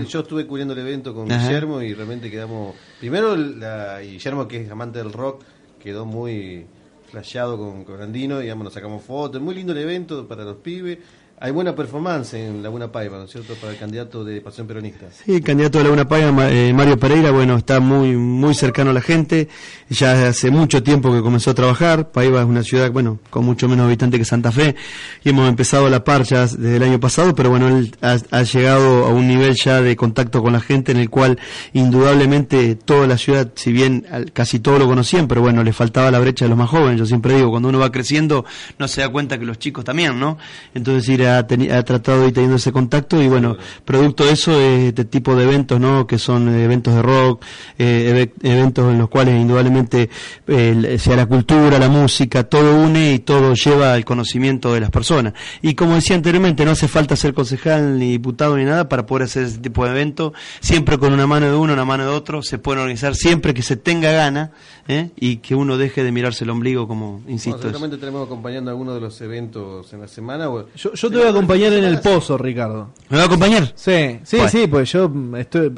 Yo 0.08 0.20
estuve 0.20 0.46
cubriendo 0.46 0.74
el 0.74 0.80
evento 0.80 1.14
con 1.16 1.32
Ajá. 1.32 1.48
Guillermo 1.48 1.82
y 1.82 1.94
realmente 1.94 2.30
quedamos. 2.30 2.76
Primero, 3.00 3.36
la, 3.36 4.02
Guillermo, 4.02 4.48
que 4.48 4.62
es 4.62 4.72
amante 4.72 5.00
del 5.00 5.12
rock, 5.12 5.44
quedó 5.82 6.06
muy 6.06 6.66
flasheado 7.10 7.58
con, 7.58 7.84
con 7.84 8.02
Andino, 8.02 8.40
digamos, 8.40 8.66
nos 8.66 8.74
sacamos 8.74 9.04
fotos. 9.04 9.42
Muy 9.42 9.56
lindo 9.56 9.74
el 9.74 9.80
evento 9.80 10.28
para 10.28 10.44
los 10.44 10.58
pibes. 10.58 11.00
Hay 11.40 11.52
buena 11.52 11.76
performance 11.76 12.36
en 12.36 12.64
Laguna 12.64 12.92
Paiva, 12.92 13.18
¿no 13.18 13.26
es 13.26 13.32
cierto?, 13.32 13.56
para 13.56 13.74
el 13.74 13.80
candidato 13.80 14.24
de 14.24 14.40
Pasión 14.40 14.66
Peronista. 14.66 15.08
Sí, 15.26 15.36
el 15.36 15.44
candidato 15.44 15.78
de 15.78 15.84
Laguna 15.84 16.08
Paiva, 16.08 16.50
eh, 16.50 16.72
Mario 16.74 16.98
Pereira, 16.98 17.32
bueno, 17.32 17.58
está 17.58 17.80
muy 17.82 18.16
muy 18.16 18.54
cercano 18.54 18.92
a 18.92 18.94
la 18.94 19.02
gente, 19.02 19.50
ya 19.90 20.30
hace 20.30 20.52
mucho 20.52 20.84
tiempo 20.84 21.12
que 21.12 21.22
comenzó 21.22 21.52
a 21.52 21.54
trabajar, 21.54 22.12
Paiva 22.12 22.42
es 22.42 22.46
una 22.46 22.64
ciudad, 22.64 22.92
bueno, 22.92 23.20
con 23.30 23.44
mucho 23.44 23.68
menos 23.68 23.86
habitantes 23.88 24.20
que 24.20 24.26
Santa 24.26 24.52
Fe, 24.52 24.76
y 25.24 25.30
hemos 25.30 25.50
empezado 25.50 25.88
a 25.88 25.90
la 25.90 26.04
par 26.04 26.24
ya 26.24 26.42
desde 26.42 26.78
el 26.78 26.84
año 26.84 27.00
pasado, 27.00 27.36
pero 27.36 27.50
bueno, 27.50 27.68
él 27.68 27.94
ha, 28.02 28.44
llegado 28.44 29.06
a 29.06 29.10
un 29.10 29.28
nivel 29.28 29.56
ya 29.56 29.82
de 29.82 29.96
contacto 29.96 30.42
con 30.42 30.54
la 30.54 30.62
gente 30.62 30.94
en 30.94 30.98
el 31.00 31.10
cual 31.10 31.40
indudablemente 31.74 32.76
toda 32.76 33.06
la 33.06 33.18
ciudad, 33.18 33.52
si 33.56 33.74
bien 33.74 34.06
casi 34.34 34.60
todo 34.60 34.80
lo 34.80 34.88
conocían, 34.88 35.28
pero 35.28 35.42
bueno, 35.42 35.64
le 35.64 35.74
faltaba 35.74 36.10
la 36.12 36.20
brecha 36.20 36.46
de 36.46 36.50
los 36.50 36.58
más 36.58 36.70
jóvenes, 36.70 37.00
yo 37.00 37.06
siempre 37.06 37.36
digo, 37.36 37.50
cuando 37.50 37.70
uno 37.70 37.80
va 37.80 37.92
creciendo 37.92 38.46
no 38.78 38.88
se 38.88 39.02
da 39.02 39.10
cuenta 39.10 39.38
que 39.38 39.46
los 39.46 39.60
chicos 39.60 39.84
también, 39.84 40.20
¿no? 40.20 40.38
Entonces 40.74 41.10
ir 41.10 41.23
ha, 41.28 41.48
teni- 41.48 41.72
ha 41.72 41.84
tratado 41.84 42.22
de 42.22 42.28
ir 42.28 42.34
teniendo 42.34 42.58
ese 42.58 42.72
contacto 42.72 43.22
y 43.22 43.28
bueno, 43.28 43.58
producto 43.86 44.26
de 44.26 44.32
eso 44.34 44.52
es 44.60 44.84
este 44.90 45.06
tipo 45.06 45.36
de 45.36 45.44
eventos, 45.44 45.80
¿no? 45.80 46.06
Que 46.08 46.18
son 46.18 46.50
eh, 46.50 46.64
eventos 46.64 46.94
de 46.96 47.02
rock, 47.02 47.44
eh, 47.78 48.10
eve- 48.42 48.50
eventos 48.50 48.92
en 48.92 48.98
los 49.00 49.10
cuales 49.10 49.40
indudablemente 49.40 50.10
eh, 50.48 50.98
sea 51.00 51.16
la 51.16 51.26
cultura, 51.26 51.80
la 51.80 51.90
música, 51.90 52.44
todo 52.44 52.76
une 52.76 53.14
y 53.14 53.20
todo 53.20 53.54
lleva 53.54 53.94
al 53.94 54.06
conocimiento 54.06 54.74
de 54.74 54.80
las 54.82 54.90
personas. 54.92 55.34
Y 55.62 55.74
como 55.76 55.96
decía 55.96 56.16
anteriormente, 56.16 56.66
no 56.66 56.72
hace 56.72 56.88
falta 56.88 57.16
ser 57.16 57.34
concejal 57.34 57.98
ni 58.00 58.12
diputado 58.12 58.58
ni 58.58 58.64
nada 58.66 58.90
para 58.90 59.06
poder 59.06 59.24
hacer 59.24 59.44
ese 59.44 59.58
tipo 59.60 59.86
de 59.86 59.92
eventos, 59.92 60.34
siempre 60.60 60.98
con 60.98 61.14
una 61.14 61.28
mano 61.28 61.46
de 61.48 61.56
uno, 61.56 61.74
una 61.74 61.86
mano 61.86 62.04
de 62.06 62.10
otro, 62.12 62.42
se 62.44 62.58
pueden 62.58 62.82
organizar 62.82 63.16
siempre 63.16 63.54
que 63.54 63.62
se 63.62 63.76
tenga 63.78 64.12
gana 64.12 64.52
¿eh? 64.88 65.10
y 65.16 65.38
que 65.38 65.56
uno 65.56 65.78
deje 65.78 66.04
de 66.04 66.12
mirarse 66.12 66.44
el 66.44 66.50
ombligo, 66.50 66.88
como 66.88 67.22
insisto. 67.28 67.58
Bueno, 67.58 67.72
seguramente 67.72 67.98
tenemos 67.98 68.26
acompañando 68.26 68.70
algunos 68.72 68.96
de 68.96 69.02
los 69.02 69.20
eventos 69.22 69.92
en 69.94 70.02
la 70.02 70.08
semana. 70.08 70.46
Yo, 70.76 70.94
yo 70.94 71.10
te 71.14 71.20
voy 71.20 71.28
a 71.28 71.30
acompañar 71.32 71.74
en 71.74 71.84
el 71.86 72.00
pozo, 72.00 72.38
Ricardo. 72.38 72.90
¿Me 73.10 73.18
va 73.18 73.24
a 73.24 73.26
acompañar? 73.28 73.72
Sí, 73.76 74.20
sí, 74.24 74.38
Bueno. 74.38 74.50
sí, 74.52 74.68
pues 74.68 74.92
yo 74.92 75.12
estoy, 75.38 75.72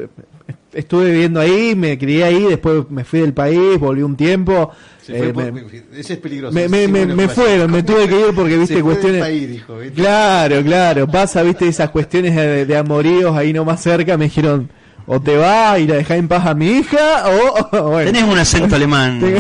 estuve 0.74 1.12
viviendo 1.12 1.39
ahí, 1.39 1.76
me 1.76 1.98
crié 1.98 2.24
ahí, 2.24 2.43
después 2.43 2.89
me 2.89 3.04
fui 3.04 3.19
del 3.21 3.34
país, 3.34 3.80
volví 3.80 4.02
un 4.02 4.15
tiempo. 4.15 4.71
Eh, 5.08 5.32
por- 5.34 5.52
me- 5.54 5.63
ese 6.00 6.13
es 6.13 6.19
peligroso. 6.19 6.54
me, 6.54 6.67
me, 6.67 6.86
sí, 6.86 6.91
me, 6.91 7.00
bueno, 7.06 7.15
me 7.15 7.28
pasa. 7.28 7.41
fueron, 7.43 7.71
me 7.71 7.84
tuve 7.84 8.08
que 8.08 8.19
ir 8.19 8.34
porque 8.36 8.58
viste 8.58 8.76
Se 8.76 8.82
fue 8.82 8.91
del 8.93 9.02
cuestiones. 9.02 9.21
país, 9.21 9.50
dijo, 9.50 9.78
¿viste? 9.78 10.02
Claro, 10.02 10.63
claro, 10.63 11.08
pasa, 11.08 11.43
viste, 11.43 11.67
esas 11.67 11.89
cuestiones 11.91 12.36
de, 12.36 12.65
de 12.65 12.78
amoríos 12.78 13.36
ahí 13.38 13.54
nomás 13.54 13.82
cerca, 13.84 14.17
me 14.17 14.26
dijeron, 14.26 14.69
o 15.08 15.20
te 15.20 15.38
vas 15.38 15.80
y 15.80 15.88
la 15.88 15.96
dejás 15.96 16.18
en 16.18 16.28
paz 16.28 16.46
a 16.46 16.54
mi 16.54 16.68
hija, 16.68 17.26
o, 17.28 17.78
o 17.78 17.82
bueno. 17.91 18.12
Tenés 18.12 18.24
un 18.30 18.38
acento 18.38 18.76
alemán. 18.78 19.22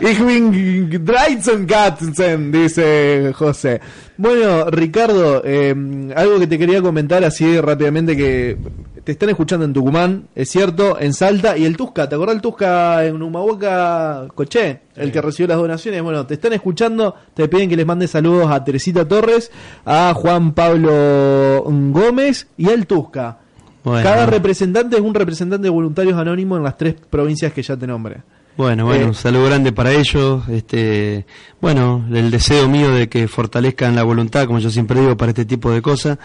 Ich 0.00 0.24
bin 0.24 1.04
Dreizenkatzen, 1.04 2.52
dice 2.52 3.32
José. 3.34 3.80
Bueno, 4.16 4.70
Ricardo, 4.70 5.42
eh, 5.44 5.74
algo 6.14 6.38
que 6.38 6.46
te 6.46 6.56
quería 6.58 6.80
comentar 6.80 7.24
así 7.24 7.60
rápidamente 7.60 8.16
que 8.16 8.56
te 9.02 9.12
están 9.12 9.30
escuchando 9.30 9.64
en 9.64 9.72
Tucumán, 9.72 10.28
es 10.34 10.50
cierto, 10.50 11.00
en 11.00 11.14
Salta 11.14 11.56
y 11.56 11.64
el 11.64 11.76
Tusca, 11.76 12.08
¿te 12.08 12.14
acordás 12.14 12.36
el 12.36 12.42
Tusca 12.42 13.04
en 13.06 13.22
Humahuaca 13.22 14.26
Coché? 14.34 14.82
El 14.96 15.12
que 15.12 15.22
recibió 15.22 15.46
las 15.46 15.58
donaciones. 15.58 16.02
Bueno, 16.02 16.26
te 16.26 16.34
están 16.34 16.52
escuchando, 16.52 17.14
te 17.32 17.48
piden 17.48 17.68
que 17.68 17.76
les 17.76 17.86
mandes 17.86 18.10
saludos 18.10 18.50
a 18.50 18.62
Teresita 18.64 19.06
Torres, 19.06 19.50
a 19.86 20.12
Juan 20.14 20.52
Pablo 20.52 21.57
Gómez 21.92 22.48
y 22.56 22.68
al 22.68 22.86
Tusca. 22.86 23.38
Bueno. 23.84 24.02
Cada 24.02 24.26
representante 24.26 24.96
es 24.96 25.02
un 25.02 25.14
representante 25.14 25.64
de 25.64 25.70
voluntarios 25.70 26.18
anónimos 26.18 26.58
en 26.58 26.64
las 26.64 26.76
tres 26.76 26.94
provincias 27.08 27.52
que 27.52 27.62
ya 27.62 27.76
te 27.76 27.86
nombré. 27.86 28.22
Bueno, 28.56 28.86
bueno, 28.86 29.04
Eh, 29.04 29.06
un 29.06 29.14
saludo 29.14 29.46
grande 29.46 29.70
para 29.72 29.92
ellos. 29.92 30.48
Este, 30.48 31.24
bueno, 31.60 32.04
el 32.12 32.30
deseo 32.30 32.68
mío 32.68 32.90
de 32.90 33.08
que 33.08 33.28
fortalezcan 33.28 33.94
la 33.94 34.02
voluntad, 34.02 34.46
como 34.46 34.58
yo 34.58 34.68
siempre 34.68 35.00
digo, 35.00 35.16
para 35.16 35.30
este 35.30 35.44
tipo 35.44 35.70
de 35.70 35.80
cosas. 35.80 36.18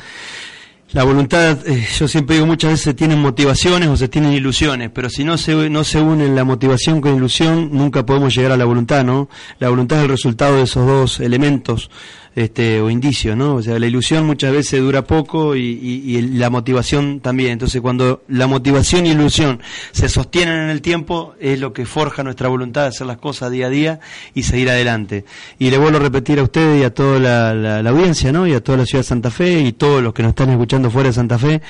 La 0.93 1.03
voluntad, 1.03 1.57
eh, 1.67 1.87
yo 1.97 2.07
siempre 2.07 2.35
digo, 2.35 2.45
muchas 2.45 2.71
veces 2.71 2.83
se 2.83 2.93
tienen 2.93 3.19
motivaciones 3.19 3.89
o 3.89 3.97
se 3.97 4.07
tienen 4.09 4.33
ilusiones, 4.33 4.91
pero 4.93 5.09
si 5.09 5.23
no 5.23 5.37
se, 5.39 5.69
no 5.69 5.83
se 5.83 5.99
unen 5.99 6.35
la 6.35 6.43
motivación 6.43 7.01
con 7.01 7.15
ilusión, 7.15 7.69
nunca 7.71 8.05
podemos 8.05 8.35
llegar 8.35 8.51
a 8.51 8.57
la 8.57 8.65
voluntad, 8.65 9.03
¿no? 9.03 9.27
La 9.59 9.69
voluntad 9.69 9.97
es 9.99 10.03
el 10.03 10.09
resultado 10.09 10.57
de 10.57 10.63
esos 10.63 10.85
dos 10.85 11.19
elementos 11.19 11.89
este, 12.35 12.81
o 12.81 12.89
indicios, 12.89 13.37
¿no? 13.37 13.55
O 13.55 13.61
sea, 13.61 13.77
la 13.79 13.85
ilusión 13.87 14.25
muchas 14.25 14.51
veces 14.51 14.79
dura 14.81 15.03
poco 15.03 15.55
y, 15.55 16.21
la 16.33 16.49
motivación 16.49 17.19
también. 17.19 17.51
Entonces, 17.51 17.81
cuando 17.81 18.23
la 18.27 18.47
motivación 18.47 19.05
y 19.05 19.11
ilusión 19.11 19.61
se 19.91 20.09
sostienen 20.09 20.55
en 20.59 20.69
el 20.69 20.81
tiempo, 20.81 21.35
es 21.39 21.59
lo 21.59 21.73
que 21.73 21.85
forja 21.85 22.23
nuestra 22.23 22.47
voluntad 22.47 22.81
de 22.83 22.87
hacer 22.87 23.07
las 23.07 23.17
cosas 23.17 23.51
día 23.51 23.67
a 23.67 23.69
día 23.69 23.99
y 24.33 24.43
seguir 24.43 24.69
adelante. 24.69 25.25
Y 25.59 25.69
le 25.69 25.77
vuelvo 25.77 25.97
a 25.97 26.01
repetir 26.01 26.39
a 26.39 26.43
ustedes 26.43 26.81
y 26.81 26.83
a 26.83 26.93
toda 26.93 27.19
la, 27.19 27.89
audiencia, 27.89 28.31
¿no? 28.31 28.47
Y 28.47 28.53
a 28.53 28.63
toda 28.63 28.79
la 28.79 28.85
ciudad 28.85 29.03
de 29.03 29.07
Santa 29.07 29.29
Fe 29.29 29.59
y 29.61 29.73
todos 29.73 30.01
los 30.01 30.13
que 30.13 30.23
nos 30.23 30.29
están 30.31 30.49
escuchando 30.49 30.89
fuera 30.89 31.09
de 31.09 31.13
Santa 31.13 31.37
Fe, 31.37 31.61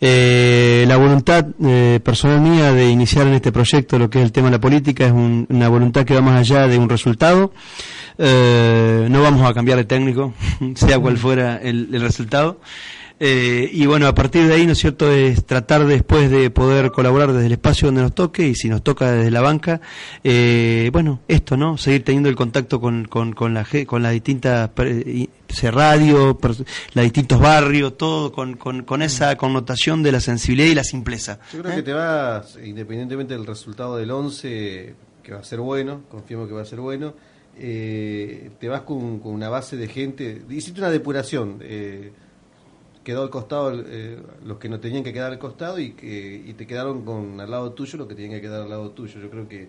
eh, 0.00 0.84
la 0.88 0.96
voluntad 0.96 1.46
eh, 1.64 2.00
personal 2.02 2.40
mía 2.40 2.72
de 2.72 2.88
iniciar 2.88 3.26
en 3.26 3.34
este 3.34 3.52
proyecto 3.52 3.98
lo 3.98 4.08
que 4.10 4.18
es 4.18 4.24
el 4.24 4.32
tema 4.32 4.48
de 4.48 4.52
la 4.52 4.60
política 4.60 5.06
es 5.06 5.12
un- 5.12 5.46
una 5.48 5.68
voluntad 5.68 6.04
que 6.04 6.14
va 6.14 6.20
más 6.20 6.40
allá 6.40 6.66
de 6.68 6.78
un 6.78 6.88
resultado. 6.88 7.52
Eh, 8.18 9.06
no 9.10 9.22
vamos 9.22 9.48
a 9.48 9.52
cambiar 9.52 9.76
de 9.78 9.84
técnico, 10.06 10.34
sea 10.76 10.98
cual 10.98 11.16
fuera 11.16 11.56
el, 11.58 11.94
el 11.94 12.00
resultado. 12.00 12.60
Eh, 13.18 13.70
y 13.72 13.86
bueno, 13.86 14.06
a 14.08 14.14
partir 14.14 14.46
de 14.46 14.52
ahí, 14.52 14.66
¿no 14.66 14.72
es 14.72 14.78
cierto?, 14.78 15.10
es 15.10 15.46
tratar 15.46 15.86
después 15.86 16.30
de 16.30 16.50
poder 16.50 16.90
colaborar 16.90 17.32
desde 17.32 17.46
el 17.46 17.52
espacio 17.52 17.88
donde 17.88 18.02
nos 18.02 18.14
toque 18.14 18.46
y 18.46 18.54
si 18.54 18.68
nos 18.68 18.82
toca 18.82 19.10
desde 19.10 19.30
la 19.30 19.40
banca, 19.40 19.80
eh, 20.22 20.90
bueno, 20.92 21.20
esto, 21.26 21.56
¿no? 21.56 21.78
Seguir 21.78 22.04
teniendo 22.04 22.28
el 22.28 22.36
contacto 22.36 22.78
con, 22.78 23.06
con, 23.06 23.32
con, 23.32 23.54
la, 23.54 23.66
con 23.86 24.02
las 24.02 24.12
distintas, 24.12 24.70
radio, 25.62 26.38
los 26.42 27.04
distintos 27.04 27.40
barrios, 27.40 27.96
todo 27.96 28.32
con, 28.32 28.56
con, 28.56 28.82
con 28.82 29.00
esa 29.00 29.34
connotación 29.36 30.02
de 30.02 30.12
la 30.12 30.20
sensibilidad 30.20 30.68
y 30.68 30.74
la 30.74 30.84
simpleza. 30.84 31.38
Yo 31.54 31.62
creo 31.62 31.72
¿eh? 31.72 31.76
que 31.76 31.82
te 31.84 31.92
vas, 31.94 32.58
independientemente 32.62 33.32
del 33.32 33.46
resultado 33.46 33.96
del 33.96 34.10
11, 34.10 34.94
que 35.22 35.32
va 35.32 35.40
a 35.40 35.44
ser 35.44 35.60
bueno, 35.60 36.02
confiamos 36.10 36.48
que 36.48 36.54
va 36.54 36.60
a 36.60 36.66
ser 36.66 36.80
bueno, 36.80 37.14
eh, 37.58 38.50
te 38.58 38.68
vas 38.68 38.82
con, 38.82 39.18
con 39.18 39.32
una 39.32 39.48
base 39.48 39.76
de 39.76 39.88
gente, 39.88 40.42
hiciste 40.50 40.80
una 40.80 40.90
depuración, 40.90 41.58
eh, 41.62 42.12
quedó 43.02 43.22
al 43.22 43.30
costado 43.30 43.72
eh, 43.86 44.18
los 44.44 44.58
que 44.58 44.68
no 44.68 44.80
tenían 44.80 45.02
que 45.02 45.12
quedar 45.12 45.32
al 45.32 45.38
costado 45.38 45.78
y, 45.78 45.92
que, 45.92 46.42
y 46.44 46.52
te 46.54 46.66
quedaron 46.66 47.04
con 47.04 47.40
al 47.40 47.50
lado 47.50 47.72
tuyo 47.72 47.98
los 47.98 48.08
que 48.08 48.14
tenían 48.14 48.32
que 48.32 48.40
quedar 48.42 48.62
al 48.62 48.68
lado 48.68 48.90
tuyo. 48.90 49.20
Yo 49.20 49.30
creo 49.30 49.48
que 49.48 49.68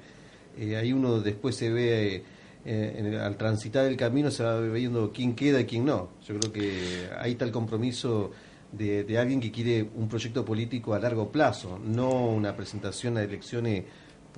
eh, 0.57 0.75
ahí 0.75 0.91
uno 0.91 1.19
después 1.19 1.55
se 1.55 1.69
ve, 1.69 2.23
en 2.65 3.13
al 3.15 3.37
transitar 3.37 3.85
el 3.85 3.95
camino 3.95 4.31
se 4.31 4.43
va 4.43 4.59
viendo 4.59 5.11
quién 5.13 5.35
queda 5.35 5.61
y 5.61 5.65
quién 5.65 5.85
no. 5.85 6.09
Yo 6.27 6.37
creo 6.39 6.51
que 6.51 7.07
ahí 7.17 7.33
está 7.33 7.45
el 7.45 7.51
compromiso 7.51 8.31
de, 8.71 9.05
de 9.05 9.17
alguien 9.17 9.39
que 9.39 9.51
quiere 9.51 9.87
un 9.95 10.09
proyecto 10.09 10.43
político 10.43 10.93
a 10.93 10.99
largo 10.99 11.31
plazo, 11.31 11.79
no 11.79 12.27
una 12.27 12.55
presentación 12.55 13.17
a 13.17 13.23
elecciones 13.23 13.85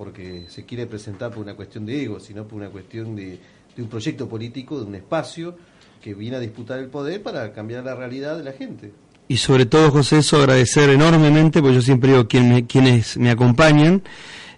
porque 0.00 0.46
se 0.48 0.64
quiere 0.64 0.86
presentar 0.86 1.30
por 1.30 1.40
una 1.42 1.52
cuestión 1.54 1.84
de 1.84 2.02
ego, 2.04 2.18
sino 2.20 2.44
por 2.48 2.58
una 2.58 2.70
cuestión 2.70 3.14
de, 3.14 3.38
un 3.76 3.86
proyecto 3.86 4.26
político, 4.26 4.80
de 4.80 4.86
un 4.86 4.94
espacio 4.94 5.54
que 6.00 6.14
viene 6.14 6.36
a 6.36 6.40
disputar 6.40 6.78
el 6.78 6.86
poder 6.86 7.22
para 7.22 7.52
cambiar 7.52 7.84
la 7.84 7.94
realidad 7.94 8.38
de 8.38 8.44
la 8.44 8.52
gente. 8.52 8.92
Y 9.28 9.36
sobre 9.36 9.66
todo, 9.66 9.90
José, 9.90 10.16
eso 10.20 10.38
agradecer 10.38 10.88
enormemente, 10.88 11.60
porque 11.60 11.74
yo 11.74 11.82
siempre 11.82 12.12
digo 12.12 12.26
quien 12.26 12.48
me- 12.50 12.66
quienes 12.66 13.18
me 13.18 13.28
acompañan, 13.30 14.02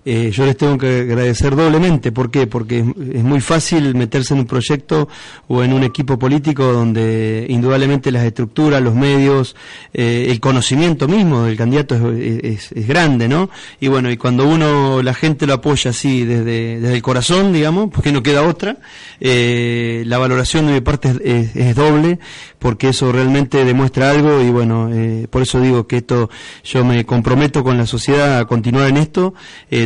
eh, 0.05 0.31
yo 0.33 0.45
les 0.47 0.57
tengo 0.57 0.77
que 0.79 1.01
agradecer 1.03 1.55
doblemente. 1.55 2.11
¿Por 2.13 2.31
qué? 2.31 2.47
Porque 2.47 2.79
es, 2.81 3.23
muy 3.23 3.41
fácil 3.41 3.95
meterse 3.95 4.35
en 4.35 4.41
un 4.41 4.47
proyecto 4.47 5.09
o 5.49 5.63
en 5.63 5.73
un 5.73 5.85
equipo 5.85 6.19
político 6.19 6.65
donde 6.73 7.47
indudablemente 7.49 8.11
las 8.11 8.25
estructuras, 8.25 8.83
los 8.83 8.95
medios, 8.95 9.55
eh, 9.93 10.27
el 10.29 10.41
conocimiento 10.41 11.07
mismo 11.09 11.43
del 11.45 11.57
candidato 11.57 12.13
es, 12.13 12.73
es- 12.73 12.87
grande, 12.89 13.29
¿no? 13.29 13.49
Y 13.81 13.89
bueno, 13.89 14.11
y 14.11 14.17
cuando 14.17 14.49
uno, 14.49 15.03
la 15.03 15.15
gente 15.15 15.47
lo 15.47 15.55
apoya 15.55 15.91
así 15.91 16.25
desde, 16.25 16.81
desde 16.81 16.95
el 16.95 17.03
corazón, 17.03 17.53
digamos, 17.53 17.91
porque 17.93 18.11
no 18.13 18.23
queda 18.23 18.43
otra, 18.43 18.79
eh, 19.21 20.03
la 20.07 20.19
valoración 20.19 20.67
de 20.67 20.73
mi 20.73 20.81
parte 20.81 21.15
es, 21.25 21.75
doble, 21.77 22.19
porque 22.59 22.89
eso 22.89 23.13
realmente 23.13 23.65
demuestra 23.65 24.11
algo 24.11 24.43
y 24.43 24.51
bueno, 24.51 24.91
eh, 24.93 25.27
por 25.31 25.43
eso 25.43 25.61
digo 25.61 25.87
que 25.87 25.99
esto, 25.99 26.29
yo 26.65 26.85
me 26.85 27.07
comprometo 27.07 27.63
con 27.65 27.79
la 27.79 27.87
sociedad 27.87 28.39
a 28.41 28.45
continuar 28.47 28.89
en 28.89 28.97
esto, 28.97 29.35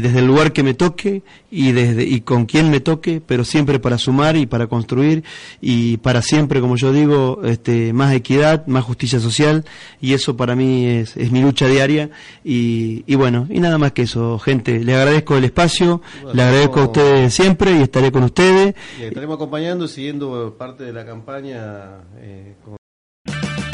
desde 0.07 0.21
el 0.21 0.27
lugar 0.27 0.53
que 0.53 0.63
me 0.63 0.75
toque 0.75 1.23
y 1.51 1.73
desde 1.73 2.05
y 2.05 2.21
con 2.21 2.47
quien 2.47 2.71
me 2.71 2.81
toque, 2.81 3.21
pero 3.25 3.45
siempre 3.45 3.81
para 3.81 3.99
sumar 3.99 4.37
y 4.37 4.47
para 4.47 4.69
construir 4.69 5.25
y 5.61 5.97
para 5.99 6.23
siempre, 6.23 6.61
como 6.61 6.77
yo 6.77 6.93
digo, 6.93 7.41
este, 7.45 7.93
más 7.93 8.15
equidad, 8.15 8.67
más 8.67 8.85
justicia 8.85 9.19
social 9.19 9.65
y 10.01 10.13
eso 10.13 10.37
para 10.37 10.55
mí 10.55 10.87
es, 10.87 11.17
es 11.17 11.33
mi 11.33 11.41
lucha 11.41 11.67
diaria 11.67 12.11
y, 12.45 13.05
y 13.07 13.15
bueno, 13.17 13.47
y 13.51 13.59
nada 13.59 13.79
más 13.79 13.93
que 13.93 14.03
eso, 14.03 14.39
gente, 14.39 14.85
le 14.85 14.95
agradezco 14.95 15.37
el 15.37 15.45
espacio, 15.45 16.03
Bueno, 16.23 16.35
le 16.35 16.43
agradezco 16.43 16.81
a 16.81 16.85
ustedes 16.85 17.35
siempre 17.35 17.77
y 17.79 17.83
estaré 17.83 18.13
con 18.13 18.23
ustedes. 18.23 18.75
Y 19.01 19.05
estaremos 19.05 19.37
acompañando, 19.37 19.89
siguiendo 19.89 20.57
parte 20.57 20.85
de 20.85 20.93
la 20.93 21.05
campaña 21.05 22.03
eh, 22.19 22.55
con 22.65 22.77